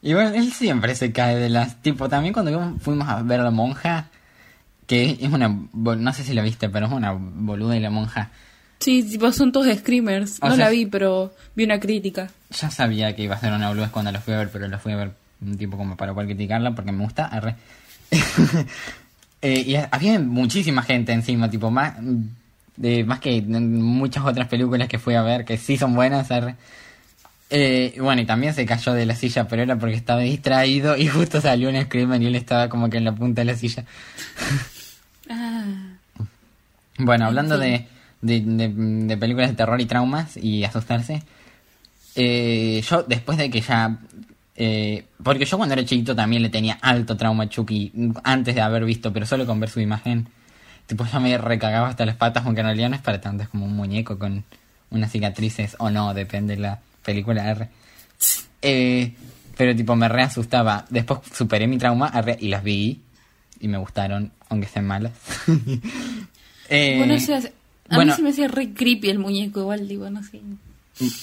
Y 0.02 0.14
bueno, 0.14 0.30
él 0.34 0.52
siempre 0.54 0.96
se 0.96 1.12
cae 1.12 1.36
de 1.36 1.50
las... 1.50 1.82
Tipo, 1.82 2.08
también 2.08 2.34
cuando 2.34 2.78
fuimos- 2.80 3.10
a 3.10 3.22
ver 3.22 3.40
a 3.42 3.44
la 3.44 3.52
monja, 3.52 4.10
que 4.88 5.18
es 5.20 5.32
una... 5.32 5.50
No 5.74 6.14
sé 6.14 6.24
si 6.24 6.34
la 6.34 6.42
viste, 6.42 6.70
pero 6.70 6.86
es 6.88 6.92
una 6.94 7.12
boluda 7.14 7.76
y 7.76 7.80
la 7.82 7.90
monja. 7.90 8.32
Sí, 8.84 9.02
tipo 9.04 9.32
son 9.32 9.52
todos 9.52 9.74
screamers. 9.78 10.38
O 10.42 10.50
no 10.50 10.56
sea- 10.56 10.66
la 10.66 10.72
vi, 10.72 10.86
pero 10.86 11.34
vi 11.56 11.64
una 11.64 11.80
crítica. 11.80 12.30
Ya 12.52 12.70
sabía 12.70 13.16
que 13.16 13.24
iba 13.24 13.36
a 13.36 13.40
ser 13.40 13.54
una 13.54 13.70
boludez 13.70 13.90
cuando 13.92 14.12
la 14.12 14.20
fui 14.20 14.34
a 14.34 14.38
ver, 14.40 14.50
pero 14.52 14.68
la 14.68 14.78
fui 14.78 14.92
a 14.94 14.98
ver 14.98 15.12
un 15.42 15.58
tiempo 15.58 15.78
como 15.78 15.96
para 15.96 16.14
poder 16.14 16.28
criticarla 16.30 16.72
porque 16.76 16.92
me 16.92 17.04
gusta. 17.04 17.26
arre. 17.28 17.56
Eh, 19.46 19.60
y 19.68 19.76
había 19.76 20.20
muchísima 20.20 20.84
gente 20.84 21.12
encima, 21.12 21.50
tipo, 21.50 21.70
más, 21.70 21.96
de, 22.78 23.04
más 23.04 23.20
que 23.20 23.42
muchas 23.42 24.24
otras 24.24 24.48
películas 24.48 24.88
que 24.88 25.00
fui 25.00 25.16
a 25.16 25.22
ver, 25.22 25.44
que 25.44 25.58
sí 25.58 25.76
son 25.78 25.94
buenas. 25.96 26.32
arre. 26.32 26.56
Eh, 27.50 27.94
bueno, 28.00 28.22
y 28.22 28.26
también 28.26 28.54
se 28.54 28.66
cayó 28.66 28.94
de 28.94 29.06
la 29.06 29.16
silla, 29.18 29.46
pero 29.50 29.62
era 29.64 29.76
porque 29.78 29.96
estaba 29.98 30.22
distraído 30.22 30.96
y 30.96 31.08
justo 31.10 31.42
salió 31.42 31.68
un 31.70 31.76
screamer 31.84 32.22
y 32.22 32.28
él 32.28 32.36
estaba 32.36 32.70
como 32.70 32.90
que 32.90 32.96
en 33.00 33.04
la 33.04 33.12
punta 33.12 33.42
de 33.42 33.46
la 33.52 33.56
silla. 33.58 33.84
Ah, 35.30 35.66
Bueno, 36.98 37.26
hablando 37.26 37.58
de, 37.58 37.86
de, 38.24 38.42
de- 38.42 38.70
de 39.08 39.18
películas 39.18 39.50
de 39.52 39.56
terror 39.56 39.80
y 39.80 39.86
traumas 39.86 40.36
y 40.38 40.64
asustarse, 40.64 41.22
eh, 42.16 42.82
yo 42.88 43.04
después 43.04 43.38
de 43.38 43.50
que 43.50 43.62
ya... 43.62 43.98
eh, 44.56 45.06
porque 45.24 45.46
yo 45.46 45.58
cuando 45.58 45.74
era 45.74 45.84
chiquito 45.86 46.16
también 46.16 46.42
le 46.44 46.50
tenía 46.50 46.78
alto 46.82 47.18
trauma 47.18 47.44
a 47.46 47.50
Chucky 47.50 47.92
antes 48.24 48.56
de 48.56 48.62
haber 48.62 48.86
visto, 48.86 49.12
pero 49.14 49.26
solo 49.26 49.46
con 49.46 49.60
ver 49.60 49.70
su 49.70 49.80
imagen. 49.80 50.28
Tipo, 50.86 51.06
ya 51.06 51.20
me 51.20 51.38
recagaba 51.38 51.88
hasta 51.88 52.06
las 52.06 52.16
patas, 52.18 52.46
aunque 52.46 52.62
en 52.62 52.68
realidad 52.68 52.90
no 52.90 52.96
es 52.98 53.02
para 53.02 53.22
tanto, 53.22 53.44
es 53.44 53.50
como 53.50 53.66
un 53.66 53.76
muñeco 53.76 54.20
con 54.20 54.44
unas 54.92 55.12
cicatrices 55.12 55.76
o 55.80 55.90
no, 55.90 56.14
depende 56.14 56.56
de 56.56 56.62
la 56.62 56.80
película 57.06 57.50
R. 57.50 57.70
Eh, 58.62 59.14
pero 59.58 59.76
tipo, 59.76 59.96
me 59.96 60.08
re 60.10 60.24
asustaba. 60.24 60.86
Después 60.90 61.22
superé 61.34 61.68
mi 61.68 61.78
trauma 61.78 62.08
arre, 62.08 62.38
y 62.40 62.50
las 62.50 62.64
vi 62.64 63.02
y 63.60 63.68
me 63.70 63.78
gustaron, 63.78 64.32
aunque 64.50 64.68
sean 64.68 64.86
malas. 64.88 65.14
Eh, 66.70 66.96
bueno, 66.98 67.16
o 67.16 67.20
sea, 67.20 67.42
a 67.90 67.96
bueno. 67.96 68.12
mí 68.12 68.16
se 68.16 68.24
me 68.24 68.30
hace 68.30 68.48
re 68.48 68.74
creepy 68.74 69.10
el 69.10 69.20
muñeco, 69.20 69.62
igual 69.62 69.88
digo, 69.88 70.10
no 70.10 70.24
sé. 70.24 70.42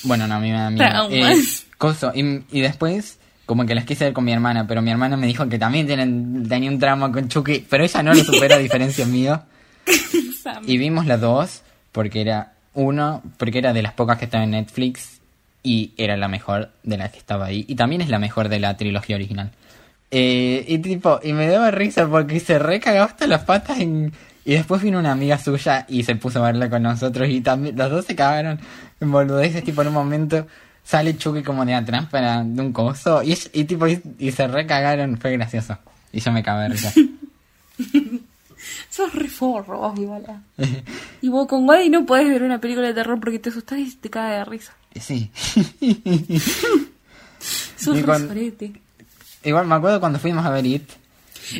Bueno, 0.04 0.26
no, 0.26 0.34
a 0.34 0.40
mí 0.40 0.50
me 0.50 0.58
da 0.58 0.70
miedo. 0.70 1.08
Eh, 1.10 1.42
coso, 1.78 2.12
y, 2.14 2.42
y 2.50 2.60
después, 2.60 3.18
como 3.46 3.66
que 3.66 3.74
las 3.74 3.84
quise 3.84 4.04
ver 4.04 4.12
con 4.12 4.24
mi 4.24 4.32
hermana, 4.32 4.66
pero 4.66 4.82
mi 4.82 4.90
hermana 4.90 5.16
me 5.16 5.26
dijo 5.26 5.48
que 5.48 5.58
también 5.58 5.86
tienen, 5.86 6.48
tenía 6.48 6.70
un 6.70 6.78
trauma 6.78 7.10
con 7.10 7.28
Chucky, 7.28 7.66
pero 7.68 7.84
ella 7.84 8.02
no 8.02 8.14
lo 8.14 8.24
supera 8.24 8.56
a 8.56 8.58
diferencia 8.58 9.06
mío. 9.06 9.42
Y 10.66 10.78
vimos 10.78 11.06
las 11.06 11.20
dos, 11.20 11.62
porque 11.92 12.22
era 12.22 12.54
uno, 12.74 13.22
porque 13.36 13.58
era 13.58 13.72
de 13.72 13.82
las 13.82 13.92
pocas 13.92 14.18
que 14.18 14.24
estaba 14.24 14.42
en 14.42 14.52
Netflix, 14.52 15.20
y 15.62 15.92
era 15.96 16.16
la 16.16 16.28
mejor 16.28 16.70
de 16.82 16.96
las 16.96 17.12
que 17.12 17.18
estaba 17.18 17.46
ahí. 17.46 17.64
Y 17.68 17.74
también 17.74 18.00
es 18.00 18.08
la 18.08 18.18
mejor 18.18 18.48
de 18.48 18.58
la 18.58 18.76
trilogía 18.76 19.16
original. 19.16 19.50
Eh, 20.10 20.64
y 20.66 20.78
tipo, 20.78 21.20
y 21.22 21.32
me 21.32 21.46
daba 21.46 21.70
risa 21.70 22.08
porque 22.08 22.40
se 22.40 22.58
recagaba 22.58 23.06
hasta 23.06 23.26
las 23.26 23.44
patas 23.44 23.78
en... 23.80 24.12
Y 24.44 24.54
después 24.54 24.82
vino 24.82 24.98
una 24.98 25.12
amiga 25.12 25.38
suya 25.38 25.84
y 25.88 26.02
se 26.02 26.16
puso 26.16 26.42
a 26.42 26.46
verla 26.46 26.70
con 26.70 26.82
nosotros 26.82 27.28
y 27.28 27.40
también 27.40 27.76
los 27.76 27.90
dos 27.90 28.04
se 28.06 28.16
cagaron 28.16 28.58
en 29.00 29.12
boludeces, 29.12 29.62
tipo 29.64 29.82
en 29.82 29.88
un 29.88 29.94
momento 29.94 30.46
sale 30.82 31.16
Chucky 31.16 31.42
como 31.42 31.64
de 31.64 31.74
atrás 31.74 32.06
para 32.10 32.42
de 32.42 32.60
un 32.60 32.72
coso 32.72 33.22
y, 33.22 33.38
y 33.52 33.64
tipo 33.64 33.86
y, 33.86 34.02
y 34.18 34.32
se 34.32 34.48
recagaron, 34.48 35.18
fue 35.18 35.32
gracioso. 35.32 35.78
Y 36.12 36.20
yo 36.20 36.32
me 36.32 36.42
cagué 36.42 36.62
de 36.62 36.68
risa. 36.70 36.92
Sos 38.90 39.14
re 39.14 39.28
forro, 39.28 39.78
vos, 39.78 39.98
igual. 39.98 40.24
Y 41.22 41.28
vos 41.28 41.46
con 41.46 41.66
Wadi 41.68 41.88
no 41.88 42.04
podés 42.04 42.28
ver 42.28 42.42
una 42.42 42.60
película 42.60 42.88
de 42.88 42.94
terror 42.94 43.18
porque 43.20 43.38
te 43.38 43.50
asustás 43.50 43.78
y 43.78 43.94
te 43.94 44.10
cae 44.10 44.38
de 44.38 44.44
risa. 44.44 44.74
sí. 45.00 45.30
Sos 47.76 48.02
con-. 48.02 48.28
Igual 49.42 49.66
me 49.66 49.74
acuerdo 49.74 50.00
cuando 50.00 50.18
fuimos 50.18 50.44
a 50.44 50.50
ver 50.50 50.66
It. 50.66 50.90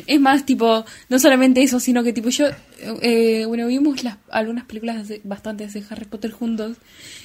Es 0.07 0.19
más, 0.19 0.45
tipo, 0.45 0.85
no 1.09 1.19
solamente 1.19 1.61
eso, 1.63 1.79
sino 1.79 2.03
que 2.03 2.13
tipo 2.13 2.29
yo, 2.29 2.45
eh, 3.01 3.45
bueno, 3.47 3.67
vimos 3.67 4.03
las, 4.03 4.17
algunas 4.29 4.65
películas 4.65 5.07
de- 5.07 5.21
bastantes 5.23 5.73
de 5.73 5.83
Harry 5.89 6.05
Potter 6.05 6.31
juntos 6.31 6.77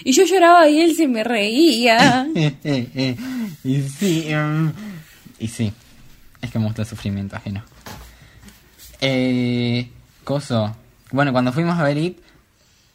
y 0.05 0.13
yo 0.13 0.25
lloraba 0.25 0.69
y 0.69 0.81
él 0.81 0.95
se 0.97 1.07
me 1.09 1.23
reía. 1.25 2.27
y 3.65 3.83
sí, 3.83 4.25
em, 4.29 4.73
y 5.39 5.49
sí, 5.49 5.73
es 6.43 6.51
que 6.51 6.59
me 6.59 6.65
gusta 6.67 6.83
el 6.83 6.89
sufrimiento 6.89 7.37
ajeno. 7.37 7.63
Eh, 9.01 9.89
coso. 10.25 10.75
Bueno, 11.13 11.33
cuando 11.33 11.53
fuimos 11.53 11.79
a 11.79 11.83
ver 11.85 11.99
It, 11.99 12.19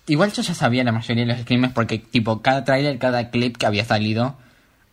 igual 0.07 0.31
yo 0.33 0.41
ya 0.41 0.53
sabía 0.53 0.83
la 0.83 0.91
mayoría 0.91 1.25
de 1.25 1.31
los 1.33 1.41
screamers 1.41 1.73
porque, 1.73 1.99
tipo, 1.99 2.41
cada 2.41 2.63
trailer, 2.63 2.97
cada 2.97 3.29
clip 3.29 3.57
que 3.57 3.65
había 3.65 3.85
salido, 3.85 4.35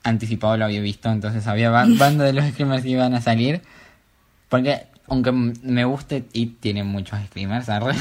anticipado 0.05 0.57
lo 0.57 0.65
había 0.67 0.81
visto, 0.81 1.11
entonces 1.11 1.47
había 1.47 1.71
ba- 1.71 1.87
banda 1.89 2.25
de 2.25 2.33
los 2.33 2.45
screamers 2.53 2.83
que 2.83 2.91
iban 2.91 3.15
a 3.15 3.21
salir. 3.21 3.63
Porque, 4.49 4.83
aunque 5.09 5.33
me 5.33 5.85
guste, 5.85 6.25
It 6.33 6.61
tiene 6.61 6.85
muchos 6.85 7.19
screamers, 7.27 7.69
arre. 7.69 7.95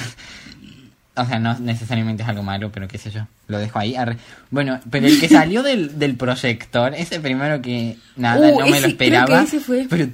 O 1.20 1.26
sea, 1.26 1.40
no 1.40 1.58
necesariamente 1.58 2.22
es 2.22 2.30
algo 2.30 2.44
malo, 2.44 2.72
pero 2.72 2.88
qué 2.88 3.00
sé 3.00 3.10
yo. 3.10 3.22
Lo 3.48 3.58
dejo 3.58 3.80
ahí. 3.80 3.96
arre. 3.96 4.18
Bueno, 4.52 4.80
pero 4.92 5.08
el 5.08 5.20
que 5.20 5.28
salió 5.30 5.64
del, 5.64 5.98
del 5.98 6.16
proyector, 6.16 6.94
ese 6.94 7.20
primero 7.20 7.60
que 7.60 7.98
nada, 8.18 8.48
Uh, 8.50 8.60
no 8.60 8.68
me 8.68 8.80
lo 8.82 8.88
esperaba. 8.88 9.44
Pero 9.90 10.08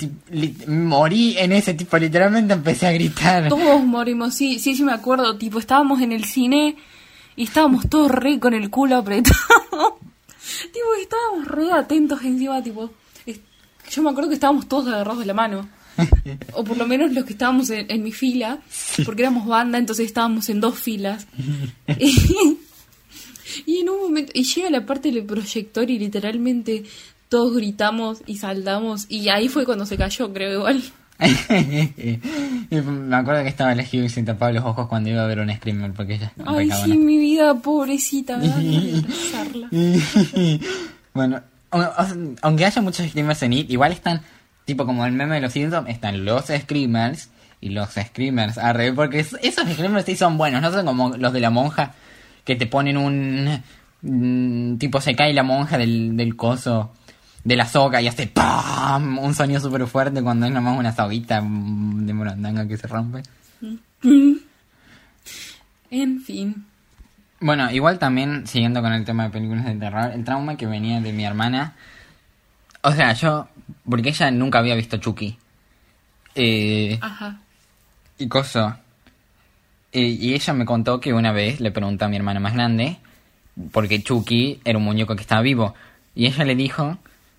morí 0.67 1.37
en 1.37 1.51
ese 1.51 1.73
tipo, 1.73 1.97
literalmente 1.97 2.53
empecé 2.53 2.87
a 2.87 2.91
gritar. 2.93 3.49
Todos 3.49 3.83
morimos, 3.83 4.33
sí, 4.33 4.59
sí, 4.59 4.75
sí 4.75 4.83
me 4.83 4.93
acuerdo, 4.93 5.37
tipo, 5.37 5.59
estábamos 5.59 5.99
en 6.01 6.13
el 6.13 6.23
cine 6.23 6.77
y 7.35 7.43
estábamos 7.43 7.89
todos 7.89 8.09
re 8.09 8.39
con 8.39 8.53
el 8.53 8.69
culo 8.69 8.95
apretado. 8.97 9.35
tipo, 10.71 10.85
estábamos 11.01 11.47
re 11.49 11.71
atentos 11.73 12.21
encima, 12.23 12.63
tipo, 12.63 12.91
es- 13.25 13.41
yo 13.91 14.01
me 14.03 14.09
acuerdo 14.11 14.29
que 14.29 14.35
estábamos 14.35 14.69
todos 14.69 14.87
agarrados 14.87 15.19
de 15.19 15.25
la 15.25 15.33
mano. 15.33 15.67
O 16.53 16.63
por 16.63 16.77
lo 16.77 16.87
menos 16.87 17.11
los 17.13 17.25
que 17.25 17.33
estábamos 17.33 17.69
en, 17.69 17.89
en 17.89 18.03
mi 18.03 18.11
fila, 18.11 18.59
porque 19.05 19.23
éramos 19.23 19.47
banda, 19.47 19.77
entonces 19.77 20.05
estábamos 20.05 20.49
en 20.49 20.59
dos 20.59 20.77
filas. 20.79 21.27
y, 21.99 22.57
y 23.65 23.77
en 23.79 23.89
un 23.89 24.01
momento, 24.01 24.31
y 24.35 24.43
llega 24.43 24.69
la 24.69 24.85
parte 24.85 25.11
del 25.11 25.23
proyector 25.23 25.89
y 25.89 25.99
literalmente 25.99 26.83
todos 27.29 27.55
gritamos 27.55 28.21
y 28.27 28.37
saltamos 28.37 29.05
y 29.09 29.29
ahí 29.29 29.49
fue 29.49 29.65
cuando 29.65 29.85
se 29.85 29.97
cayó, 29.97 30.31
creo 30.31 30.59
igual. 30.59 30.83
Y 32.69 32.75
me 32.81 33.15
acuerdo 33.15 33.43
que 33.43 33.49
estaba 33.49 33.71
elegido 33.71 34.05
y 34.05 34.09
se 34.09 34.23
tapaba 34.23 34.51
los 34.51 34.63
ojos 34.63 34.87
cuando 34.87 35.09
iba 35.09 35.23
a 35.23 35.27
ver 35.27 35.39
un 35.39 35.53
screamer 35.53 35.93
porque 35.93 36.15
ella 36.15 36.33
Ay, 36.45 36.69
sí, 36.83 36.97
mi 36.97 37.17
vida, 37.17 37.55
pobrecita. 37.55 38.39
bueno, 41.13 41.41
aunque 42.41 42.65
haya 42.65 42.81
muchos 42.81 43.07
screamers 43.07 43.41
en 43.43 43.53
IT, 43.53 43.71
igual 43.71 43.91
están, 43.91 44.21
tipo 44.65 44.85
como 44.85 45.05
el 45.05 45.11
meme 45.13 45.35
de 45.35 45.41
los 45.41 45.53
Simpsons, 45.53 45.89
están 45.89 46.25
los 46.25 46.45
screamers 46.45 47.29
y 47.61 47.69
los 47.69 47.89
screamers 47.91 48.57
arre, 48.57 48.91
porque 48.93 49.19
es- 49.19 49.37
esos 49.41 49.69
screamers 49.69 50.05
sí 50.05 50.15
son 50.15 50.37
buenos, 50.37 50.61
no 50.61 50.71
son 50.71 50.85
como 50.85 51.09
los 51.17 51.33
de 51.33 51.39
la 51.39 51.49
monja 51.49 51.93
que 52.45 52.55
te 52.55 52.65
ponen 52.67 52.97
un... 52.97 53.61
mm, 54.01 54.77
tipo 54.77 54.99
se 55.01 55.15
cae 55.15 55.33
la 55.33 55.43
monja 55.43 55.77
del, 55.77 56.15
del 56.17 56.35
coso 56.35 56.91
de 57.43 57.55
la 57.57 57.65
soga 57.67 58.01
y 58.01 58.07
hace 58.07 58.27
¡pam! 58.27 59.19
un 59.19 59.33
sonido 59.35 59.59
súper 59.59 59.85
fuerte 59.87 60.21
cuando 60.21 60.45
es 60.45 60.51
nomás 60.51 60.77
una 60.77 60.93
soguita 60.95 61.41
de 61.41 62.13
morandanga 62.13 62.67
que 62.67 62.77
se 62.77 62.87
rompe. 62.87 63.23
En 65.91 66.21
fin. 66.21 66.65
Bueno, 67.39 67.69
igual 67.71 67.99
también, 67.99 68.47
siguiendo 68.47 68.81
con 68.81 68.93
el 68.93 69.05
tema 69.05 69.25
de 69.25 69.29
películas 69.29 69.65
de 69.65 69.75
terror, 69.75 70.11
el 70.11 70.23
trauma 70.23 70.55
que 70.57 70.65
venía 70.65 70.99
de 71.01 71.11
mi 71.13 71.23
hermana. 71.25 71.73
O 72.81 72.91
sea, 72.93 73.13
yo. 73.13 73.47
Porque 73.89 74.09
ella 74.09 74.31
nunca 74.31 74.59
había 74.59 74.75
visto 74.75 74.97
Chucky. 74.97 75.37
Eh, 76.35 76.97
Ajá. 77.01 77.39
y 78.17 78.27
coso. 78.27 78.75
Eh, 79.91 80.17
y 80.19 80.33
ella 80.33 80.53
me 80.53 80.65
contó 80.65 80.99
que 80.99 81.13
una 81.13 81.31
vez 81.31 81.59
le 81.59 81.71
preguntó 81.71 82.05
a 82.05 82.07
mi 82.07 82.15
hermana 82.15 82.39
más 82.39 82.53
grande. 82.53 82.97
Porque 83.71 84.01
Chucky 84.01 84.61
era 84.65 84.77
un 84.77 84.83
muñeco 84.83 85.15
que 85.15 85.21
estaba 85.21 85.41
vivo. 85.41 85.75
Y 86.15 86.25
ella 86.25 86.43
le 86.43 86.55
dijo 86.55 86.97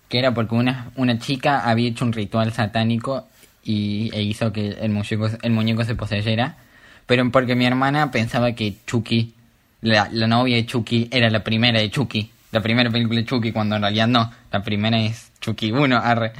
que 0.09 0.19
era 0.19 0.33
porque 0.33 0.55
una, 0.55 0.91
una 0.95 1.19
chica 1.19 1.59
había 1.69 1.89
hecho 1.89 2.05
un 2.05 2.13
ritual 2.13 2.53
satánico 2.53 3.27
y, 3.63 4.09
e 4.13 4.21
hizo 4.21 4.53
que 4.53 4.69
el 4.69 4.91
muñeco, 4.91 5.29
el 5.41 5.51
muñeco 5.51 5.83
se 5.83 5.95
poseyera. 5.95 6.57
Pero 7.05 7.29
porque 7.31 7.55
mi 7.55 7.65
hermana 7.65 8.11
pensaba 8.11 8.53
que 8.53 8.75
Chucky, 8.85 9.33
la, 9.81 10.09
la 10.11 10.27
novia 10.27 10.55
de 10.55 10.65
Chucky, 10.65 11.09
era 11.11 11.29
la 11.29 11.43
primera 11.43 11.79
de 11.79 11.89
Chucky. 11.89 12.31
La 12.51 12.61
primera 12.61 12.89
película 12.89 13.19
de 13.19 13.25
Chucky, 13.25 13.51
cuando 13.51 13.75
en 13.75 13.81
realidad 13.81 14.07
no. 14.07 14.31
La 14.51 14.63
primera 14.63 14.97
es 14.99 15.31
Chucky 15.45 15.71
1, 15.71 15.97
arre. 15.97 16.33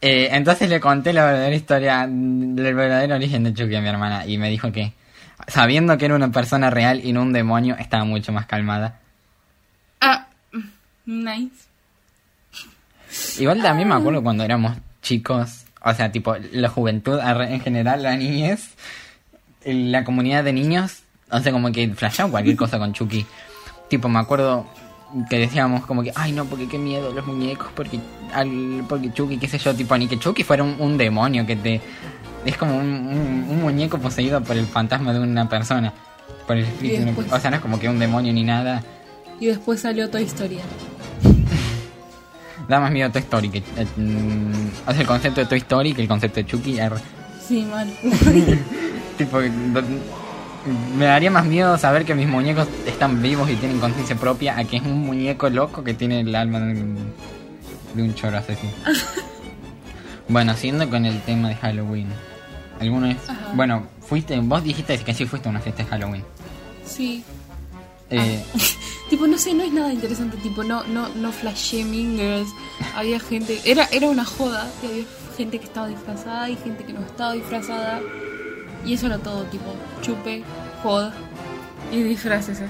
Eh, 0.02 0.30
entonces 0.32 0.70
le 0.70 0.80
conté 0.80 1.12
la 1.12 1.26
verdadera 1.26 1.54
historia, 1.54 2.04
el 2.04 2.54
verdadero 2.74 3.16
origen 3.16 3.44
de 3.44 3.52
Chucky 3.52 3.74
a 3.74 3.82
mi 3.82 3.88
hermana 3.88 4.24
y 4.24 4.38
me 4.38 4.48
dijo 4.48 4.72
que, 4.72 4.94
sabiendo 5.46 5.98
que 5.98 6.06
era 6.06 6.14
una 6.14 6.32
persona 6.32 6.70
real 6.70 7.02
y 7.04 7.12
no 7.12 7.20
un 7.20 7.34
demonio, 7.34 7.76
estaba 7.78 8.04
mucho 8.04 8.32
más 8.32 8.46
calmada. 8.46 8.98
Ah, 10.00 10.26
nice. 11.04 11.68
Igual 13.38 13.60
también 13.60 13.88
me 13.90 13.94
acuerdo 13.94 14.22
cuando 14.22 14.42
éramos 14.42 14.78
chicos, 15.02 15.66
o 15.82 15.92
sea, 15.92 16.10
tipo, 16.10 16.34
la 16.50 16.70
juventud 16.70 17.20
en 17.20 17.60
general, 17.60 18.02
la 18.02 18.16
niñez, 18.16 18.70
la 19.66 20.02
comunidad 20.02 20.44
de 20.44 20.54
niños, 20.54 21.02
o 21.30 21.40
sea, 21.40 21.52
como 21.52 21.70
que 21.72 21.86
flasheaba 21.90 22.30
cualquier 22.30 22.56
cosa 22.56 22.78
con 22.78 22.94
Chucky. 22.94 23.26
Tipo, 23.90 24.08
me 24.08 24.18
acuerdo 24.18 24.66
que 25.28 25.38
decíamos 25.38 25.84
como 25.86 26.02
que, 26.02 26.12
ay 26.14 26.32
no, 26.32 26.44
porque 26.44 26.68
qué 26.68 26.78
miedo 26.78 27.12
los 27.12 27.26
muñecos, 27.26 27.68
porque, 27.74 27.98
al, 28.32 28.84
porque 28.88 29.12
Chucky, 29.12 29.38
qué 29.38 29.48
sé 29.48 29.58
yo, 29.58 29.74
tipo, 29.74 29.96
ni 29.98 30.06
que 30.06 30.18
Chucky 30.18 30.42
fuera 30.44 30.62
un, 30.62 30.76
un 30.78 30.96
demonio 30.96 31.44
que 31.46 31.56
te... 31.56 31.80
Es 32.44 32.56
como 32.56 32.76
un, 32.76 32.86
un- 32.86 33.46
un 33.50 33.60
muñeco 33.62 33.98
poseído 33.98 34.40
por 34.42 34.56
el 34.56 34.66
fantasma 34.66 35.12
de 35.12 35.20
una 35.20 35.48
persona. 35.48 35.92
Por 36.46 36.56
el 36.56 36.64
espíritu. 36.64 37.04
después- 37.04 37.32
O 37.32 37.38
sea, 37.38 37.50
no 37.50 37.56
es 37.56 37.62
como 37.62 37.78
que 37.78 37.88
un 37.88 37.98
demonio 37.98 38.32
ni 38.32 38.44
nada. 38.44 38.82
Y 39.38 39.46
después 39.46 39.80
salió 39.80 40.08
Toy 40.10 40.22
Story. 40.24 40.58
Da 42.68 42.78
más 42.78 42.92
miedo 42.92 43.10
Toy 43.10 43.22
Story 43.22 43.48
que... 43.50 43.58
eh, 43.58 43.86
mm, 43.96 44.52
o 44.86 44.92
sea, 44.92 45.00
el 45.00 45.06
concepto 45.06 45.40
de 45.40 45.46
Toy 45.46 45.58
Story 45.58 45.92
que 45.92 46.02
el 46.02 46.08
concepto 46.08 46.36
de 46.40 46.46
Chucky. 46.46 46.78
arre. 46.78 47.00
Sí, 47.46 47.66
mal. 47.68 47.88
Tipo, 49.18 49.38
me 50.96 51.06
daría 51.06 51.30
más 51.30 51.46
miedo 51.46 51.76
saber 51.78 52.04
que 52.04 52.14
mis 52.14 52.28
muñecos 52.28 52.68
están 52.86 53.22
vivos 53.22 53.48
y 53.50 53.56
tienen 53.56 53.80
conciencia 53.80 54.16
propia 54.16 54.58
a 54.58 54.64
que 54.64 54.76
es 54.76 54.82
un 54.82 55.00
muñeco 55.00 55.48
loco 55.50 55.82
que 55.82 55.94
tiene 55.94 56.20
el 56.20 56.34
alma 56.34 56.60
de 56.60 56.72
un, 56.72 57.12
de 57.94 58.02
un 58.02 58.14
choro 58.14 58.38
asesino. 58.38 58.72
bueno, 60.28 60.54
siguiendo 60.54 60.88
con 60.90 61.06
el 61.06 61.20
tema 61.22 61.48
de 61.48 61.56
Halloween. 61.56 62.08
¿Alguno 62.80 63.06
es? 63.06 63.28
Ajá. 63.28 63.52
Bueno, 63.54 63.86
fuiste, 64.00 64.38
vos 64.40 64.62
dijiste 64.64 64.98
que 64.98 65.14
sí 65.14 65.26
fuiste 65.26 65.48
a 65.48 65.50
una 65.50 65.60
fiesta 65.60 65.82
de 65.82 65.88
Halloween. 65.90 66.24
Sí. 66.84 67.24
Eh, 68.10 68.42
Tipo, 69.10 69.26
no 69.26 69.36
sé, 69.38 69.54
no 69.54 69.64
es 69.64 69.72
nada 69.72 69.92
interesante, 69.92 70.36
tipo, 70.36 70.62
no, 70.62 70.84
no, 70.84 71.08
no 71.08 71.32
flashé 71.32 71.82
Mingers. 71.82 72.48
Había 72.94 73.18
gente, 73.18 73.60
era, 73.64 73.88
era 73.90 74.08
una 74.08 74.24
joda, 74.24 74.70
y 74.84 74.86
había 74.86 75.04
gente 75.36 75.58
que 75.58 75.64
estaba 75.64 75.88
disfrazada 75.88 76.48
y 76.48 76.54
gente 76.54 76.84
que 76.84 76.92
no 76.92 77.00
estaba 77.00 77.32
disfrazada. 77.32 78.00
Y 78.84 78.94
eso 78.94 79.06
era 79.06 79.18
todo, 79.18 79.44
tipo, 79.44 79.74
chupe, 80.02 80.42
joda 80.82 81.12
y 81.92 82.02
disfraces. 82.02 82.60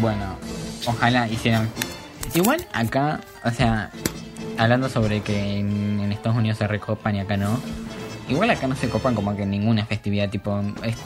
Bueno, 0.00 0.36
ojalá 0.86 1.28
hicieran. 1.28 1.68
Igual 2.34 2.66
acá, 2.72 3.20
o 3.44 3.50
sea, 3.50 3.90
hablando 4.58 4.88
sobre 4.88 5.20
que 5.22 5.58
en, 5.58 6.00
en 6.00 6.12
Estados 6.12 6.36
Unidos 6.38 6.58
se 6.58 6.66
recopan 6.66 7.16
y 7.16 7.20
acá 7.20 7.36
no. 7.36 7.58
Igual 8.28 8.50
acá 8.50 8.66
no 8.66 8.74
se 8.76 8.88
copan 8.88 9.14
como 9.14 9.36
que 9.36 9.46
ninguna 9.46 9.84
festividad, 9.86 10.28
tipo. 10.30 10.60
es- 10.82 10.96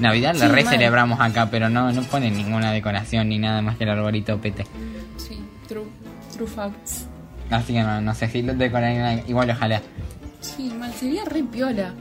Navidad 0.00 0.34
la 0.34 0.46
Sí, 0.46 0.52
re 0.52 0.64
celebramos 0.64 1.20
acá, 1.20 1.48
pero 1.50 1.68
no, 1.70 1.92
no 1.92 2.02
ponen 2.02 2.36
ninguna 2.36 2.72
decoración 2.72 3.28
ni 3.28 3.38
nada 3.38 3.62
más 3.62 3.76
que 3.76 3.84
el 3.84 3.90
arbolito 3.90 4.36
pete. 4.40 4.66
Sí, 5.16 5.40
true, 5.68 5.84
true 6.36 6.48
facts. 6.48 7.06
Así 7.48 7.74
que 7.74 7.82
no, 7.82 8.00
no 8.00 8.12
sé 8.12 8.28
si 8.28 8.42
lo 8.42 8.54
decoran 8.54 9.22
igual 9.28 9.50
ojalá. 9.50 9.80
Sí, 10.40 10.72
mal, 10.76 10.92
sería 10.94 11.24
re 11.24 11.44
piola. 11.44 11.94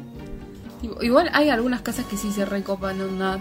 Tipo, 0.83 1.01
igual 1.01 1.29
hay 1.33 1.49
algunas 1.49 1.81
casas 1.81 2.05
que 2.05 2.17
sí 2.17 2.31
se 2.31 2.43
recopan, 2.45 2.99
onda. 3.01 3.39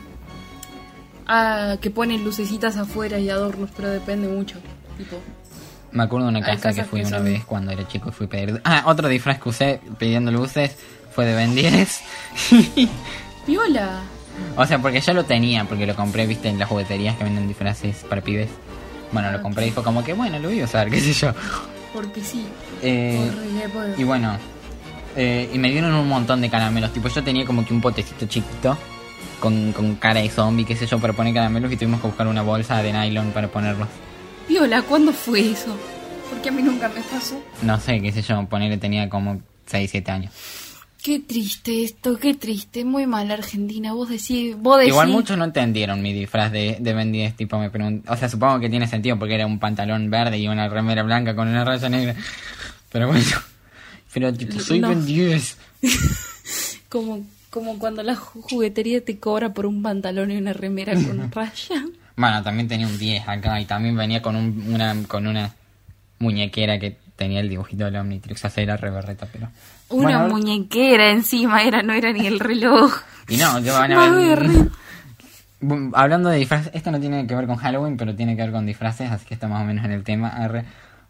Ah, 1.26 1.76
que 1.80 1.90
ponen 1.90 2.24
lucecitas 2.24 2.76
afuera 2.76 3.18
y 3.18 3.28
adornos, 3.30 3.70
pero 3.76 3.90
depende 3.90 4.28
mucho. 4.28 4.56
Tipo, 4.96 5.18
Me 5.90 6.04
acuerdo 6.04 6.26
de 6.28 6.38
una 6.38 6.46
casa 6.46 6.72
que 6.72 6.84
fui 6.84 7.00
que 7.00 7.06
una 7.08 7.16
son- 7.18 7.24
vez 7.26 7.44
cuando 7.44 7.70
era 7.72 7.86
chico 7.88 8.08
y 8.10 8.12
fui 8.12 8.26
a 8.26 8.30
pedir. 8.30 8.60
Ah, 8.64 8.84
otro 8.86 9.08
disfraz 9.08 9.40
que 9.40 9.48
usé 9.48 9.80
pidiendo 9.98 10.30
luces 10.30 10.76
fue 11.14 11.26
de 11.26 11.34
Ben 11.34 11.54
10. 11.54 12.00
piola. 13.46 14.02
O 14.56 14.64
sea, 14.66 14.78
porque 14.80 15.00
ya 15.00 15.12
lo 15.12 15.24
tenía, 15.24 15.64
porque 15.64 15.86
lo 15.86 15.94
compré, 15.94 16.26
viste, 16.26 16.48
en 16.48 16.58
las 16.58 16.68
jugueterías 16.68 17.16
que 17.16 17.24
venden 17.24 17.48
disfraces 17.48 17.96
para 18.08 18.22
pibes. 18.22 18.48
Bueno, 19.12 19.30
lo 19.30 19.42
compré 19.42 19.66
y 19.66 19.70
fue 19.72 19.82
como 19.82 20.02
que, 20.02 20.14
bueno, 20.14 20.38
lo 20.38 20.48
voy 20.48 20.60
a 20.60 20.64
usar, 20.64 20.88
qué 20.90 21.00
sé 21.00 21.12
yo. 21.12 21.32
Porque 21.92 22.22
sí. 22.22 22.46
Eh, 22.82 23.30
y 23.98 24.04
bueno, 24.04 24.38
eh, 25.16 25.50
y 25.52 25.58
me 25.58 25.70
dieron 25.70 25.94
un 25.94 26.08
montón 26.08 26.40
de 26.40 26.48
caramelos. 26.50 26.92
Tipo, 26.92 27.08
yo 27.08 27.22
tenía 27.22 27.44
como 27.44 27.64
que 27.64 27.72
un 27.74 27.80
potecito 27.80 28.26
chiquito 28.26 28.76
con, 29.40 29.72
con 29.72 29.96
cara 29.96 30.20
de 30.20 30.28
zombie, 30.30 30.64
qué 30.64 30.76
sé 30.76 30.86
yo, 30.86 30.98
para 30.98 31.12
poner 31.12 31.34
caramelos 31.34 31.72
y 31.72 31.76
tuvimos 31.76 32.00
que 32.00 32.06
buscar 32.06 32.26
una 32.26 32.42
bolsa 32.42 32.82
de 32.82 32.92
nylon 32.92 33.32
para 33.32 33.48
ponerlos. 33.48 33.88
Piola, 34.48 34.82
¿cuándo 34.82 35.12
fue 35.12 35.50
eso? 35.52 35.76
Porque 36.30 36.48
a 36.48 36.52
mí 36.52 36.62
nunca 36.62 36.88
me 36.88 37.00
pasó. 37.02 37.40
No 37.62 37.78
sé, 37.78 38.00
qué 38.00 38.10
sé 38.12 38.22
yo, 38.22 38.44
ponerle 38.46 38.78
tenía 38.78 39.08
como 39.08 39.40
6, 39.66 39.90
7 39.90 40.10
años. 40.10 40.32
Qué 41.02 41.18
triste 41.18 41.82
esto, 41.82 42.16
qué 42.16 42.34
triste. 42.34 42.84
Muy 42.84 43.08
mal 43.08 43.28
Argentina. 43.32 43.92
Vos 43.92 44.08
decís, 44.08 44.54
vos 44.56 44.78
decís. 44.78 44.92
Igual 44.92 45.08
muchos 45.08 45.36
no 45.36 45.44
entendieron 45.44 46.00
mi 46.00 46.12
disfraz 46.12 46.52
de, 46.52 46.76
de 46.78 46.94
Ben 46.94 47.10
10, 47.10 47.34
tipo 47.34 47.58
me 47.58 47.72
pregun- 47.72 48.02
O 48.06 48.16
sea, 48.16 48.28
supongo 48.28 48.60
que 48.60 48.70
tiene 48.70 48.86
sentido 48.86 49.18
porque 49.18 49.34
era 49.34 49.44
un 49.44 49.58
pantalón 49.58 50.10
verde 50.10 50.38
y 50.38 50.46
una 50.46 50.68
remera 50.68 51.02
blanca 51.02 51.34
con 51.34 51.48
una 51.48 51.64
raya 51.64 51.88
negra. 51.88 52.14
Pero 52.92 53.08
bueno, 53.08 53.24
pero 54.12 54.32
tipo, 54.32 54.58
soy 54.60 54.80
No. 54.80 54.88
Ben 54.90 55.04
10. 55.06 55.58
Como, 56.88 57.24
como 57.50 57.78
cuando 57.78 58.02
la 58.02 58.14
ju- 58.14 58.42
juguetería 58.42 59.02
te 59.04 59.18
cobra 59.18 59.54
por 59.54 59.64
un 59.66 59.82
pantalón 59.82 60.30
y 60.30 60.36
una 60.36 60.52
remera 60.52 60.92
con 60.94 61.30
raya. 61.32 61.84
Bueno, 62.16 62.42
también 62.42 62.68
tenía 62.68 62.86
un 62.86 62.98
10 62.98 63.26
acá 63.26 63.58
y 63.60 63.64
también 63.64 63.96
venía 63.96 64.20
con 64.20 64.36
un- 64.36 64.74
una 64.74 64.94
con 65.08 65.26
una 65.26 65.54
muñequera 66.18 66.78
que 66.78 66.96
tenía 67.16 67.40
el 67.40 67.48
dibujito 67.48 67.84
del 67.84 67.96
Omnitrix, 67.96 68.44
o 68.44 68.50
sea, 68.50 68.62
era 68.62 68.76
re 68.76 68.90
berreta, 68.90 69.26
pero... 69.32 69.48
Una 69.88 70.18
Bueno, 70.18 70.28
muñequera 70.34 71.10
encima, 71.10 71.62
era, 71.62 71.82
no 71.82 71.92
era 71.94 72.12
ni 72.12 72.26
el 72.26 72.40
reloj. 72.40 72.94
Y 73.28 73.36
no, 73.36 73.58
yo 73.60 73.72
van 73.74 73.92
a 73.92 74.10
ver... 74.10 74.48
Hablando 75.94 76.28
de 76.30 76.38
disfraces, 76.38 76.72
esto 76.74 76.90
no 76.90 76.98
tiene 77.00 77.26
que 77.26 77.34
ver 77.36 77.46
con 77.46 77.56
Halloween, 77.56 77.96
pero 77.96 78.14
tiene 78.16 78.34
que 78.34 78.42
ver 78.42 78.50
con 78.52 78.66
disfraces, 78.66 79.10
así 79.10 79.24
que 79.26 79.34
está 79.34 79.46
más 79.48 79.62
o 79.62 79.64
menos 79.64 79.84
en 79.84 79.92
el 79.92 80.02
tema. 80.02 80.28
Arre. 80.28 80.64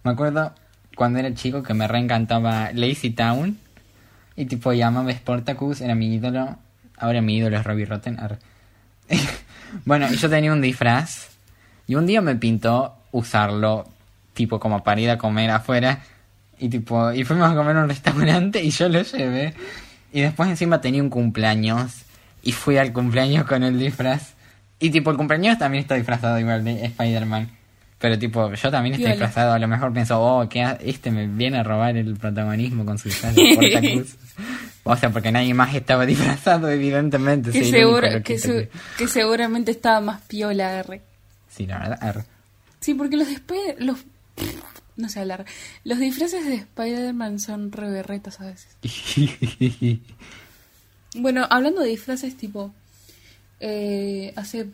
Me 0.04 0.10
acuerdo 0.12 0.52
cuando 0.96 1.18
era 1.18 1.34
chico 1.34 1.62
que 1.62 1.74
me 1.74 1.88
reencantaba 1.88 2.70
Lazy 2.72 3.10
Town 3.10 3.58
y 4.36 4.46
tipo 4.46 4.72
llamaba 4.72 5.12
Sportacus, 5.12 5.80
era 5.80 5.94
mi 5.94 6.14
ídolo. 6.14 6.56
Ahora 6.96 7.20
mi 7.20 7.36
ídolo 7.36 7.56
es 7.56 7.64
Robbie 7.64 7.86
Rotten. 7.86 8.18
bueno, 9.84 10.06
y 10.10 10.16
yo 10.16 10.28
tenía 10.28 10.52
un 10.52 10.60
disfraz 10.60 11.30
y 11.86 11.94
un 11.94 12.06
día 12.06 12.20
me 12.20 12.36
pintó 12.36 12.94
usarlo 13.10 13.88
tipo 14.34 14.58
como 14.58 14.82
para 14.82 15.00
ir 15.00 15.10
a 15.10 15.18
comer 15.18 15.50
afuera 15.50 16.00
y 16.58 16.68
tipo 16.68 17.12
y 17.12 17.24
fuimos 17.24 17.50
a 17.50 17.54
comer 17.54 17.76
a 17.76 17.82
un 17.82 17.88
restaurante 17.88 18.62
y 18.62 18.70
yo 18.70 18.88
lo 18.88 19.02
llevé 19.02 19.54
y 20.12 20.20
después 20.20 20.48
encima 20.48 20.80
tenía 20.80 21.02
un 21.02 21.10
cumpleaños 21.10 22.02
y 22.42 22.52
fui 22.52 22.78
al 22.78 22.92
cumpleaños 22.92 23.44
con 23.44 23.62
el 23.62 23.78
disfraz 23.78 24.34
y 24.78 24.90
tipo 24.90 25.10
el 25.10 25.16
cumpleaños 25.16 25.58
también 25.58 25.82
está 25.82 25.96
disfrazado 25.96 26.38
igual 26.38 26.64
de 26.64 26.84
Spider-Man 26.86 27.50
pero 28.02 28.18
tipo 28.18 28.52
yo 28.52 28.70
también 28.72 28.96
estoy 28.96 29.12
disfrazado 29.12 29.52
a 29.52 29.60
lo 29.60 29.68
mejor 29.68 29.92
pienso 29.92 30.20
oh 30.20 30.48
que 30.48 30.76
este 30.80 31.12
me 31.12 31.28
viene 31.28 31.58
a 31.58 31.62
robar 31.62 31.96
el 31.96 32.16
protagonismo 32.16 32.84
con 32.84 32.98
su 32.98 33.08
disfraz 33.08 33.32
de 33.36 34.04
O 34.84 34.96
sea, 34.96 35.10
porque 35.10 35.30
nadie 35.30 35.54
más 35.54 35.72
estaba 35.72 36.04
disfrazado, 36.06 36.68
evidentemente. 36.68 37.52
Que, 37.52 37.84
único 37.86 39.06
seguramente 39.06 39.70
estaba 39.70 40.00
más 40.00 40.20
piola 40.22 40.80
R. 40.80 41.00
Sí, 41.48 41.64
la 41.66 41.78
verdad. 41.78 41.98
arre. 42.00 42.24
Sí, 42.80 42.94
porque 42.94 43.16
los 43.16 43.28
después 43.28 43.60
los 43.78 43.98
no 44.96 45.08
sé 45.08 45.20
hablar. 45.20 45.44
Los 45.84 46.00
disfraces 46.00 46.44
de 46.44 46.54
Spider-Man 46.56 47.38
son 47.38 47.70
re 47.70 47.88
berretas 47.88 48.40
a 48.40 48.46
veces. 48.46 48.76
Bueno, 51.14 51.46
hablando 51.48 51.82
de 51.82 51.90
disfraces, 51.90 52.36
tipo, 52.36 52.74
eh, 53.60 54.32
hace 54.34 54.66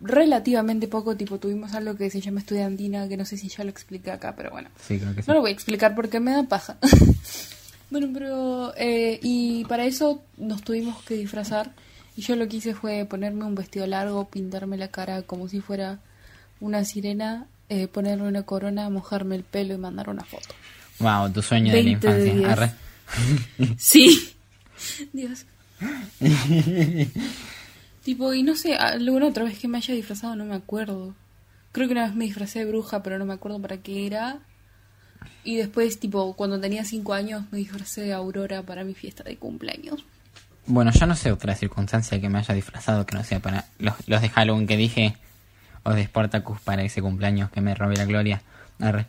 relativamente 0.00 0.88
poco, 0.88 1.16
tipo, 1.16 1.38
tuvimos 1.38 1.72
algo 1.74 1.96
que 1.96 2.10
se 2.10 2.20
llama 2.20 2.40
estudiantina, 2.40 3.08
que 3.08 3.16
no 3.16 3.24
sé 3.24 3.36
si 3.36 3.48
ya 3.48 3.64
lo 3.64 3.70
expliqué 3.70 4.10
acá, 4.10 4.34
pero 4.36 4.50
bueno. 4.50 4.68
sí, 4.80 4.98
creo 4.98 5.14
que 5.14 5.22
sí. 5.22 5.28
No 5.28 5.34
lo 5.34 5.40
voy 5.40 5.50
a 5.50 5.54
explicar 5.54 5.94
porque 5.94 6.20
me 6.20 6.32
da 6.32 6.42
paja. 6.44 6.76
bueno, 7.90 8.08
pero... 8.12 8.74
eh, 8.76 9.18
y 9.22 9.64
para 9.64 9.84
eso 9.84 10.22
nos 10.36 10.62
tuvimos 10.62 11.02
que 11.04 11.14
disfrazar. 11.14 11.72
Y 12.16 12.22
yo 12.22 12.36
lo 12.36 12.48
que 12.48 12.56
hice 12.56 12.74
fue 12.74 13.04
ponerme 13.04 13.44
un 13.44 13.54
vestido 13.54 13.86
largo, 13.86 14.28
pintarme 14.28 14.76
la 14.76 14.88
cara 14.88 15.22
como 15.22 15.48
si 15.48 15.60
fuera 15.60 15.98
una 16.60 16.84
sirena, 16.84 17.46
eh, 17.68 17.88
ponerme 17.88 18.26
una 18.26 18.44
corona, 18.44 18.88
mojarme 18.88 19.36
el 19.36 19.42
pelo 19.42 19.74
y 19.74 19.78
mandar 19.78 20.08
una 20.08 20.24
foto. 20.24 20.54
Wow, 20.98 21.30
tu 21.30 21.42
sueño 21.42 21.72
de 21.72 21.82
la 21.82 21.84
20 21.84 22.14
de 22.14 22.28
infancia. 22.28 22.34
10. 22.34 22.48
Arre. 22.48 22.72
Sí. 23.78 24.34
Dios. 25.12 25.46
Tipo, 28.06 28.32
y 28.32 28.42
no 28.42 28.54
sé, 28.56 28.76
alguna 28.76 29.26
otra 29.26 29.44
vez 29.44 29.58
que 29.58 29.68
me 29.68 29.78
haya 29.78 29.92
disfrazado 29.92 30.36
no 30.36 30.44
me 30.44 30.54
acuerdo. 30.54 31.14
Creo 31.72 31.88
que 31.88 31.92
una 31.92 32.04
vez 32.06 32.14
me 32.14 32.24
disfracé 32.24 32.60
de 32.60 32.64
bruja, 32.66 33.02
pero 33.02 33.18
no 33.18 33.24
me 33.26 33.34
acuerdo 33.34 33.60
para 33.60 33.76
qué 33.78 34.06
era. 34.06 34.38
Y 35.44 35.56
después, 35.56 35.98
tipo, 36.00 36.34
cuando 36.36 36.60
tenía 36.60 36.84
5 36.84 37.12
años 37.14 37.42
me 37.50 37.58
disfracé 37.58 38.02
de 38.02 38.12
Aurora 38.14 38.62
para 38.62 38.84
mi 38.84 38.94
fiesta 38.94 39.24
de 39.24 39.36
cumpleaños. 39.36 40.04
Bueno, 40.66 40.90
yo 40.92 41.06
no 41.06 41.14
sé 41.16 41.32
otra 41.32 41.54
circunstancia 41.54 42.20
que 42.20 42.28
me 42.28 42.38
haya 42.38 42.54
disfrazado 42.54 43.04
que 43.06 43.16
no 43.16 43.24
sea 43.24 43.40
para 43.40 43.66
los, 43.78 43.94
los 44.06 44.20
de 44.22 44.28
Halloween 44.28 44.66
que 44.66 44.76
dije 44.76 45.16
o 45.84 45.92
de 45.92 46.04
Spartacus 46.04 46.60
para 46.60 46.82
ese 46.82 47.02
cumpleaños 47.02 47.50
que 47.50 47.60
me 47.60 47.74
robé 47.74 47.96
la 47.96 48.04
gloria. 48.04 48.42
Arre. 48.80 49.06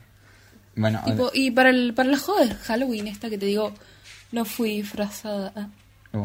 Bueno, 0.76 1.02
de- 1.06 1.12
Tipo, 1.12 1.32
y 1.34 1.52
para, 1.52 1.70
el, 1.70 1.94
para 1.94 2.10
la 2.10 2.18
joda 2.18 2.46
de 2.46 2.54
Halloween 2.56 3.08
esta 3.08 3.30
que 3.30 3.38
te 3.38 3.46
digo, 3.46 3.74
no 4.32 4.44
fui 4.46 4.78
disfrazada. 4.82 5.70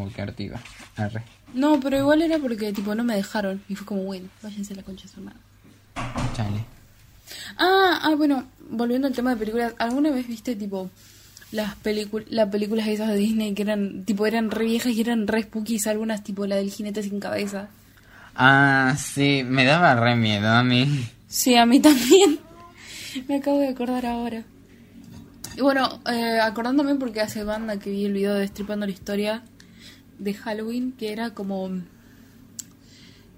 Hortiva. 0.01 0.59
Arre. 0.97 1.23
No, 1.53 1.79
pero 1.79 1.97
igual 1.97 2.21
era 2.21 2.39
porque, 2.39 2.73
tipo, 2.73 2.95
no 2.95 3.03
me 3.03 3.15
dejaron. 3.15 3.61
Y 3.69 3.75
fue 3.75 3.85
como, 3.85 4.03
bueno, 4.03 4.27
váyanse 4.41 4.73
a 4.73 4.77
la 4.77 4.83
concha 4.83 5.03
de 5.03 5.09
su 5.09 5.19
hermano. 5.19 5.39
Chale. 6.35 6.65
Ah, 7.57 7.99
ah, 8.03 8.15
bueno, 8.15 8.45
volviendo 8.69 9.07
al 9.07 9.13
tema 9.13 9.31
de 9.31 9.37
películas, 9.37 9.73
¿alguna 9.77 10.11
vez 10.11 10.27
viste 10.27 10.55
tipo 10.55 10.89
las 11.51 11.75
películas 11.75 12.27
las 12.31 12.49
películas 12.49 12.87
esas 12.87 13.09
de 13.09 13.15
Disney 13.15 13.53
que 13.53 13.61
eran 13.61 14.05
tipo 14.05 14.25
eran 14.25 14.49
re 14.49 14.65
viejas 14.65 14.91
y 14.93 15.01
eran 15.01 15.27
re 15.27 15.43
spookies, 15.43 15.85
algunas 15.85 16.23
tipo 16.23 16.47
la 16.47 16.55
del 16.55 16.71
jinete 16.71 17.03
sin 17.03 17.19
cabeza? 17.19 17.69
Ah, 18.35 18.95
sí, 18.97 19.43
me 19.45 19.63
daba 19.63 19.95
re 19.95 20.15
miedo 20.15 20.49
a 20.49 20.63
mí. 20.63 21.07
Sí, 21.27 21.55
a 21.55 21.65
mí 21.65 21.79
también. 21.79 22.39
Me 23.27 23.35
acabo 23.35 23.59
de 23.59 23.67
acordar 23.67 24.05
ahora. 24.07 24.43
Y 25.55 25.61
bueno, 25.61 25.99
eh, 26.11 26.39
acordándome 26.41 26.95
porque 26.95 27.21
hace 27.21 27.43
banda 27.43 27.77
que 27.77 27.91
vi 27.91 28.05
el 28.05 28.13
video 28.13 28.33
de 28.33 28.41
Destripando 28.41 28.87
la 28.87 28.91
Historia 28.91 29.43
de 30.23 30.33
Halloween, 30.33 30.91
que 30.91 31.11
era 31.11 31.31
como 31.31 31.69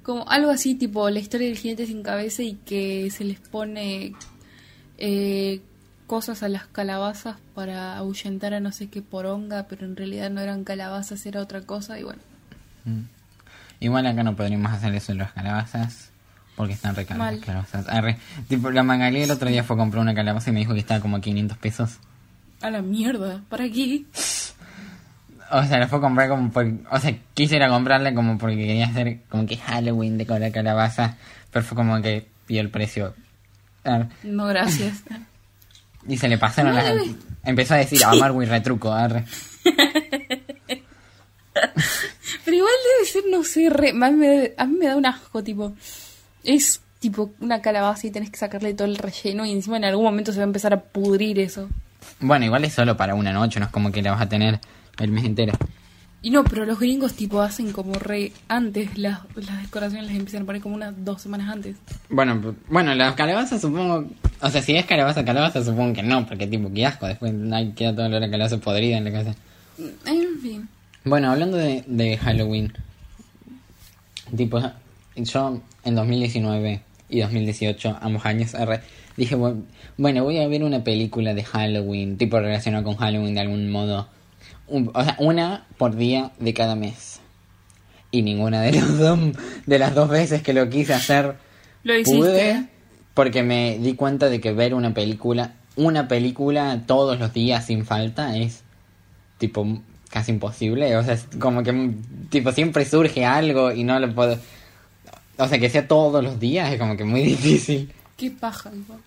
como 0.03 0.29
algo 0.29 0.51
así 0.51 0.75
tipo 0.75 1.09
la 1.09 1.19
historia 1.19 1.47
del 1.47 1.57
jinete 1.57 1.87
sin 1.87 2.03
cabeza 2.03 2.43
y 2.43 2.53
que 2.53 3.09
se 3.09 3.23
les 3.23 3.39
pone 3.39 4.13
eh, 4.99 5.61
cosas 6.05 6.43
a 6.43 6.49
las 6.49 6.67
calabazas 6.67 7.37
para 7.55 7.97
ahuyentar 7.97 8.53
a 8.53 8.59
no 8.59 8.71
sé 8.71 8.87
qué 8.87 9.01
poronga, 9.01 9.65
pero 9.67 9.85
en 9.85 9.95
realidad 9.95 10.29
no 10.29 10.41
eran 10.41 10.63
calabazas, 10.63 11.25
era 11.25 11.41
otra 11.41 11.61
cosa 11.61 11.99
y 11.99 12.03
bueno. 12.03 12.21
Igual 13.79 14.05
acá 14.05 14.23
no 14.23 14.35
podríamos 14.35 14.71
hacer 14.71 14.93
eso 14.93 15.11
en 15.11 15.17
las 15.19 15.33
calabazas. 15.33 16.11
Porque 16.55 16.73
están 16.73 16.95
re 16.95 17.05
caras 17.05 17.33
las 17.33 17.43
calabazas. 17.43 17.85
Tipo, 18.47 18.71
la 18.71 18.81
Magalí 18.81 19.23
el 19.23 19.31
otro 19.31 19.49
día 19.49 19.63
fue 19.63 19.75
a 19.75 19.79
comprar 19.79 20.01
una 20.01 20.15
calabaza 20.15 20.51
y 20.51 20.53
me 20.53 20.59
dijo 20.59 20.73
que 20.73 20.79
estaba 20.79 21.01
como 21.01 21.17
a 21.17 21.21
500 21.21 21.57
pesos. 21.57 21.97
A 22.61 22.69
la 22.69 22.81
mierda, 22.81 23.43
¿para 23.49 23.69
qué? 23.69 24.05
O 25.51 25.63
sea, 25.63 25.79
la 25.79 25.87
fue 25.87 25.99
a 25.99 26.01
comprar 26.01 26.29
como 26.29 26.51
por... 26.51 26.65
O 26.91 26.99
sea, 26.99 27.15
quise 27.33 27.55
ir 27.57 27.63
a 27.63 27.69
comprarla 27.69 28.13
como 28.13 28.37
porque 28.37 28.57
quería 28.57 28.87
hacer 28.87 29.19
como 29.29 29.45
que 29.45 29.57
Halloween 29.57 30.17
de 30.17 30.25
la 30.25 30.51
calabaza. 30.51 31.17
Pero 31.51 31.65
fue 31.65 31.75
como 31.75 32.01
que 32.01 32.27
vio 32.47 32.61
el 32.61 32.69
precio. 32.69 33.13
Arre. 33.83 34.07
No, 34.23 34.45
gracias. 34.47 35.03
Y 36.07 36.17
se 36.17 36.27
le 36.27 36.37
pasaron 36.37 36.75
No, 36.75 36.81
las... 36.81 36.95
Empezó 37.43 37.73
a 37.73 37.77
decir, 37.77 38.03
a 38.03 38.13
Marwy 38.13 38.45
retruco, 38.45 38.93
arre. 38.93 39.25
Pero 42.45 42.57
igual 42.57 42.73
debe 42.83 43.09
ser, 43.09 43.23
no 43.31 43.43
sé, 43.43 43.69
re, 43.71 43.89
a, 43.89 43.93
mí 43.93 44.17
me, 44.17 44.51
a 44.55 44.65
mí 44.65 44.77
me 44.77 44.85
da 44.85 44.97
un 44.97 45.05
asco, 45.07 45.43
tipo. 45.43 45.73
Es 46.43 46.81
tipo 46.99 47.31
una 47.39 47.61
calabaza 47.61 48.07
y 48.07 48.11
tenés 48.11 48.29
que 48.29 48.37
sacarle 48.37 48.73
todo 48.73 48.87
el 48.87 48.97
relleno 48.97 49.45
y 49.45 49.51
encima 49.51 49.77
en 49.77 49.85
algún 49.85 50.05
momento 50.05 50.31
se 50.31 50.39
va 50.39 50.43
a 50.43 50.47
empezar 50.47 50.73
a 50.73 50.81
pudrir 50.81 51.39
eso. 51.39 51.69
Bueno, 52.19 52.45
igual 52.45 52.65
es 52.65 52.73
solo 52.73 52.95
para 52.97 53.15
una 53.15 53.33
noche, 53.33 53.59
no 53.59 53.65
es 53.65 53.71
como 53.71 53.91
que 53.91 54.01
la 54.01 54.11
vas 54.11 54.21
a 54.21 54.29
tener 54.29 54.59
el 54.99 55.11
mes 55.11 55.25
entero. 55.25 55.53
Y 56.21 56.31
no, 56.31 56.43
pero 56.43 56.65
los 56.65 56.79
gringos 56.79 57.13
tipo 57.13 57.39
hacen 57.41 57.71
como 57.71 57.93
re 57.93 58.31
antes, 58.47 58.97
las, 58.97 59.19
las 59.35 59.61
decoraciones 59.61 60.07
las 60.07 60.15
empiezan 60.15 60.41
a 60.41 60.45
poner 60.45 60.61
como 60.61 60.73
unas 60.75 60.93
dos 61.05 61.21
semanas 61.21 61.49
antes. 61.53 61.75
Bueno, 62.09 62.55
bueno, 62.67 62.95
las 62.95 63.13
calabazas 63.13 63.61
supongo... 63.61 64.05
O 64.41 64.49
sea, 64.49 64.61
si 64.61 64.75
es 64.75 64.85
calabaza, 64.85 65.23
calabaza 65.23 65.63
supongo 65.63 65.93
que 65.93 66.01
no, 66.03 66.25
porque 66.25 66.47
tipo, 66.47 66.71
qué 66.73 66.85
asco, 66.87 67.05
después 67.05 67.31
queda 67.75 67.95
todo 67.95 68.09
la 68.09 68.19
calabaza 68.29 68.57
podrida 68.59 68.97
en 68.97 69.03
la 69.05 69.11
casa. 69.11 69.35
En 70.07 70.39
fin. 70.41 70.67
Bueno, 71.03 71.31
hablando 71.31 71.57
de, 71.57 71.83
de 71.85 72.17
Halloween, 72.17 72.73
tipo, 74.35 74.59
yo 75.15 75.61
en 75.83 75.95
2019 75.95 76.81
y 77.09 77.19
2018, 77.19 77.97
ambos 78.01 78.25
años, 78.25 78.53
dije, 79.15 79.37
bu- 79.37 79.63
bueno, 79.97 80.23
voy 80.23 80.39
a 80.39 80.47
ver 80.47 80.63
una 80.63 80.83
película 80.83 81.33
de 81.33 81.43
Halloween, 81.43 82.17
tipo 82.17 82.39
relacionada 82.39 82.83
con 82.83 82.95
Halloween 82.95 83.35
de 83.35 83.41
algún 83.41 83.69
modo. 83.69 84.09
Un- 84.67 84.91
o 84.93 85.03
sea, 85.03 85.15
una 85.19 85.65
por 85.77 85.95
día 85.95 86.31
de 86.39 86.53
cada 86.53 86.75
mes. 86.75 87.19
Y 88.11 88.21
ninguna 88.21 88.61
de, 88.61 88.73
los 88.79 88.97
dos, 88.97 89.19
de 89.65 89.79
las 89.79 89.93
dos 89.93 90.09
veces 90.09 90.41
que 90.41 90.53
lo 90.53 90.69
quise 90.69 90.93
hacer 90.93 91.35
Lo 91.83 91.93
hiciste. 91.97 92.17
pude, 92.17 92.65
porque 93.13 93.43
me 93.43 93.77
di 93.79 93.93
cuenta 93.95 94.29
de 94.29 94.39
que 94.39 94.53
ver 94.53 94.73
una 94.73 94.93
película, 94.93 95.53
una 95.75 96.07
película 96.07 96.83
todos 96.85 97.19
los 97.19 97.33
días 97.33 97.65
sin 97.65 97.85
falta 97.85 98.37
es 98.37 98.63
tipo 99.37 99.81
casi 100.09 100.31
imposible, 100.31 100.95
o 100.95 101.03
sea, 101.03 101.15
es 101.15 101.27
como 101.39 101.61
que 101.63 101.91
tipo 102.29 102.53
siempre 102.53 102.85
surge 102.85 103.25
algo 103.25 103.73
y 103.73 103.83
no 103.83 103.99
lo 103.99 104.13
puedo 104.15 104.37
o 105.37 105.47
sea, 105.49 105.59
que 105.59 105.69
sea 105.69 105.85
todos 105.85 106.23
los 106.23 106.39
días 106.39 106.71
es 106.71 106.79
como 106.79 106.95
que 106.95 107.03
muy 107.03 107.21
difícil. 107.23 107.91
Qué 108.15 108.31
paja, 108.31 108.71
igual. 108.73 108.99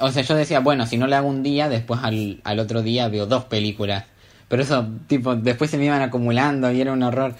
O 0.00 0.10
sea, 0.10 0.22
yo 0.24 0.34
decía, 0.34 0.58
bueno, 0.58 0.84
si 0.86 0.96
no 0.96 1.06
le 1.06 1.14
hago 1.14 1.28
un 1.28 1.44
día, 1.44 1.68
después 1.68 2.00
al, 2.02 2.40
al 2.42 2.58
otro 2.58 2.82
día 2.82 3.06
veo 3.08 3.26
dos 3.26 3.44
películas. 3.44 4.04
Pero 4.48 4.62
eso, 4.62 4.88
tipo, 5.08 5.34
después 5.34 5.70
se 5.70 5.78
me 5.78 5.86
iban 5.86 6.02
acumulando 6.02 6.70
y 6.70 6.80
era 6.80 6.92
un 6.92 7.02
horror. 7.02 7.34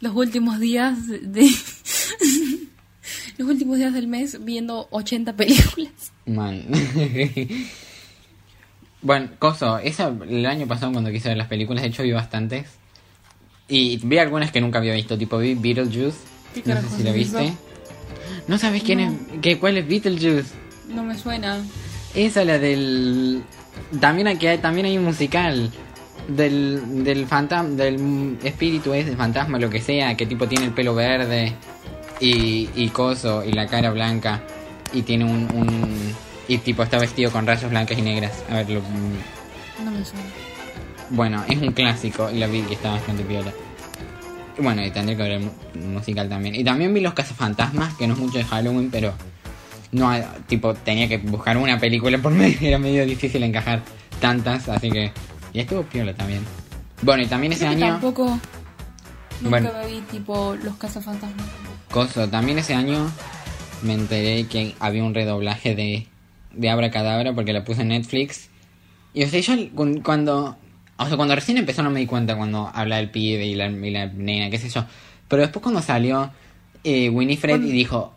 Los 0.00 0.14
últimos 0.14 0.60
días 0.60 1.08
de... 1.08 1.42
los 3.38 3.48
últimos 3.48 3.78
días 3.78 3.92
del 3.92 4.08
mes 4.08 4.44
viendo 4.44 4.88
80 4.90 5.34
películas. 5.34 6.12
Man. 6.26 6.62
bueno, 9.02 9.28
coso, 9.38 9.78
esa, 9.78 10.12
el 10.28 10.46
año 10.46 10.66
pasado 10.66 10.92
cuando 10.92 11.10
quise 11.10 11.28
ver 11.28 11.36
las 11.36 11.48
películas, 11.48 11.82
de 11.82 11.88
hecho 11.88 12.02
vi 12.02 12.12
bastantes. 12.12 12.66
Y 13.68 13.98
vi 13.98 14.18
algunas 14.18 14.50
que 14.50 14.62
nunca 14.62 14.78
había 14.78 14.94
visto, 14.94 15.18
tipo 15.18 15.38
vi 15.38 15.54
Beetlejuice. 15.54 16.16
¿Qué 16.54 16.62
No 16.64 16.80
sé 16.80 16.96
si 16.96 17.02
lo 17.02 17.12
viste. 17.12 17.52
¿No 18.46 18.56
sabes 18.56 18.82
quién 18.82 19.00
es? 19.00 19.12
¿Qué, 19.42 19.58
¿Cuál 19.58 19.76
es 19.76 19.86
Beetlejuice? 19.86 20.54
No 20.88 21.04
me 21.04 21.18
suena. 21.18 21.58
Esa 22.14 22.44
la 22.44 22.58
del... 22.58 23.42
También 24.00 24.26
aquí 24.26 24.46
hay, 24.46 24.58
también 24.58 24.86
hay 24.86 24.96
un 24.96 25.04
musical. 25.04 25.70
Del, 26.28 27.04
del 27.04 27.26
fantasma, 27.26 27.70
del 27.70 28.36
espíritu 28.44 28.92
ese, 28.92 29.16
fantasma, 29.16 29.58
lo 29.58 29.70
que 29.70 29.80
sea, 29.80 30.14
que 30.14 30.26
tipo 30.26 30.46
tiene 30.46 30.66
el 30.66 30.72
pelo 30.72 30.94
verde 30.94 31.54
y, 32.20 32.68
y 32.74 32.88
coso 32.90 33.42
y 33.44 33.52
la 33.52 33.66
cara 33.66 33.90
blanca 33.90 34.42
y 34.92 35.02
tiene 35.02 35.24
un, 35.24 35.48
un... 35.54 36.14
Y 36.46 36.58
tipo 36.58 36.82
está 36.82 36.98
vestido 36.98 37.30
con 37.30 37.46
rayas 37.46 37.70
blancas 37.70 37.98
y 37.98 38.02
negras. 38.02 38.44
A 38.50 38.56
ver, 38.56 38.68
lo, 38.70 38.80
No 39.84 39.90
me 39.90 40.04
suena. 40.04 40.24
bueno, 41.10 41.44
es 41.48 41.56
un 41.58 41.72
clásico 41.72 42.30
y 42.30 42.38
la 42.38 42.46
vi 42.46 42.60
que 42.62 42.74
está 42.74 42.90
bastante 42.92 43.22
piola. 43.24 43.52
Bueno, 44.58 44.84
y 44.84 44.90
tendré 44.90 45.16
que 45.16 45.22
ver 45.22 45.32
el 45.32 45.40
mu- 45.40 45.50
musical 45.94 46.28
también. 46.28 46.54
Y 46.56 46.64
también 46.64 46.92
vi 46.92 47.00
Los 47.00 47.14
Cazafantasmas, 47.14 47.94
que 47.94 48.06
no 48.06 48.14
es 48.14 48.20
mucho 48.20 48.36
de 48.38 48.44
Halloween, 48.44 48.90
pero 48.90 49.14
no 49.92 50.10
tipo 50.46 50.74
tenía 50.74 51.08
que 51.08 51.16
buscar 51.18 51.56
una 51.56 51.78
película 51.78 52.18
por 52.18 52.32
medio, 52.34 52.58
era 52.60 52.78
medio 52.78 53.06
difícil 53.06 53.42
encajar 53.44 53.80
tantas, 54.20 54.68
así 54.68 54.90
que 54.90 55.12
y 55.58 55.62
estuvo 55.62 55.82
piola 55.82 56.14
también. 56.14 56.40
Bueno, 57.02 57.22
y 57.22 57.26
también 57.26 57.52
ese 57.52 57.66
Creo 57.66 57.76
que 57.78 57.84
año, 57.84 57.92
Tampoco. 57.94 58.24
Nunca 59.40 59.48
Bueno. 59.50 59.70
me 59.82 59.86
vi 59.88 60.00
tipo 60.02 60.56
Los 60.62 60.76
Cazafantasmas. 60.76 61.46
coso, 61.90 62.28
también 62.28 62.58
ese 62.58 62.74
año 62.74 63.10
me 63.82 63.94
enteré 63.94 64.46
que 64.46 64.74
había 64.80 65.02
un 65.04 65.14
redoblaje 65.14 65.74
de 65.74 66.06
de 66.52 66.70
Abracadabra 66.70 67.34
porque 67.34 67.52
la 67.52 67.64
puse 67.64 67.82
en 67.82 67.88
Netflix. 67.88 68.48
Y 69.14 69.22
o 69.24 69.28
sea, 69.28 69.40
yo 69.40 69.54
cu- 69.74 70.00
cuando 70.02 70.56
O 70.96 71.06
sea, 71.06 71.16
cuando 71.16 71.34
recién 71.34 71.58
empezó 71.58 71.82
no 71.82 71.90
me 71.90 72.00
di 72.00 72.06
cuenta 72.06 72.36
cuando 72.36 72.70
habla 72.74 72.96
del 72.96 73.10
pibe 73.10 73.46
y 73.46 73.54
la, 73.54 73.68
y 73.68 73.90
la 73.90 74.06
nena, 74.06 74.50
qué 74.50 74.58
sé 74.58 74.68
yo. 74.68 74.84
Pero 75.28 75.42
después 75.42 75.62
cuando 75.62 75.82
salió 75.82 76.30
eh, 76.84 77.08
Winifred 77.10 77.62
y 77.62 77.70
dijo... 77.72 78.14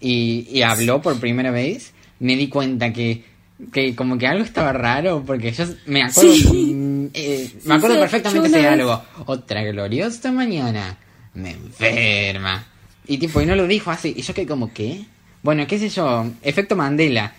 Y, 0.00 0.46
y 0.50 0.62
habló 0.62 1.00
por 1.00 1.20
primera 1.20 1.50
vez, 1.52 1.92
me 2.18 2.34
di 2.36 2.48
cuenta 2.48 2.92
que, 2.92 3.24
que 3.70 3.94
como 3.94 4.18
que 4.18 4.26
algo 4.26 4.44
estaba 4.44 4.72
raro, 4.72 5.22
porque 5.26 5.52
yo 5.52 5.64
me 5.86 6.02
acuerdo... 6.02 6.34
Sí. 6.34 6.74
mm, 6.74 7.06
eh, 7.14 7.50
me 7.64 7.74
acuerdo 7.74 7.96
sí, 7.96 8.00
perfectamente 8.00 8.48
ese 8.48 8.58
diálogo. 8.58 9.02
Otra 9.26 9.62
gloriosa 9.62 10.32
mañana. 10.32 10.96
Me 11.34 11.50
enferma. 11.50 12.66
Y 13.06 13.18
tipo, 13.18 13.40
y 13.40 13.46
no 13.46 13.56
lo 13.56 13.66
dijo 13.66 13.90
así. 13.90 14.14
Y 14.16 14.22
yo 14.22 14.34
que 14.34 14.46
como, 14.46 14.72
¿qué? 14.72 15.04
Bueno, 15.42 15.66
qué 15.66 15.78
sé 15.78 15.88
yo, 15.88 16.26
efecto 16.42 16.76
Mandela. 16.76 17.34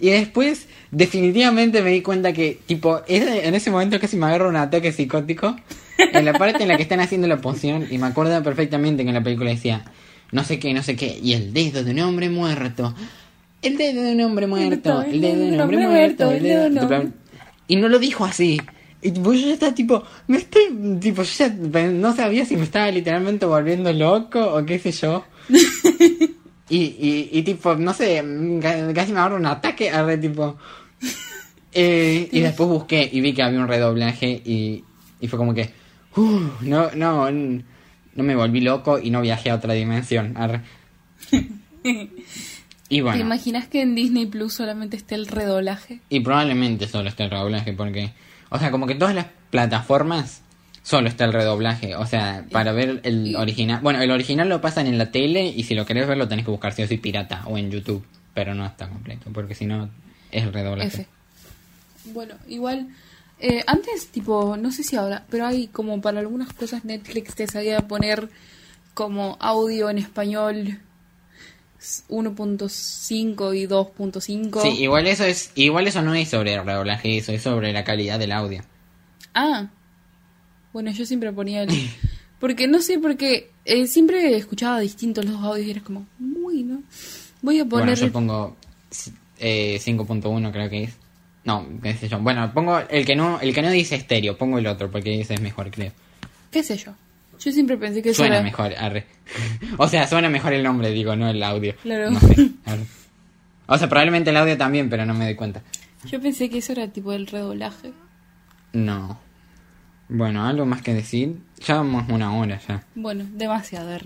Y 0.00 0.10
después, 0.10 0.68
definitivamente 0.90 1.82
me 1.82 1.90
di 1.90 2.02
cuenta 2.02 2.32
que, 2.32 2.58
tipo, 2.66 3.02
en 3.06 3.54
ese 3.54 3.70
momento 3.70 4.00
casi 4.00 4.16
me 4.16 4.26
agarro 4.26 4.48
un 4.48 4.56
ataque 4.56 4.92
psicótico. 4.92 5.56
En 5.98 6.24
la 6.24 6.32
parte 6.32 6.62
en 6.62 6.68
la 6.68 6.76
que 6.76 6.82
están 6.82 7.00
haciendo 7.00 7.28
la 7.28 7.40
poción. 7.40 7.86
Y 7.90 7.98
me 7.98 8.06
acuerdo 8.06 8.42
perfectamente 8.42 9.02
que 9.02 9.10
en 9.10 9.14
la 9.14 9.22
película 9.22 9.50
decía, 9.50 9.84
no 10.32 10.44
sé 10.44 10.58
qué, 10.58 10.72
no 10.72 10.82
sé 10.82 10.96
qué. 10.96 11.18
Y 11.22 11.34
el 11.34 11.52
dedo 11.52 11.84
de 11.84 11.90
un 11.92 12.00
hombre 12.00 12.30
muerto. 12.30 12.94
El 13.62 13.76
dedo 13.76 14.02
de 14.02 14.12
un 14.12 14.20
hombre 14.20 14.46
muerto. 14.46 15.02
El 15.02 15.20
dedo 15.20 15.38
de 15.44 15.52
un 15.52 15.60
hombre 15.60 15.78
muerto. 15.86 16.30
El 16.30 16.42
dedo 16.42 16.62
de 16.64 16.70
un 16.70 16.78
hombre- 16.78 17.10
y 17.68 17.76
no 17.76 17.88
lo 17.88 17.98
dijo 17.98 18.24
así. 18.24 18.60
Y 19.00 19.10
tipo, 19.12 19.32
yo 19.32 19.46
ya 19.48 19.54
estaba 19.54 19.74
tipo, 19.74 20.02
me 20.28 20.36
estoy, 20.38 20.62
tipo, 21.00 21.22
yo 21.22 21.30
ya 21.38 21.48
no 21.88 22.14
sabía 22.14 22.44
si 22.44 22.56
me 22.56 22.64
estaba 22.64 22.90
literalmente 22.90 23.46
volviendo 23.46 23.92
loco 23.92 24.40
o 24.54 24.64
qué 24.64 24.78
sé 24.78 24.92
yo. 24.92 25.24
y, 26.68 26.76
y, 26.78 27.28
y 27.32 27.42
tipo, 27.42 27.74
no 27.74 27.92
sé, 27.94 28.22
ca- 28.60 28.92
casi 28.94 29.12
me 29.12 29.18
agarro 29.20 29.36
un 29.36 29.46
ataque, 29.46 29.90
tipo... 30.20 30.56
Eh, 31.74 32.28
y 32.30 32.40
después 32.40 32.68
busqué 32.68 33.08
y 33.10 33.22
vi 33.22 33.32
que 33.32 33.42
había 33.42 33.58
un 33.58 33.66
redoblaje 33.66 34.42
y, 34.44 34.84
y 35.22 35.26
fue 35.26 35.38
como 35.38 35.54
que, 35.54 35.70
uh, 36.16 36.40
no, 36.60 36.90
no, 36.94 37.30
no 37.30 38.22
me 38.22 38.36
volví 38.36 38.60
loco 38.60 38.98
y 38.98 39.08
no 39.08 39.22
viajé 39.22 39.48
a 39.48 39.54
otra 39.54 39.72
dimensión. 39.72 40.36
arre. 40.36 40.60
Y 42.92 43.00
¿Te 43.00 43.18
imaginas 43.20 43.68
que 43.68 43.80
en 43.80 43.94
Disney 43.94 44.26
Plus 44.26 44.52
solamente 44.52 44.98
esté 44.98 45.14
el 45.14 45.26
redoblaje? 45.26 46.02
Y 46.10 46.20
probablemente 46.20 46.86
solo 46.86 47.08
esté 47.08 47.24
el 47.24 47.30
redoblaje, 47.30 47.72
porque, 47.72 48.12
o 48.50 48.58
sea, 48.58 48.70
como 48.70 48.86
que 48.86 48.94
todas 48.94 49.14
las 49.14 49.28
plataformas 49.48 50.42
solo 50.82 51.08
está 51.08 51.24
el 51.24 51.32
redoblaje. 51.32 51.96
O 51.96 52.04
sea, 52.04 52.44
para 52.52 52.72
ver 52.72 53.00
el 53.04 53.34
original. 53.36 53.80
Bueno, 53.82 54.02
el 54.02 54.10
original 54.10 54.50
lo 54.50 54.60
pasan 54.60 54.86
en 54.88 54.98
la 54.98 55.10
tele 55.10 55.46
y 55.46 55.62
si 55.62 55.74
lo 55.74 55.86
querés 55.86 56.06
ver 56.06 56.18
lo 56.18 56.28
tenés 56.28 56.44
que 56.44 56.50
buscar 56.50 56.74
si 56.74 56.82
o 56.82 56.86
sí 56.86 56.98
pirata 56.98 57.44
o 57.46 57.56
en 57.56 57.70
YouTube. 57.70 58.04
Pero 58.34 58.54
no 58.54 58.66
está 58.66 58.86
completo, 58.90 59.30
porque 59.32 59.54
si 59.54 59.64
no 59.64 59.88
es 60.30 60.42
el 60.42 60.52
redoblaje. 60.52 60.88
F. 60.88 61.06
Bueno, 62.12 62.34
igual, 62.46 62.88
eh, 63.40 63.64
antes, 63.66 64.08
tipo, 64.08 64.58
no 64.58 64.70
sé 64.70 64.82
si 64.82 64.96
ahora, 64.96 65.24
pero 65.30 65.46
hay 65.46 65.68
como 65.68 65.98
para 66.02 66.20
algunas 66.20 66.52
cosas 66.52 66.84
Netflix 66.84 67.36
te 67.36 67.46
sabía 67.46 67.80
poner 67.88 68.28
como 68.92 69.38
audio 69.40 69.88
en 69.88 69.96
español 69.96 70.78
1.5 72.08 73.56
y 73.56 73.66
2.5. 73.66 74.62
Sí, 74.62 74.82
igual 74.82 75.06
eso 75.06 75.24
es, 75.24 75.50
igual 75.54 75.86
eso 75.86 76.02
no 76.02 76.14
es 76.14 76.28
sobre 76.28 76.54
el 76.54 76.64
redoblaje, 76.64 77.18
eso 77.18 77.32
es 77.32 77.42
sobre 77.42 77.72
la 77.72 77.84
calidad 77.84 78.18
del 78.18 78.32
audio. 78.32 78.62
Ah, 79.34 79.68
bueno, 80.72 80.90
yo 80.92 81.04
siempre 81.06 81.32
ponía 81.32 81.62
el... 81.62 81.70
Porque 82.38 82.66
no 82.66 82.82
sé, 82.82 82.98
porque 82.98 83.52
eh, 83.64 83.86
siempre 83.86 84.36
escuchaba 84.36 84.80
distintos 84.80 85.24
los 85.24 85.40
audios 85.44 85.64
y 85.64 85.70
era 85.70 85.80
como, 85.80 86.08
muy, 86.18 86.64
¿no? 86.64 86.82
Voy 87.40 87.60
a 87.60 87.64
Bueno, 87.64 87.86
poner... 87.86 87.98
yo 88.00 88.10
pongo 88.10 88.56
eh, 89.38 89.78
5.1 89.80 90.50
creo 90.50 90.68
que 90.68 90.82
es. 90.82 90.94
No, 91.44 91.64
qué 91.80 91.94
sé 91.94 92.08
yo. 92.08 92.18
Bueno, 92.18 92.52
pongo 92.52 92.80
el 92.80 93.06
que 93.06 93.14
no, 93.14 93.40
el 93.40 93.54
que 93.54 93.62
no 93.62 93.70
dice 93.70 93.94
estéreo, 93.94 94.36
pongo 94.36 94.58
el 94.58 94.66
otro 94.66 94.90
porque 94.90 95.20
ese 95.20 95.34
es 95.34 95.40
mejor, 95.40 95.70
creo. 95.70 95.92
¿Qué 96.50 96.64
sé 96.64 96.76
yo? 96.76 96.94
Yo 97.44 97.50
siempre 97.50 97.76
pensé 97.76 98.02
que 98.02 98.14
Suena 98.14 98.36
era... 98.36 98.44
mejor, 98.44 98.72
arre. 98.78 99.06
o 99.78 99.88
sea, 99.88 100.06
suena 100.06 100.28
mejor 100.28 100.52
el 100.52 100.62
nombre, 100.62 100.90
digo, 100.90 101.16
no 101.16 101.28
el 101.28 101.42
audio. 101.42 101.74
Claro. 101.82 102.10
No 102.10 102.20
sé, 102.20 102.50
arre. 102.64 102.84
O 103.66 103.78
sea, 103.78 103.88
probablemente 103.88 104.30
el 104.30 104.36
audio 104.36 104.56
también, 104.56 104.88
pero 104.88 105.04
no 105.06 105.14
me 105.14 105.24
doy 105.24 105.34
cuenta. 105.34 105.62
Yo 106.04 106.20
pensé 106.20 106.50
que 106.50 106.58
eso 106.58 106.72
era 106.72 106.88
tipo 106.88 107.12
el 107.12 107.26
redoblaje. 107.26 107.92
No. 108.72 109.18
Bueno, 110.08 110.44
algo 110.44 110.66
más 110.66 110.82
que 110.82 110.94
decir. 110.94 111.38
Ya 111.64 111.76
vamos 111.76 112.04
una 112.08 112.36
hora 112.36 112.60
ya. 112.68 112.84
Bueno, 112.94 113.24
demasiado. 113.32 113.98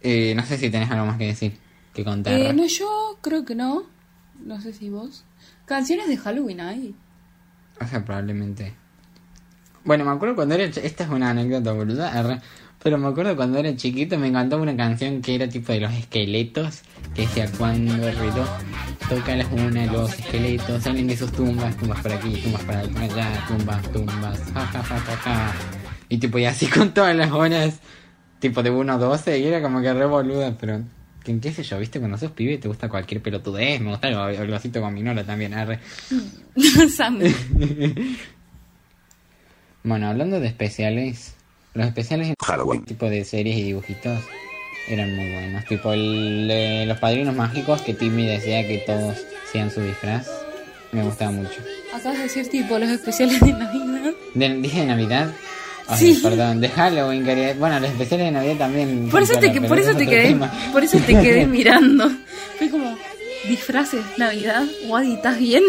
Eh, 0.00 0.34
no 0.34 0.44
sé 0.44 0.58
si 0.58 0.70
tenés 0.70 0.90
algo 0.90 1.06
más 1.06 1.18
que 1.18 1.26
decir, 1.26 1.56
que 1.94 2.04
contar. 2.04 2.32
Eh, 2.32 2.52
no, 2.52 2.66
yo 2.66 3.18
creo 3.20 3.44
que 3.44 3.54
no. 3.54 3.84
No 4.44 4.60
sé 4.60 4.72
si 4.72 4.90
vos. 4.90 5.24
Canciones 5.66 6.08
de 6.08 6.16
Halloween 6.16 6.60
hay. 6.60 6.94
O 7.80 7.86
sea, 7.86 8.04
probablemente. 8.04 8.74
Bueno, 9.84 10.04
me 10.04 10.10
acuerdo 10.10 10.34
cuando 10.34 10.54
era. 10.54 10.64
Esta 10.64 11.04
es 11.04 11.10
una 11.10 11.30
anécdota 11.30 11.72
boluda. 11.72 12.40
Pero 12.82 12.98
me 12.98 13.08
acuerdo 13.08 13.36
cuando 13.36 13.58
era 13.58 13.76
chiquito 13.76 14.18
me 14.18 14.28
encantaba 14.28 14.62
una 14.62 14.76
canción 14.76 15.22
que 15.22 15.36
era 15.36 15.48
tipo 15.48 15.72
de 15.72 15.80
los 15.80 15.92
esqueletos. 15.92 16.82
Que 17.14 17.22
decía 17.22 17.48
cuando 17.56 18.08
el 18.08 18.16
reloj 18.16 18.48
toca 19.08 19.36
las 19.36 19.50
una, 19.52 19.86
los 19.86 20.12
esqueletos 20.18 20.82
salen 20.82 21.06
de 21.06 21.16
sus 21.16 21.30
tumbas, 21.30 21.76
tumbas 21.76 22.00
por 22.00 22.12
aquí, 22.12 22.34
tumbas 22.42 22.62
para 22.62 22.80
allá, 22.80 23.44
tumbas, 23.46 23.92
tumbas, 23.92 24.40
ja 24.52 24.66
ja 24.66 24.82
ja 24.82 24.98
ja 24.98 25.16
ja. 25.16 25.54
Y 26.08 26.18
tipo, 26.18 26.38
y 26.38 26.46
así 26.46 26.66
con 26.70 26.92
todas 26.92 27.14
las 27.14 27.30
horas, 27.30 27.80
tipo 28.40 28.62
de 28.62 28.70
1 28.70 28.92
a 28.92 28.98
12, 28.98 29.38
y 29.38 29.46
era 29.46 29.62
como 29.62 29.80
que 29.80 29.92
re 29.92 30.06
boluda, 30.06 30.56
pero. 30.58 30.82
que 31.22 31.38
¿Qué 31.38 31.52
sé 31.52 31.62
yo? 31.62 31.78
¿Viste? 31.78 32.00
Cuando 32.00 32.18
sos 32.18 32.32
pibe 32.32 32.58
te 32.58 32.68
gusta 32.68 32.88
cualquier 32.88 33.22
pelotudez. 33.22 33.80
Me 33.80 33.90
gusta 33.90 34.08
el, 34.08 34.16
el 34.34 34.46
glosito 34.46 34.80
con 34.80 34.92
minora 34.94 35.22
también, 35.24 35.54
arre. 35.54 35.78
Bueno, 39.84 40.06
hablando 40.06 40.38
de 40.38 40.46
especiales, 40.46 41.34
los 41.74 41.86
especiales 41.86 42.28
en 42.28 42.34
Halloween. 42.44 42.84
tipo 42.84 43.08
de 43.08 43.24
series 43.24 43.56
y 43.56 43.62
dibujitos 43.62 44.18
eran 44.88 45.14
muy 45.16 45.32
buenos. 45.32 45.64
Tipo 45.66 45.92
el 45.92 46.48
de 46.48 46.84
los 46.86 46.98
padrinos 46.98 47.34
mágicos 47.34 47.82
que 47.82 47.94
Timmy 47.94 48.26
decía 48.26 48.66
que 48.66 48.78
todos 48.86 49.18
sean 49.52 49.70
su 49.70 49.80
disfraz. 49.80 50.28
Me 50.92 51.02
gustaba 51.02 51.30
mucho. 51.30 51.60
Acabas 51.94 52.18
de 52.18 52.24
decir 52.24 52.48
tipo 52.50 52.78
los 52.78 52.90
especiales 52.90 53.40
de 53.40 53.52
Navidad. 53.52 54.12
De, 54.34 54.54
dije 54.60 54.80
de 54.80 54.86
Navidad. 54.86 55.30
Ay, 55.88 55.98
Sí. 56.14 56.20
perdón, 56.22 56.60
de 56.60 56.68
Halloween 56.68 57.24
quería... 57.24 57.54
Bueno, 57.54 57.80
los 57.80 57.90
especiales 57.90 58.26
de 58.26 58.32
Navidad 58.32 58.56
también. 58.58 59.08
Por 59.10 59.22
eso 59.22 59.38
te, 59.38 59.50
que- 59.52 59.60
por 59.62 59.78
eso 59.78 59.90
es 59.90 59.96
te 59.96 60.06
quedé, 60.06 60.28
tema. 60.28 60.52
por 60.72 60.84
eso 60.84 60.98
te 60.98 61.12
quedé 61.20 61.46
mirando. 61.58 62.10
Fue 62.58 62.68
como 62.70 62.96
disfraces 63.48 64.00
Navidad. 64.18 64.64
Wadi, 64.86 65.14
¿estás 65.14 65.38
bien? 65.38 65.62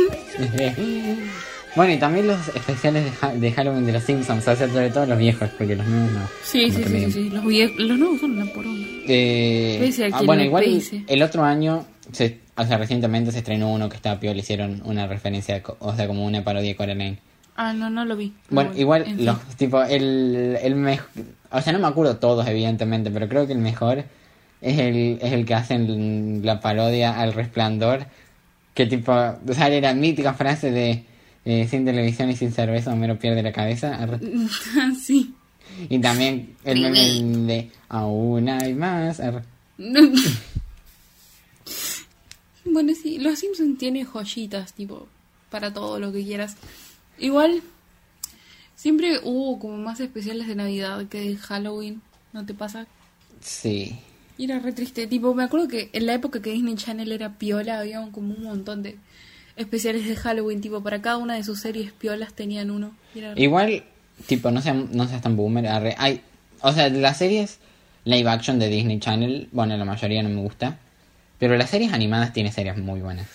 Bueno, 1.76 1.93
y 1.93 1.97
también 1.97 2.28
los 2.28 2.47
especiales 2.49 3.05
de, 3.05 3.11
Ha- 3.21 3.34
de 3.34 3.51
Halloween 3.51 3.86
de 3.86 3.93
los 3.93 4.03
Simpsons, 4.03 4.47
o 4.47 4.55
sea, 4.55 4.67
sobre 4.69 4.89
todo 4.89 5.05
los 5.05 5.17
viejos, 5.17 5.49
porque 5.57 5.76
los 5.76 5.86
nuevos 5.88 6.11
no. 6.11 6.19
Sí, 6.43 6.69
sí, 6.71 6.84
sí, 6.84 6.89
medio- 6.89 7.07
sí, 7.07 7.13
sí. 7.24 7.30
Los, 7.30 7.45
viejos, 7.45 7.78
los 7.80 7.97
nuevos 7.97 8.19
son 8.19 8.32
una 8.32 8.45
poronga. 8.45 8.86
Eh, 9.07 9.91
ah, 10.13 10.21
bueno, 10.26 10.43
igual 10.43 10.63
pese. 10.65 11.03
el 11.07 11.21
otro 11.24 11.43
año, 11.43 11.86
se, 12.11 12.39
o 12.55 12.63
sea, 12.65 12.78
recientemente 12.78 13.32
se 13.32 13.39
estrenó 13.39 13.71
uno 13.71 13.89
que 13.89 13.95
estaba 13.95 14.19
peor, 14.19 14.36
le 14.36 14.41
hicieron 14.41 14.82
una 14.86 15.07
referencia, 15.07 15.61
o 15.80 15.95
sea, 15.95 16.07
como 16.07 16.26
una 16.26 16.43
parodia 16.43 16.69
de 16.69 16.76
Coraline. 16.76 17.17
Ah, 17.55 17.74
no, 17.74 17.89
no 17.89 18.03
lo 18.05 18.15
vi. 18.15 18.34
Bueno, 18.49 18.71
No, 18.71 18.80
igual, 18.80 19.03
en 19.07 19.17
fin. 19.17 19.26
los, 19.26 19.39
tipo, 19.57 19.84
el, 19.84 20.57
el 20.61 20.76
mejor, 20.76 21.07
o 21.51 21.61
sea, 21.61 21.71
no 21.74 21.80
me 21.80 21.88
acuerdo 21.88 22.17
todos, 22.17 22.47
evidentemente, 22.47 23.11
pero 23.11 23.28
creo 23.30 23.45
que 23.45 23.53
el 23.53 23.59
mejor 23.59 24.03
es 24.61 24.80
el, 24.80 25.19
es 25.21 25.34
el 25.34 25.45
que 25.45 25.53
hacen 25.53 26.41
la 26.43 26.59
parodia 26.61 27.19
al 27.19 27.34
resplandor, 27.34 28.05
que 28.74 28.86
tipo, 28.88 29.11
o 29.11 29.53
sea, 29.53 29.67
era 29.67 29.93
mítica 29.93 30.34
frase 30.34 30.71
de 30.71 31.03
eh, 31.45 31.67
sin 31.67 31.85
televisión 31.85 32.29
y 32.29 32.35
sin 32.35 32.51
cerveza, 32.51 32.93
Homero 32.93 33.19
pierde 33.19 33.43
la 33.43 33.51
cabeza. 33.51 33.99
sí. 35.01 35.33
Y 35.89 35.99
también 35.99 36.55
el 36.63 36.81
meme 36.81 37.53
de 37.53 37.71
aún 37.89 38.47
hay 38.49 38.73
más. 38.73 39.21
bueno, 42.65 42.93
sí, 43.01 43.17
los 43.19 43.39
Simpsons 43.39 43.77
tienen 43.77 44.05
joyitas, 44.05 44.73
tipo, 44.73 45.07
para 45.49 45.73
todo 45.73 45.99
lo 45.99 46.11
que 46.11 46.23
quieras. 46.23 46.55
Igual, 47.17 47.61
siempre 48.75 49.19
hubo 49.23 49.59
como 49.59 49.77
más 49.77 49.99
especiales 49.99 50.47
de 50.47 50.55
Navidad 50.55 51.07
que 51.07 51.21
de 51.21 51.35
Halloween, 51.37 52.01
¿no 52.31 52.45
te 52.45 52.53
pasa? 52.53 52.87
Sí. 53.41 53.99
Y 54.37 54.45
era 54.45 54.59
re 54.59 54.71
triste, 54.73 55.07
tipo, 55.07 55.33
me 55.33 55.43
acuerdo 55.43 55.67
que 55.67 55.89
en 55.93 56.05
la 56.05 56.13
época 56.13 56.41
que 56.41 56.51
Disney 56.51 56.75
Channel 56.75 57.11
era 57.11 57.37
piola, 57.37 57.79
había 57.79 58.05
como 58.11 58.33
un 58.33 58.43
montón 58.43 58.81
de 58.81 58.97
especiales 59.55 60.07
de 60.07 60.15
Halloween, 60.15 60.61
tipo, 60.61 60.81
para 60.81 61.01
cada 61.01 61.17
una 61.17 61.35
de 61.35 61.43
sus 61.43 61.59
series 61.59 61.91
piolas 61.91 62.33
tenían 62.33 62.71
uno. 62.71 62.95
Igual, 63.35 63.83
tipo, 64.25 64.51
no 64.51 64.61
seas, 64.61 64.75
no 64.91 65.07
seas 65.07 65.21
tan 65.21 65.35
boomer. 65.35 65.67
arre. 65.67 65.95
Hay, 65.97 66.21
o 66.61 66.71
sea, 66.71 66.89
las 66.89 67.17
series 67.17 67.59
live 68.05 68.29
action 68.29 68.59
de 68.59 68.69
Disney 68.69 68.99
Channel, 68.99 69.49
bueno, 69.51 69.77
la 69.77 69.85
mayoría 69.85 70.23
no 70.23 70.29
me 70.29 70.41
gusta. 70.41 70.79
Pero 71.39 71.57
las 71.57 71.69
series 71.69 71.91
animadas 71.91 72.31
tienen 72.31 72.53
series 72.53 72.77
muy 72.77 73.01
buenas. 73.01 73.27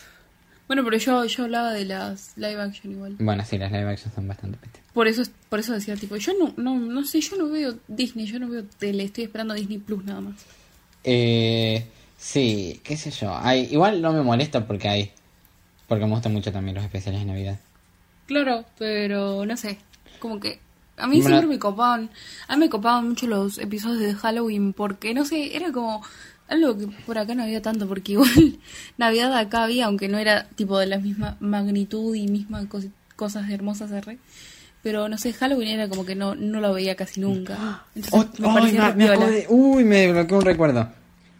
Bueno, 0.66 0.84
pero 0.84 0.98
yo, 0.98 1.24
yo 1.24 1.44
hablaba 1.44 1.72
de 1.72 1.86
las 1.86 2.32
live 2.36 2.60
action 2.60 2.92
igual. 2.92 3.16
Bueno, 3.18 3.42
sí, 3.44 3.56
las 3.56 3.72
live 3.72 3.90
action 3.90 4.12
son 4.14 4.28
bastante 4.28 4.58
pete. 4.58 4.80
Por 4.92 5.08
eso, 5.08 5.22
por 5.48 5.60
eso 5.60 5.72
decía, 5.72 5.96
tipo, 5.96 6.16
yo 6.16 6.32
no, 6.38 6.52
no, 6.56 6.78
no 6.78 7.04
sé, 7.04 7.20
yo 7.20 7.36
no 7.36 7.48
veo 7.48 7.76
Disney, 7.88 8.26
yo 8.26 8.38
no 8.38 8.48
veo 8.48 8.64
tele, 8.78 9.04
estoy 9.04 9.24
esperando 9.24 9.54
Disney 9.54 9.78
Plus 9.78 10.04
nada 10.04 10.20
más. 10.20 10.34
Eh, 11.04 11.86
sí, 12.18 12.80
qué 12.84 12.96
sé 12.98 13.10
yo. 13.10 13.34
Hay, 13.36 13.68
igual 13.70 14.02
no 14.02 14.12
me 14.12 14.22
molesta 14.22 14.66
porque 14.66 14.88
hay. 14.88 15.12
Porque 15.88 16.04
me 16.04 16.12
gustan 16.12 16.32
mucho 16.32 16.52
también 16.52 16.74
los 16.76 16.84
especiales 16.84 17.20
de 17.22 17.26
Navidad. 17.26 17.58
Claro, 18.26 18.64
pero 18.78 19.46
no 19.46 19.56
sé. 19.56 19.78
Como 20.18 20.38
que 20.38 20.60
a 20.96 21.06
mí 21.06 21.16
Bueno. 21.20 21.28
siempre 21.36 21.46
me 21.54 21.58
copaban, 21.58 22.10
a 22.46 22.56
mí 22.56 22.60
me 22.66 22.68
copaban 22.70 23.08
mucho 23.08 23.26
los 23.26 23.58
episodios 23.58 24.00
de 24.00 24.14
Halloween 24.14 24.72
porque, 24.72 25.14
no 25.14 25.24
sé, 25.24 25.56
era 25.56 25.72
como 25.72 26.02
algo 26.48 26.76
que 26.76 26.86
por 27.06 27.18
acá 27.18 27.34
no 27.34 27.42
había 27.44 27.62
tanto, 27.62 27.86
porque 27.88 28.12
igual 28.18 28.58
Navidad 28.98 29.34
acá 29.36 29.64
había, 29.64 29.86
aunque 29.86 30.08
no 30.08 30.18
era 30.18 30.46
tipo 30.56 30.78
de 30.78 30.86
la 30.86 30.98
misma 30.98 31.36
magnitud 31.40 32.14
y 32.14 32.26
mismas 32.28 32.66
cos- 32.66 32.90
cosas 33.16 33.48
hermosas 33.50 33.90
de 33.90 34.00
re. 34.00 34.18
Pero 34.82 35.08
no 35.08 35.18
sé, 35.18 35.32
Halloween 35.32 35.68
era 35.68 35.88
como 35.88 36.04
que 36.06 36.14
no, 36.14 36.34
no 36.36 36.60
lo 36.60 36.72
veía 36.72 36.94
casi 36.94 37.20
nunca. 37.20 37.84
Entonces, 37.96 38.30
Oh, 38.44 38.60
me 38.94 39.46
uy, 39.48 39.84
me 39.84 39.96
desbloqueó 40.06 40.38
un 40.38 40.44
recuerdo. 40.44 40.88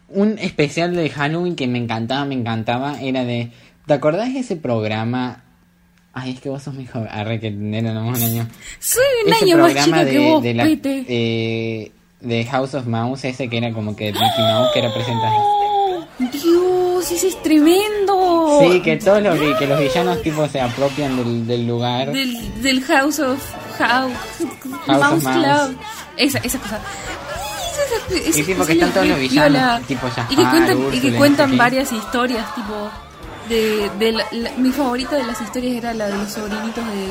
Un 0.09 0.37
especial 0.39 0.93
de 0.95 1.09
Halloween 1.09 1.55
que 1.55 1.67
me 1.67 1.77
encantaba, 1.77 2.25
me 2.25 2.35
encantaba, 2.35 2.99
era 3.01 3.23
de... 3.23 3.51
¿Te 3.89 3.95
acordás 3.95 4.31
de 4.31 4.41
ese 4.41 4.55
programa? 4.55 5.41
Ay, 6.13 6.33
es 6.33 6.39
que 6.41 6.47
vos 6.49 6.61
sos 6.61 6.75
mi 6.75 6.85
joven. 6.85 7.07
Arre, 7.11 7.39
que 7.39 7.47
éramos 7.47 8.19
un 8.19 8.23
año. 8.23 8.47
Soy 8.77 9.01
un 9.25 9.33
Ese 9.33 9.45
año 9.45 9.57
más 9.57 9.71
programa 9.71 10.03
de, 10.03 10.11
que 10.11 10.19
vos, 10.31 10.43
de, 10.43 10.53
la- 10.53 10.67
eh, 10.69 11.91
de 12.21 12.45
House 12.45 12.75
of 12.75 12.85
Mouse, 12.85 13.25
ese 13.25 13.49
que 13.49 13.57
era 13.57 13.73
como 13.73 13.95
que 13.95 14.05
de 14.05 14.11
Mickey 14.13 14.43
Mouse, 14.43 14.69
que 14.75 14.79
era. 14.79 14.91
Dios, 16.19 17.11
ese 17.11 17.29
es 17.29 17.41
tremendo. 17.41 18.59
Sí, 18.61 18.79
que 18.81 18.97
todos 18.97 19.23
los, 19.23 19.39
que 19.57 19.65
los 19.65 19.79
villanos 19.79 20.21
tipo 20.21 20.47
se 20.47 20.61
apropian 20.61 21.17
del, 21.17 21.47
del 21.47 21.65
lugar. 21.67 22.11
del, 22.11 22.61
del 22.61 22.83
House 22.83 23.17
of 23.19 23.39
House, 23.79 24.13
House 24.85 24.99
Mouse 25.01 25.13
of 25.13 25.23
Mouse. 25.23 25.67
Club. 25.67 25.79
Esa, 26.15 26.37
esa 26.39 26.59
cosa. 26.59 26.79
Esa- 28.11 28.29
esa- 28.29 28.39
Y 28.39 28.43
tipo 28.43 28.65
que 28.67 28.73
están 28.73 28.89
es 28.89 28.93
todos 28.93 29.07
los 29.07 29.19
villanos, 29.19 29.81
tipo 29.87 30.05
y 30.07 30.35
que 30.35 30.43
Jafar, 30.43 30.51
cuentan, 30.51 30.77
y 30.77 30.81
Úrsula, 30.83 31.01
que 31.01 31.11
no 31.11 31.17
cuentan 31.17 31.57
varias 31.57 31.91
historias, 31.91 32.53
tipo. 32.53 32.91
De, 33.49 33.89
de 33.97 34.11
la- 34.11 34.25
la- 34.31 34.51
mi 34.57 34.69
favorita 34.71 35.15
de 35.15 35.25
las 35.25 35.41
historias 35.41 35.75
era 35.75 35.93
la 35.93 36.07
de 36.07 36.17
los 36.17 36.31
sobrinitos 36.31 36.83
de, 36.85 37.07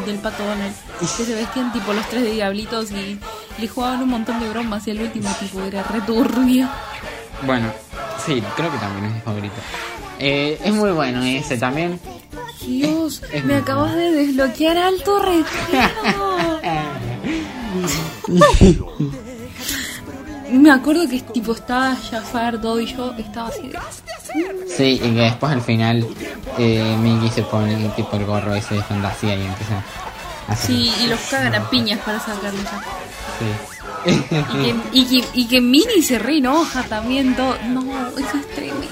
de- 0.00 0.06
del 0.06 0.18
pato 0.20 0.42
Donald. 0.44 0.74
Que 0.98 1.06
se 1.24 1.34
vestían 1.34 1.72
tipo 1.72 1.92
los 1.92 2.08
tres 2.08 2.22
de 2.22 2.30
diablitos 2.32 2.90
y 2.90 3.18
le 3.58 3.68
jugaban 3.68 4.02
un 4.02 4.08
montón 4.08 4.40
de 4.40 4.48
bromas. 4.48 4.86
Y 4.88 4.92
el 4.92 5.02
último 5.02 5.30
tipo 5.38 5.60
era 5.62 5.82
returbio. 5.82 6.68
Bueno, 7.46 7.70
sí, 8.24 8.42
creo 8.56 8.72
que 8.72 8.78
también 8.78 9.04
es 9.06 9.14
mi 9.14 9.20
favorito. 9.20 9.54
Eh, 10.18 10.58
es 10.64 10.72
muy 10.72 10.90
bueno 10.92 11.22
ese 11.22 11.58
también. 11.58 12.00
Dios, 12.64 13.22
Es 13.32 13.44
me 13.44 13.56
acabas 13.56 13.94
de 13.94 14.10
desbloquear 14.12 14.78
alto 14.78 15.18
recuerdo. 15.18 16.60
Me 20.52 20.70
acuerdo 20.70 21.08
que 21.08 21.20
tipo 21.20 21.52
estaba 21.52 21.96
Jafar, 21.96 22.60
todo 22.60 22.78
y 22.80 22.86
yo 22.86 23.12
estaba 23.16 23.48
así 23.48 23.68
de... 23.68 23.78
Sí, 24.68 24.94
y 24.94 24.98
que 24.98 25.20
después 25.20 25.52
al 25.52 25.62
final 25.62 26.06
eh, 26.58 26.96
Mickey 27.00 27.30
se 27.30 27.42
pone 27.42 27.88
tipo 27.90 28.16
el 28.16 28.24
gorro 28.24 28.54
ese 28.54 28.76
de 28.76 28.82
fantasía 28.82 29.34
y 29.36 29.42
empieza 29.42 29.82
a 30.48 30.52
hacer... 30.52 30.76
Sí, 30.76 30.92
y 31.02 31.06
los 31.06 31.20
cagan 31.30 31.54
a 31.54 31.68
piñas 31.68 32.00
para 32.00 32.18
sacarlos. 32.18 32.64
Sí. 33.38 34.10
Y 34.10 34.18
que, 34.62 34.74
y, 34.92 35.04
que, 35.06 35.28
y 35.34 35.46
que 35.46 35.60
Minnie 35.60 36.02
se 36.02 36.18
re 36.18 36.38
enoja 36.38 36.82
también 36.84 37.36
todo. 37.36 37.56
No, 37.68 37.82
eso 38.18 38.36
es 38.38 38.48
tremendo. 38.54 38.86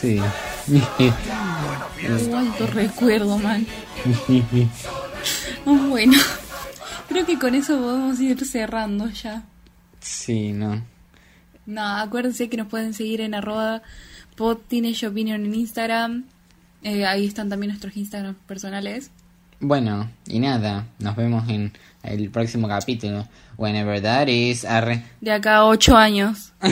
sí. 0.00 0.20
Alto 2.34 2.66
recuerdo, 2.68 3.38
man. 3.38 3.66
Bueno, 5.64 6.18
creo 7.08 7.26
que 7.26 7.38
con 7.38 7.54
eso 7.54 7.78
podemos 7.78 8.20
ir 8.20 8.44
cerrando 8.46 9.08
ya. 9.10 9.42
sí, 10.00 10.52
no. 10.52 10.82
No, 11.66 11.82
acuérdense 11.98 12.48
que 12.48 12.56
nos 12.56 12.66
pueden 12.68 12.94
seguir 12.94 13.20
en 13.20 13.34
arroba 13.34 13.82
pod 14.40 14.56
teenage 14.68 15.06
opinion 15.06 15.44
en 15.44 15.54
Instagram. 15.54 16.24
Eh, 16.82 17.04
ahí 17.04 17.26
están 17.26 17.50
también 17.50 17.68
nuestros 17.68 17.94
Instagram 17.94 18.36
personales. 18.46 19.10
Bueno, 19.60 20.10
y 20.26 20.38
nada, 20.38 20.86
nos 20.98 21.14
vemos 21.14 21.46
en 21.50 21.74
el 22.02 22.30
próximo 22.30 22.66
capítulo. 22.66 23.28
Whenever 23.58 24.00
that 24.00 24.28
is, 24.28 24.64
arre. 24.64 25.04
De 25.20 25.30
acá 25.30 25.56
a 25.56 25.66
ocho 25.66 25.94
años. 25.94 26.52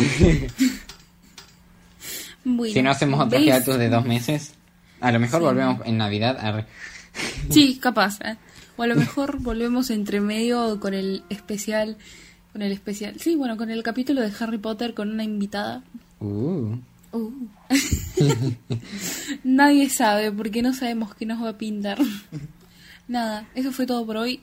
Bueno, 2.45 2.73
Si 2.73 2.81
no 2.81 2.91
hacemos 2.91 3.21
otros 3.21 3.43
hiatus 3.43 3.77
de 3.77 3.91
dos 3.91 4.07
meses, 4.07 4.55
a 5.03 5.13
lo 5.13 5.19
mejor 5.21 5.43
volvemos 5.43 5.85
en 5.85 5.99
Navidad, 5.99 6.39
arre. 6.41 6.65
Sí, 7.51 7.79
capaz. 7.79 8.19
¿eh? 8.23 8.37
O 8.79 8.85
a 8.85 8.87
lo 8.87 8.97
mejor 8.97 9.43
volvemos 9.43 9.91
entre 9.91 10.23
medio 10.23 10.81
con 10.81 10.95
el 10.95 11.25
especial. 11.29 11.99
Con 12.53 12.63
el 12.63 12.73
especial. 12.73 13.21
Sí, 13.21 13.37
bueno, 13.37 13.59
con 13.59 13.71
el 13.71 13.83
capítulo 13.83 14.23
de 14.23 14.33
Harry 14.41 14.57
Potter 14.57 14.95
con 14.95 15.11
una 15.11 15.25
invitada. 15.25 15.83
Uh. 16.21 16.77
Uh. 17.13 17.33
Nadie 19.45 19.89
sabe 19.89 20.33
porque 20.33 20.63
no 20.63 20.75
sabemos 20.75 21.15
qué 21.15 21.27
nos 21.27 21.43
va 21.43 21.51
a 21.51 21.59
pintar. 21.59 21.99
Nada, 23.09 23.49
eso 23.55 23.73
fue 23.73 23.87
todo 23.87 24.05
por 24.07 24.17
hoy. 24.19 24.41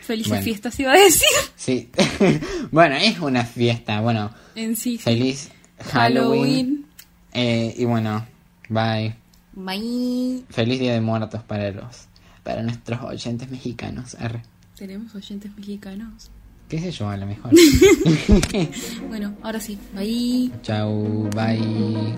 Felices 0.00 0.30
Bueno. 0.30 0.44
fiestas 0.44 0.78
iba 0.80 0.92
a 0.92 0.96
decir. 0.96 1.28
Sí. 1.56 1.90
bueno, 2.72 2.96
es 2.96 3.18
una 3.20 3.44
fiesta. 3.44 4.00
Bueno, 4.00 4.32
En 4.54 4.76
sí. 4.76 4.98
feliz 4.98 5.50
Halloween. 5.78 6.40
Halloween. 6.42 6.86
Eh, 7.32 7.74
y 7.78 7.84
bueno, 7.84 8.26
bye. 8.68 9.14
Bye. 9.54 10.42
Feliz 10.50 10.80
Día 10.80 10.92
de 10.94 11.00
Muertos 11.00 11.42
para 11.44 11.70
los 11.70 12.08
para 12.42 12.62
nuestros 12.62 13.00
oyentes 13.02 13.48
mexicanos. 13.50 14.16
Arre. 14.16 14.42
Tenemos 14.76 15.14
oyentes 15.14 15.56
mexicanos. 15.56 16.30
¿Qué 16.72 16.78
sé 16.78 16.90
yo? 16.90 17.06
A 17.06 17.18
lo 17.18 17.26
mejor. 17.26 17.52
Bueno, 19.10 19.34
ahora 19.42 19.60
sí. 19.60 19.76
Bye. 19.94 20.50
Chau, 20.62 21.28
bye. 21.36 22.14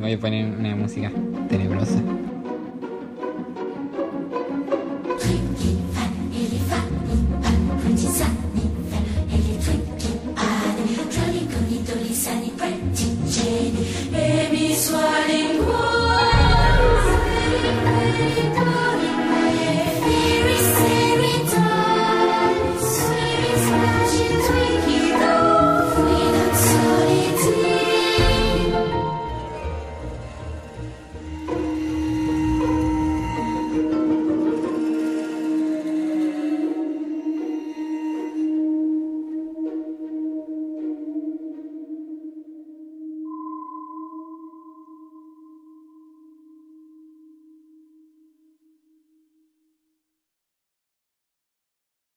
Voy 0.00 0.12
a 0.12 0.18
poner 0.18 0.58
una 0.58 0.74
música 0.74 1.12
tenebrosa. 1.48 2.02